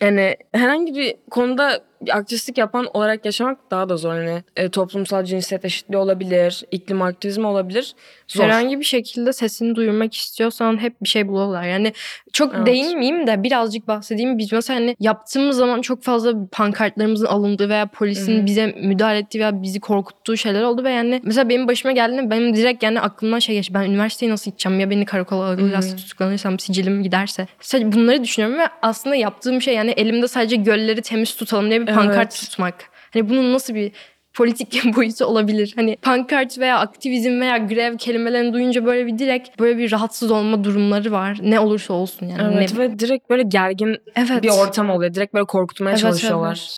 Yani 0.00 0.36
herhangi 0.52 0.94
bir 0.94 1.14
konuda 1.30 1.80
aktivistlik 2.10 2.58
yapan 2.58 2.88
olarak 2.94 3.24
yaşamak 3.24 3.70
daha 3.70 3.88
da 3.88 3.96
zor. 3.96 4.10
Hani 4.10 4.42
e, 4.56 4.68
toplumsal 4.68 5.24
cinsiyet 5.24 5.64
eşitliği 5.64 5.98
olabilir, 5.98 6.64
iklim 6.70 7.02
aktivizmi 7.02 7.46
olabilir. 7.46 7.94
Zor. 8.28 8.44
Herhangi 8.44 8.78
bir 8.78 8.84
şekilde 8.84 9.32
sesini 9.32 9.74
duyurmak 9.74 10.14
istiyorsan 10.14 10.80
hep 10.82 11.02
bir 11.02 11.08
şey 11.08 11.28
bulurlar. 11.28 11.62
Yani 11.62 11.92
çok 12.32 12.54
Evet. 12.54 12.66
değinmeyeyim 12.66 13.26
de 13.26 13.42
birazcık 13.42 13.88
bahsedeyim. 13.88 14.38
Biz 14.38 14.52
mesela 14.52 14.80
hani 14.80 14.96
yaptığımız 15.00 15.56
zaman 15.56 15.80
çok 15.80 16.02
fazla 16.02 16.34
pankartlarımızın 16.52 17.26
alındığı 17.26 17.68
veya 17.68 17.86
polisin 17.86 18.36
Hı 18.36 18.42
hı. 18.42 18.46
bize 18.46 18.66
müdahale 18.66 19.18
ettiği 19.18 19.38
veya 19.38 19.62
bizi 19.62 19.80
korkuttuğu 19.80 20.36
şeyler 20.36 20.62
oldu 20.62 20.84
ve 20.84 20.90
yani 20.90 21.20
mesela 21.24 21.48
benim 21.48 21.68
başıma 21.68 21.92
geldiğinde 21.92 22.30
benim 22.30 22.56
direkt 22.56 22.82
yani 22.82 23.00
aklımdan 23.00 23.38
şey 23.38 23.54
geçti. 23.54 23.74
Ben 23.74 23.82
üniversiteye 23.82 24.32
nasıl 24.32 24.50
gideceğim 24.50 24.80
ya 24.80 24.90
beni 24.90 25.04
karakola 25.04 25.44
alırlarsa 25.44 25.96
tutuklanırsam 25.96 26.58
sicilim 26.58 27.02
giderse. 27.02 27.46
Sadece 27.60 27.92
bunları 27.92 28.24
düşünüyorum 28.24 28.58
ve 28.58 28.66
aslında 28.82 29.16
yaptığım 29.16 29.62
şey 29.62 29.74
yani 29.74 29.90
elimde 29.90 30.28
sadece 30.28 30.56
gölleri 30.56 31.02
temiz 31.02 31.36
tutalım 31.36 31.70
diye 31.70 31.80
bir 31.80 31.85
pankart 31.94 32.16
Evet. 32.16 32.30
tutmak. 32.50 32.74
Hani 33.12 33.28
bunun 33.28 33.52
nasıl 33.52 33.74
bir 33.74 33.92
politik 34.34 34.82
boyutu 34.96 35.24
olabilir. 35.24 35.72
Hani 35.76 35.96
pankart 36.02 36.58
veya 36.58 36.78
aktivizm 36.78 37.40
veya 37.40 37.58
grev 37.58 37.96
kelimelerini 37.96 38.52
duyunca 38.52 38.84
böyle 38.86 39.06
bir 39.06 39.18
direkt 39.18 39.58
böyle 39.60 39.78
bir 39.78 39.92
rahatsız 39.92 40.30
olma 40.30 40.64
durumları 40.64 41.12
var. 41.12 41.38
Ne 41.42 41.60
olursa 41.60 41.94
olsun 41.94 42.26
yani. 42.26 42.54
Evet 42.54 42.72
Ne- 42.72 42.78
ve 42.78 42.98
direkt 42.98 43.30
böyle 43.30 43.42
gergin 43.42 43.96
evet. 44.16 44.42
bir 44.42 44.50
ortam 44.50 44.90
oluyor. 44.90 45.14
Direkt 45.14 45.34
böyle 45.34 45.44
korkutmaya 45.46 45.90
Evet, 45.90 46.00
çalışıyorlar. 46.00 46.58
evet. 46.60 46.76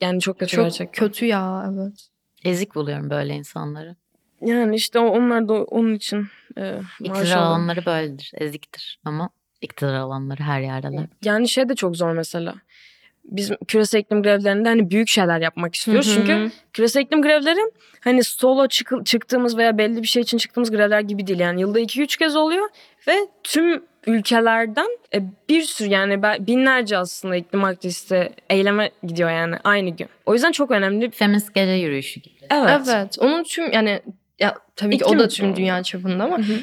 Yani 0.00 0.20
çok 0.20 0.38
kötü 0.38 0.56
Çok 0.56 0.64
gerçekten. 0.64 1.06
kötü 1.06 1.26
ya 1.26 1.72
evet. 1.74 2.06
Ezik 2.44 2.74
buluyorum 2.74 3.10
böyle 3.10 3.34
insanları. 3.34 3.96
Yani 4.46 4.76
işte 4.76 4.98
onlar 4.98 5.48
da 5.48 5.52
onun 5.52 5.94
için 5.94 6.26
e, 6.58 6.74
İktidar 7.00 7.36
alanları 7.36 7.86
böyledir. 7.86 8.30
Eziktir. 8.34 9.00
Ama 9.04 9.30
iktidar 9.60 9.94
alanları 9.94 10.42
her 10.42 10.60
yerdeler. 10.60 11.06
Yani 11.24 11.48
şey 11.48 11.68
de 11.68 11.74
çok 11.74 11.96
zor 11.96 12.12
mesela. 12.12 12.54
Biz 13.24 13.52
küresel 13.68 14.00
iklim 14.00 14.22
grevlerinde 14.22 14.68
hani 14.68 14.90
büyük 14.90 15.08
şeyler 15.08 15.40
yapmak 15.40 15.74
istiyoruz. 15.74 16.06
Hı 16.06 16.10
hı. 16.10 16.14
Çünkü 16.14 16.50
küresel 16.72 17.00
iklim 17.00 17.22
grevleri 17.22 17.60
hani 18.00 18.24
solo 18.24 18.68
çıkı- 18.68 19.04
çıktığımız 19.04 19.56
veya 19.56 19.78
belli 19.78 20.02
bir 20.02 20.06
şey 20.06 20.22
için 20.22 20.38
çıktığımız 20.38 20.70
grevler 20.70 21.00
gibi 21.00 21.26
değil. 21.26 21.40
Yani 21.40 21.60
yılda 21.60 21.80
2-3 21.80 22.18
kez 22.18 22.36
oluyor 22.36 22.68
ve 23.08 23.14
tüm 23.44 23.82
ülkelerden 24.06 24.88
e, 25.14 25.22
bir 25.48 25.62
sürü 25.62 25.88
yani 25.88 26.22
binlerce 26.22 26.98
aslında 26.98 27.36
iklim 27.36 27.64
aktivisti 27.64 28.32
eyleme 28.50 28.90
gidiyor 29.02 29.30
yani 29.30 29.56
aynı 29.64 29.90
gün. 29.90 30.08
O 30.26 30.34
yüzden 30.34 30.52
çok 30.52 30.70
önemli. 30.70 31.10
Feminist 31.10 31.54
gece 31.54 31.72
yürüyüşü 31.72 32.20
gibi. 32.20 32.34
Evet. 32.50 32.88
Evet. 32.90 33.16
Onun 33.20 33.42
tüm 33.42 33.72
yani 33.72 34.00
ya 34.38 34.54
tabii 34.76 34.98
ki 34.98 35.04
o 35.04 35.08
İklim 35.08 35.18
da 35.18 35.28
tüm 35.28 35.56
dünya 35.56 35.82
çapında 35.82 36.24
ama 36.24 36.38
Hı 36.38 36.42
hı. 36.42 36.54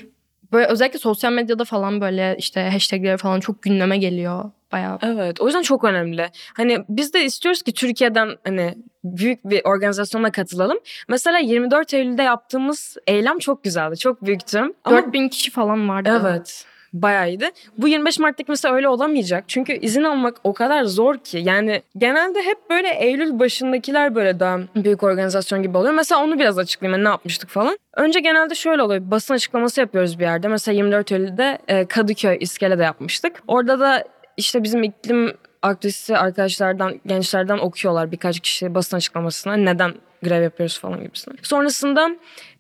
Böyle 0.51 0.67
özellikle 0.67 0.99
sosyal 0.99 1.31
medyada 1.31 1.65
falan 1.65 2.01
böyle 2.01 2.35
işte 2.39 2.69
hashtagleri 2.69 3.17
falan 3.17 3.39
çok 3.39 3.61
gündeme 3.61 3.97
geliyor. 3.97 4.51
Bayağı 4.71 4.99
Evet 5.01 5.41
o 5.41 5.45
yüzden 5.45 5.61
çok 5.61 5.83
önemli. 5.83 6.29
Hani 6.53 6.77
biz 6.89 7.13
de 7.13 7.25
istiyoruz 7.25 7.61
ki 7.63 7.73
Türkiye'den 7.73 8.29
hani 8.45 8.75
büyük 9.03 9.45
bir 9.45 9.61
organizasyona 9.63 10.31
katılalım. 10.31 10.77
Mesela 11.07 11.37
24 11.37 11.93
Eylül'de 11.93 12.23
yaptığımız 12.23 12.97
eylem 13.07 13.39
çok 13.39 13.63
güzeldi. 13.63 13.97
Çok 13.97 14.25
büyüktü. 14.25 14.73
Ama 14.83 14.97
4000 14.97 15.29
kişi 15.29 15.51
falan 15.51 15.89
vardı. 15.89 16.21
Evet. 16.21 16.65
Bayağı 16.93 17.29
iyiydi. 17.29 17.49
Bu 17.77 17.87
25 17.87 18.19
Mart'taki 18.19 18.51
mesela 18.51 18.75
öyle 18.75 18.89
olamayacak. 18.89 19.43
Çünkü 19.47 19.73
izin 19.73 20.03
almak 20.03 20.35
o 20.43 20.53
kadar 20.53 20.83
zor 20.83 21.17
ki. 21.17 21.37
Yani 21.43 21.81
genelde 21.97 22.41
hep 22.41 22.69
böyle 22.69 22.89
Eylül 22.89 23.39
başındakiler 23.39 24.15
böyle 24.15 24.39
daha 24.39 24.59
büyük 24.75 25.03
organizasyon 25.03 25.63
gibi 25.63 25.77
oluyor. 25.77 25.93
Mesela 25.93 26.23
onu 26.23 26.39
biraz 26.39 26.57
açıklayayım. 26.57 26.97
Yani 26.99 27.05
ne 27.05 27.09
yapmıştık 27.09 27.49
falan. 27.49 27.77
Önce 27.95 28.19
genelde 28.19 28.55
şöyle 28.55 28.81
oluyor. 28.81 29.01
Basın 29.11 29.33
açıklaması 29.33 29.81
yapıyoruz 29.81 30.19
bir 30.19 30.23
yerde. 30.23 30.47
Mesela 30.47 30.75
24 30.75 31.11
Eylül'de 31.11 31.57
e, 31.67 31.85
Kadıköy 31.85 32.37
İskele'de 32.39 32.83
yapmıştık. 32.83 33.43
Orada 33.47 33.79
da 33.79 34.03
işte 34.37 34.63
bizim 34.63 34.83
iklim 34.83 35.33
aktivisti 35.61 36.17
arkadaşlardan, 36.17 37.01
gençlerden 37.05 37.57
okuyorlar 37.57 38.11
birkaç 38.11 38.39
kişi 38.39 38.75
basın 38.75 38.97
açıklamasına. 38.97 39.53
Neden 39.55 39.93
grev 40.23 40.43
yapıyoruz 40.43 40.79
falan 40.79 41.03
gibisine. 41.03 41.33
Sonrasında 41.41 42.09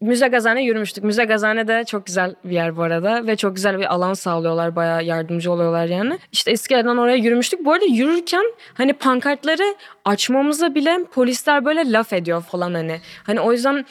Müze 0.01 0.27
Gazane 0.27 0.63
yürümüştük. 0.63 1.03
Müze 1.03 1.25
Gazane 1.25 1.67
de 1.67 1.83
çok 1.87 2.05
güzel 2.05 2.35
bir 2.43 2.51
yer 2.51 2.77
bu 2.77 2.81
arada 2.81 3.27
ve 3.27 3.35
çok 3.35 3.55
güzel 3.55 3.79
bir 3.79 3.93
alan 3.93 4.13
sağlıyorlar. 4.13 4.75
Bayağı 4.75 5.03
yardımcı 5.03 5.51
oluyorlar 5.51 5.85
yani. 5.85 6.19
İşte 6.31 6.51
İskele'den 6.51 6.97
oraya 6.97 7.15
yürümüştük. 7.17 7.65
Bu 7.65 7.73
arada 7.73 7.85
yürürken 7.85 8.45
hani 8.73 8.93
pankartları 8.93 9.75
açmamıza 10.05 10.75
bile 10.75 10.97
polisler 11.11 11.65
böyle 11.65 11.91
laf 11.91 12.13
ediyor 12.13 12.41
falan 12.43 12.73
hani. 12.73 12.99
Hani 13.23 13.39
o 13.39 13.51
yüzden 13.51 13.85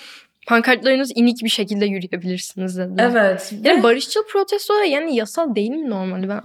Pankartlarınız 0.47 1.13
inik 1.15 1.45
bir 1.45 1.49
şekilde 1.49 1.87
yürüyebilirsiniz 1.87 2.79
dediler. 2.79 3.11
evet. 3.13 3.53
Yani 3.63 3.83
barışçıl 3.83 4.27
protesto 4.27 4.75
da 4.75 4.85
yani 4.85 5.17
yasal 5.17 5.55
değil 5.55 5.71
mi 5.71 5.91
normalde? 5.91 6.29
Ben 6.29 6.41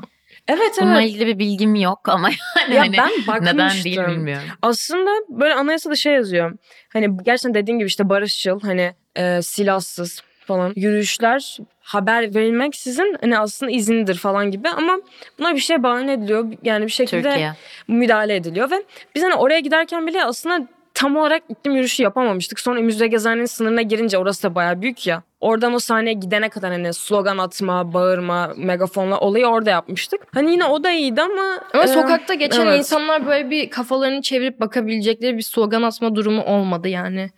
Evet 0.48 0.78
Bununla 0.82 1.02
evet. 1.02 1.10
ilgili 1.12 1.28
bir 1.28 1.40
bilgim 1.40 1.76
yok 1.76 2.10
ama 2.10 2.30
yani 2.62 2.76
Ya 2.76 2.82
hani 2.82 2.98
ben 2.98 3.10
bakmıştım. 3.28 3.58
neden 3.58 3.84
değil 3.84 4.00
bilmiyorum. 4.08 4.48
Aslında 4.62 5.10
böyle 5.30 5.54
anayasada 5.54 5.96
şey 5.96 6.14
yazıyor. 6.14 6.58
Hani 6.94 7.18
gerçekten 7.24 7.54
dediğin 7.54 7.78
gibi 7.80 7.88
işte 7.88 8.10
barışçıl 8.10 8.60
hani 8.62 8.94
e, 9.16 9.42
silahsız 9.42 10.22
falan 10.46 10.74
yürüyüşler 10.76 11.58
haber 11.82 12.36
verilmek 12.36 12.76
sizin 12.76 13.18
hani 13.22 13.40
aslında 13.40 13.72
izindir 13.72 14.16
falan 14.16 14.52
gibi 14.52 14.70
ama 14.70 14.98
buna 15.40 15.56
bir 15.56 15.60
şey 15.60 15.84
bahane 15.84 16.14
ediliyor. 16.14 16.54
Yani 16.64 16.86
bir 16.86 16.92
şekilde 16.92 17.30
Türkiye. 17.30 17.54
müdahale 17.88 18.36
ediliyor 18.36 18.72
ve 18.72 18.84
biz 19.16 19.24
hani 19.24 19.36
oraya 19.36 19.60
giderken 19.60 20.08
bile 20.08 20.24
aslında 20.26 20.68
tam 20.94 21.18
olarak 21.18 21.44
iklim 21.50 21.74
yürüyüşü 21.74 22.04
yapamamıştık. 22.04 22.60
Sonra 22.60 22.82
Müze 22.82 23.08
Gezane'nin 23.08 23.46
sınırına 23.46 23.82
girince 23.82 24.18
orası 24.18 24.44
da 24.44 24.56
bayağı 24.56 24.82
büyük 24.82 25.08
ya. 25.08 25.24
Oradan 25.42 25.74
o 25.74 25.80
sahneye 25.80 26.14
gidene 26.14 26.50
kadar 26.50 26.72
hani 26.72 26.94
slogan 26.94 27.38
atma, 27.38 27.94
bağırma, 27.94 28.54
megafonla 28.58 29.20
olayı 29.20 29.46
orada 29.46 29.70
yapmıştık. 29.70 30.22
Hani 30.34 30.52
yine 30.52 30.66
o 30.66 30.84
da 30.84 30.92
iyiydi 30.92 31.22
ama... 31.22 31.60
Ama 31.74 31.84
e, 31.84 31.88
sokakta 31.88 32.34
geçen 32.34 32.68
evet. 32.68 32.80
insanlar 32.80 33.26
böyle 33.28 33.50
bir 33.50 33.70
kafalarını 33.70 34.22
çevirip 34.22 34.60
bakabilecekleri 34.60 35.38
bir 35.38 35.42
slogan 35.42 35.82
atma 35.82 36.16
durumu 36.16 36.44
olmadı 36.44 36.88
yani. 36.88 37.30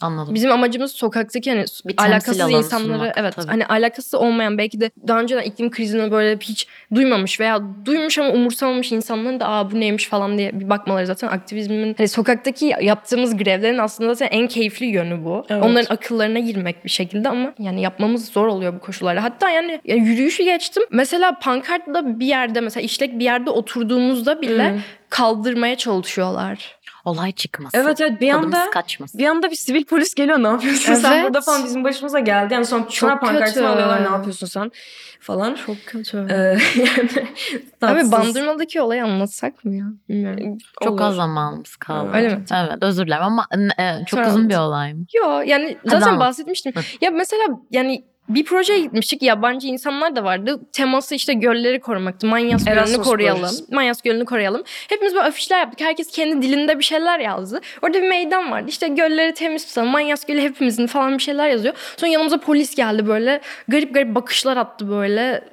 Anladım. 0.00 0.34
Bizim 0.34 0.52
amacımız 0.52 0.92
sokaktaki 0.92 1.50
hani 1.50 1.64
Bir 1.84 1.94
alakasız 1.98 2.50
insanları 2.50 2.98
sunmak, 2.98 3.14
evet 3.16 3.36
tabii. 3.36 3.46
hani 3.46 3.66
alakası 3.66 4.18
olmayan 4.18 4.58
belki 4.58 4.80
de 4.80 4.90
daha 5.08 5.20
önceden 5.20 5.42
iklim 5.42 5.70
krizini 5.70 6.10
böyle 6.10 6.38
hiç 6.38 6.66
duymamış 6.94 7.40
veya 7.40 7.60
duymuş 7.84 8.18
ama 8.18 8.30
umursamamış 8.30 8.92
insanların 8.92 9.40
da 9.40 9.48
aa 9.48 9.70
bu 9.70 9.80
neymiş 9.80 10.08
falan 10.08 10.38
diye 10.38 10.60
bir 10.60 10.70
bakmaları 10.70 11.06
zaten 11.06 11.28
aktivizmin 11.28 11.94
hani 11.98 12.08
sokaktaki 12.08 12.74
yaptığımız 12.80 13.36
grevlerin 13.36 13.78
aslında 13.78 14.14
zaten 14.14 14.38
en 14.38 14.48
keyifli 14.48 14.86
yönü 14.86 15.24
bu. 15.24 15.44
Evet. 15.48 15.64
Onların 15.64 15.94
akıllarına 15.94 16.38
girmek 16.38 16.84
bir 16.84 16.90
şekilde 16.90 17.28
ama 17.28 17.54
yani 17.58 17.82
yapmamız 17.82 18.28
zor 18.28 18.46
oluyor 18.46 18.74
bu 18.74 18.78
koşullarda. 18.78 19.22
Hatta 19.22 19.50
yani 19.50 19.80
ya 19.84 19.96
yürüyüşü 19.96 20.42
geçtim. 20.44 20.82
Mesela 20.90 21.38
pankartla 21.38 22.20
bir 22.20 22.26
yerde 22.26 22.60
mesela 22.60 22.84
işlek 22.84 23.18
bir 23.18 23.24
yerde 23.24 23.50
oturduğumuzda 23.50 24.42
bile 24.42 24.70
Hı. 24.70 24.78
kaldırmaya 25.08 25.76
çalışıyorlar. 25.76 26.78
Olay 27.04 27.32
çıkması. 27.32 27.76
Evet 27.76 28.00
evet 28.00 28.20
bir 28.20 28.30
anda 28.30 28.70
kaçmasın. 28.70 29.18
bir 29.18 29.26
anda 29.26 29.50
bir 29.50 29.56
sivil 29.56 29.84
polis 29.84 30.14
geliyor 30.14 30.42
ne 30.42 30.48
yapıyorsun 30.48 30.94
sen 30.94 31.12
Evet. 31.12 31.24
burada 31.24 31.40
falan 31.40 31.64
bizim 31.64 31.84
başımıza 31.84 32.18
geldi. 32.18 32.54
Yani 32.54 32.64
sonra 32.64 32.88
Çok 32.88 33.20
pankartını 33.20 33.68
alıyorlar 33.68 34.04
ne 34.04 34.08
yapıyorsun 34.08 34.46
sen 34.46 34.70
falan. 35.20 35.54
Çok 35.54 35.76
kötü. 35.86 36.26
Ee, 36.30 36.34
yani 36.78 37.10
Abi 37.82 38.12
bandırmadaki 38.12 38.80
olayı 38.80 39.04
anlatsak 39.04 39.64
mı 39.64 39.74
ya? 39.74 39.84
Bilmiyorum. 40.08 40.58
Çok 40.84 40.92
Olur. 40.92 41.00
az 41.00 41.14
zamanımız 41.14 41.76
kaldı. 41.76 42.10
Öyle 42.14 42.28
mi? 42.28 42.44
Evet 42.54 42.72
özür 42.80 43.06
dilerim 43.06 43.22
ama 43.22 43.46
e, 43.78 44.04
çok 44.06 44.18
Sonra 44.18 44.28
uzun 44.28 44.48
bir 44.48 44.54
anlat. 44.54 44.68
olay 44.68 44.94
mı? 44.94 45.04
Yo 45.14 45.40
yani 45.46 45.78
zaten 45.84 46.06
anlat. 46.06 46.20
bahsetmiştim. 46.20 46.72
Hı. 46.76 46.80
Ya 47.00 47.10
mesela 47.10 47.42
yani 47.70 48.04
bir 48.28 48.44
projeye 48.44 48.80
gitmiştik. 48.80 49.22
Yabancı 49.22 49.66
insanlar 49.68 50.16
da 50.16 50.24
vardı. 50.24 50.60
Teması 50.72 51.14
işte 51.14 51.34
gölleri 51.34 51.80
korumaktı. 51.80 52.26
Manyas 52.26 52.64
Gölü'nü 52.64 52.78
Erasmus 52.78 53.06
koruyalım. 53.06 53.40
projesi. 53.40 53.74
Manyas 53.74 54.02
Gölü'nü 54.02 54.24
koruyalım. 54.24 54.62
Hepimiz 54.88 55.14
böyle 55.14 55.26
afişler 55.26 55.58
yaptık. 55.58 55.80
Herkes 55.80 56.10
kendi 56.10 56.42
dilinde 56.42 56.78
bir 56.78 56.84
şeyler 56.84 57.18
yazdı. 57.18 57.60
Orada 57.82 58.02
bir 58.02 58.08
meydan 58.08 58.50
vardı. 58.50 58.66
İşte 58.68 58.88
gölleri 58.88 59.34
temiz 59.34 59.66
tutalım. 59.66 59.88
Manyas 59.88 60.24
Gölü 60.24 60.40
hepimizin 60.40 60.86
falan 60.86 61.18
bir 61.18 61.22
şeyler 61.22 61.48
yazıyor. 61.48 61.74
Sonra 61.96 62.12
yanımıza 62.12 62.40
polis 62.40 62.74
geldi 62.74 63.06
böyle. 63.06 63.40
Garip 63.68 63.94
garip 63.94 64.14
bakışlar 64.14 64.56
attı 64.56 64.88
böyle. 64.90 65.44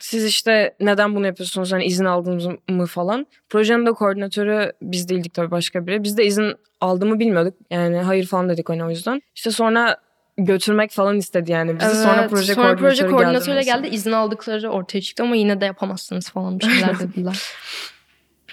Siz 0.00 0.24
işte 0.26 0.74
neden 0.80 1.14
bunu 1.14 1.26
yapıyorsunuz 1.26 1.72
hani 1.72 1.84
izin 1.84 2.04
aldınız 2.04 2.46
mı 2.68 2.86
falan. 2.86 3.26
Projenin 3.48 3.86
de 3.86 3.92
koordinatörü 3.92 4.72
biz 4.82 5.08
değildik 5.08 5.34
tabii 5.34 5.50
başka 5.50 5.86
biri. 5.86 6.04
Biz 6.04 6.16
de 6.18 6.24
izin 6.24 6.54
aldığımı 6.80 7.18
bilmiyorduk. 7.18 7.54
Yani 7.70 7.96
hayır 7.96 8.26
falan 8.26 8.48
dedik 8.48 8.68
hani 8.68 8.84
o 8.84 8.90
yüzden. 8.90 9.22
İşte 9.34 9.50
sonra 9.50 9.96
götürmek 10.38 10.90
falan 10.90 11.16
istedi 11.16 11.52
yani 11.52 11.80
bizi. 11.80 12.02
sonra 12.02 12.20
Evet, 12.20 12.30
proje 12.30 12.54
sonra 12.54 12.66
koordinatörü 12.66 12.88
proje 12.88 13.06
koordinatörüyle 13.06 13.62
geldi. 13.62 13.82
geldi. 13.82 13.94
İzin 13.94 14.12
aldıkları 14.12 14.70
ortaya 14.70 15.00
çıktı 15.00 15.22
ama 15.22 15.36
yine 15.36 15.60
de 15.60 15.64
yapamazsınız 15.64 16.30
falan 16.30 16.58
bir 16.58 16.64
şeyler 16.64 16.98
dediler. 16.98 17.42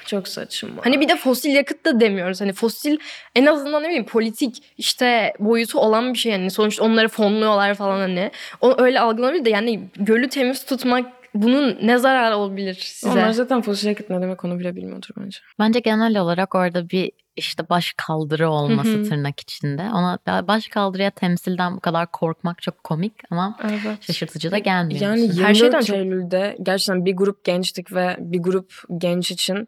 Çok 0.05 0.27
saçma. 0.27 0.69
Hani 0.83 1.01
bir 1.01 1.09
de 1.09 1.15
fosil 1.15 1.49
yakıt 1.49 1.85
da 1.85 1.99
demiyoruz. 1.99 2.41
Hani 2.41 2.53
fosil 2.53 2.97
en 3.35 3.45
azından 3.45 3.83
ne 3.83 3.87
bileyim 3.87 4.05
politik 4.05 4.63
işte 4.77 5.33
boyutu 5.39 5.79
olan 5.79 6.13
bir 6.13 6.17
şey. 6.17 6.31
Yani 6.31 6.51
sonuçta 6.51 6.83
onları 6.83 7.07
fonluyorlar 7.07 7.73
falan 7.75 7.99
hani. 7.99 8.31
O 8.61 8.81
öyle 8.81 8.99
algılanabilir 8.99 9.45
de 9.45 9.49
yani 9.49 9.89
gölü 9.95 10.29
temiz 10.29 10.65
tutmak 10.65 11.05
bunun 11.33 11.77
ne 11.83 11.97
zararı 11.97 12.35
olabilir 12.37 12.73
size? 12.73 13.11
Onlar 13.11 13.31
zaten 13.31 13.61
fosil 13.61 13.87
yakıt 13.87 14.09
ne 14.09 14.21
demek 14.21 14.45
onu 14.45 14.59
bile 14.59 14.75
bilmiyordur 14.75 15.09
bence. 15.17 15.39
Bence 15.59 15.79
genel 15.79 16.17
olarak 16.17 16.55
orada 16.55 16.89
bir 16.89 17.11
işte 17.39 17.69
baş 17.69 17.93
kaldırı 17.97 18.49
olması 18.49 18.89
Hı 18.89 18.99
hı. 18.99 19.09
tırnak 19.09 19.39
içinde. 19.39 19.81
Ona 19.81 20.19
baş 20.47 20.67
kaldırıya 20.67 21.11
temsilden 21.11 21.75
bu 21.75 21.79
kadar 21.79 22.11
korkmak 22.11 22.61
çok 22.61 22.83
komik 22.83 23.13
ama 23.31 23.57
Evet. 23.63 24.01
şaşırtıcı 24.03 24.51
da 24.51 24.57
gelmiyor. 24.57 25.01
Yani 25.01 25.15
bize. 25.15 25.25
24 25.27 25.47
Her 25.49 25.53
şeyden 25.53 25.81
çok- 25.81 25.95
Eylül'de 25.95 26.57
gerçekten 26.63 27.05
bir 27.05 27.15
grup 27.15 27.43
gençtik 27.43 27.93
ve 27.93 28.17
bir 28.19 28.39
grup 28.39 28.73
genç 28.97 29.31
için 29.31 29.67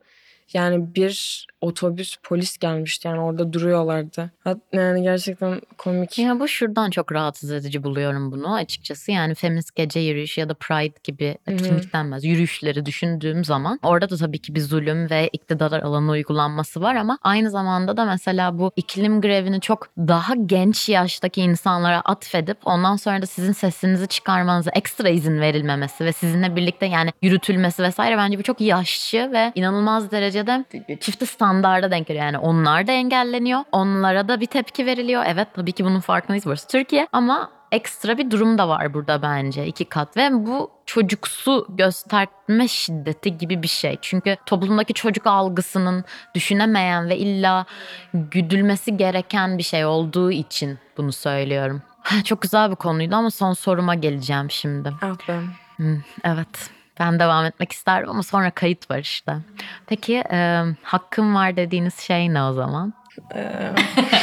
yani 0.53 0.95
bir 0.95 1.45
otobüs 1.61 2.17
polis 2.23 2.57
gelmişti 2.57 3.07
yani 3.07 3.19
orada 3.19 3.53
duruyorlardı. 3.53 4.31
Yani 4.73 5.03
gerçekten 5.03 5.61
komik. 5.77 6.19
Ya 6.19 6.39
bu 6.39 6.47
şuradan 6.47 6.89
çok 6.89 7.11
rahatsız 7.11 7.51
edici 7.51 7.83
buluyorum 7.83 8.31
bunu 8.31 8.55
açıkçası. 8.55 9.11
Yani 9.11 9.35
feminist 9.35 9.75
gece 9.75 9.99
yürüyüşü 9.99 10.41
ya 10.41 10.49
da 10.49 10.53
Pride 10.53 10.93
gibi 11.03 11.37
etkinlik 11.47 11.93
denmez. 11.93 12.23
Yürüyüşleri 12.25 12.85
düşündüğüm 12.85 13.45
zaman 13.45 13.79
orada 13.83 14.09
da 14.09 14.17
tabii 14.17 14.39
ki 14.39 14.55
bir 14.55 14.59
zulüm 14.59 15.09
ve 15.09 15.29
iktidar 15.33 15.71
alanı 15.81 16.11
uygulanması 16.11 16.81
var 16.81 16.95
ama 16.95 17.17
aynı 17.23 17.49
zamanda 17.49 17.97
da 17.97 18.05
mesela 18.05 18.59
bu 18.59 18.71
iklim 18.75 19.21
grevini 19.21 19.61
çok 19.61 19.87
daha 19.97 20.35
genç 20.35 20.89
yaştaki 20.89 21.41
insanlara 21.41 22.01
atfedip 22.01 22.57
ondan 22.65 22.95
sonra 22.95 23.21
da 23.21 23.25
sizin 23.25 23.51
sesinizi 23.51 24.07
çıkarmanıza 24.07 24.71
ekstra 24.71 25.09
izin 25.09 25.41
verilmemesi 25.41 26.05
ve 26.05 26.13
sizinle 26.13 26.55
birlikte 26.55 26.85
yani 26.85 27.11
yürütülmesi 27.21 27.83
vesaire 27.83 28.17
bence 28.17 28.39
bu 28.39 28.43
çok 28.43 28.61
yaşlı 28.61 29.31
ve 29.31 29.51
inanılmaz 29.55 30.11
derecede 30.47 30.99
çifte 30.99 31.25
standarda 31.25 31.91
denk 31.91 32.07
geliyor. 32.07 32.25
Yani 32.25 32.37
onlar 32.37 32.87
da 32.87 32.91
engelleniyor. 32.91 33.59
Onlara 33.71 34.27
da 34.27 34.41
bir 34.41 34.45
tepki 34.45 34.85
veriliyor. 34.85 35.23
Evet 35.27 35.47
tabii 35.53 35.71
ki 35.71 35.85
bunun 35.85 35.99
farkındayız. 35.99 36.45
Burası 36.45 36.67
Türkiye 36.67 37.07
ama 37.11 37.49
ekstra 37.71 38.17
bir 38.17 38.31
durum 38.31 38.57
da 38.57 38.69
var 38.69 38.93
burada 38.93 39.21
bence 39.21 39.65
iki 39.65 39.85
kat 39.85 40.17
ve 40.17 40.29
bu 40.33 40.71
çocuksu 40.85 41.67
gösterme 41.69 42.67
şiddeti 42.67 43.37
gibi 43.37 43.63
bir 43.63 43.67
şey. 43.67 43.97
Çünkü 44.01 44.37
toplumdaki 44.45 44.93
çocuk 44.93 45.27
algısının 45.27 46.05
düşünemeyen 46.35 47.09
ve 47.09 47.17
illa 47.17 47.65
güdülmesi 48.13 48.97
gereken 48.97 49.57
bir 49.57 49.63
şey 49.63 49.85
olduğu 49.85 50.31
için 50.31 50.79
bunu 50.97 51.11
söylüyorum. 51.11 51.81
Çok 52.25 52.41
güzel 52.41 52.71
bir 52.71 52.75
konuydu 52.75 53.15
ama 53.15 53.31
son 53.31 53.53
soruma 53.53 53.95
geleceğim 53.95 54.51
şimdi. 54.51 54.93
Ah 55.01 55.27
be. 55.27 55.39
Hmm, 55.75 56.01
evet. 56.23 56.71
Ben 56.99 57.19
devam 57.19 57.45
etmek 57.45 57.71
isterim 57.71 58.09
ama 58.09 58.23
sonra 58.23 58.51
kayıt 58.51 58.91
var 58.91 58.99
işte. 58.99 59.33
Peki 59.87 60.23
e, 60.31 60.61
hakkım 60.83 61.35
var 61.35 61.55
dediğiniz 61.57 61.99
şey 61.99 62.33
ne 62.33 62.43
o 62.43 62.53
zaman? 62.53 62.93
Ee, 63.35 63.71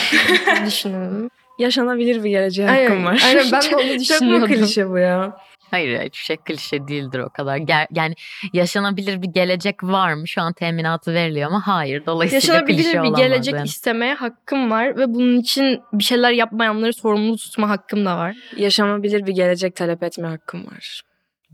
Düşünüyorum. 0.66 1.30
yaşanabilir 1.58 2.24
bir 2.24 2.30
geleceğe 2.30 2.70
Aynen, 2.70 2.82
hakkım 2.88 3.04
var. 3.04 3.22
aynen, 3.26 3.44
ben 3.52 3.62
de 3.62 3.66
onu 3.76 3.82
Çok 3.82 3.90
mu 3.94 4.00
düşünüyordum. 4.00 4.48
klişe 4.48 4.90
bu 4.90 4.98
ya? 4.98 5.36
Hayır 5.70 6.00
hiçbir 6.00 6.24
şey 6.24 6.36
klişe 6.36 6.88
değildir 6.88 7.18
o 7.18 7.28
kadar. 7.30 7.56
Ger- 7.56 7.86
yani 7.90 8.14
yaşanabilir 8.52 9.22
bir 9.22 9.28
gelecek 9.28 9.84
var 9.84 10.12
mı? 10.12 10.28
Şu 10.28 10.42
an 10.42 10.52
teminatı 10.52 11.14
veriliyor 11.14 11.46
ama 11.46 11.66
hayır. 11.66 12.06
Dolayısıyla 12.06 12.54
Yaşanabilir 12.54 12.82
klişe 12.84 13.02
bir 13.02 13.08
gelecek 13.16 13.54
yani. 13.54 13.64
istemeye 13.66 14.14
hakkım 14.14 14.70
var 14.70 14.96
ve 14.96 15.14
bunun 15.14 15.40
için 15.40 15.80
bir 15.92 16.04
şeyler 16.04 16.30
yapmayanları 16.32 16.92
sorumlu 16.92 17.36
tutma 17.36 17.68
hakkım 17.68 18.06
da 18.06 18.16
var. 18.18 18.36
Yaşanabilir 18.56 19.26
bir 19.26 19.32
gelecek 19.34 19.76
talep 19.76 20.02
etme 20.02 20.28
hakkım 20.28 20.66
var 20.66 21.02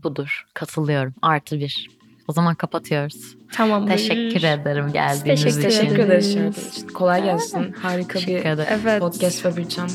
budur. 0.03 0.45
Katılıyorum. 0.53 1.13
Artı 1.21 1.59
bir. 1.59 1.89
O 2.27 2.33
zaman 2.33 2.55
kapatıyoruz. 2.55 3.35
Tamam. 3.53 3.87
Teşekkür 3.87 4.43
ederim 4.43 4.91
geldiğiniz 4.91 5.43
teşekkür 5.43 5.69
için. 5.69 5.79
Teşekkür 5.79 5.99
ederiz. 5.99 6.87
Kolay 6.93 7.23
gelsin. 7.23 7.71
Harika 7.71 8.19
bir 8.19 8.45
evet. 8.45 8.99
podcast 8.99 9.45
ve 9.45 9.57
bütçem. 9.57 9.87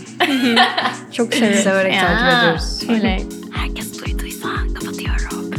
Çok 1.13 1.35
severek 1.35 2.01
takip 2.01 2.39
ediyoruz. 2.39 2.83
Öyle. 2.89 3.23
Herkes 3.53 4.05
duyduysa 4.05 4.49
kapatıyorum. 4.75 5.50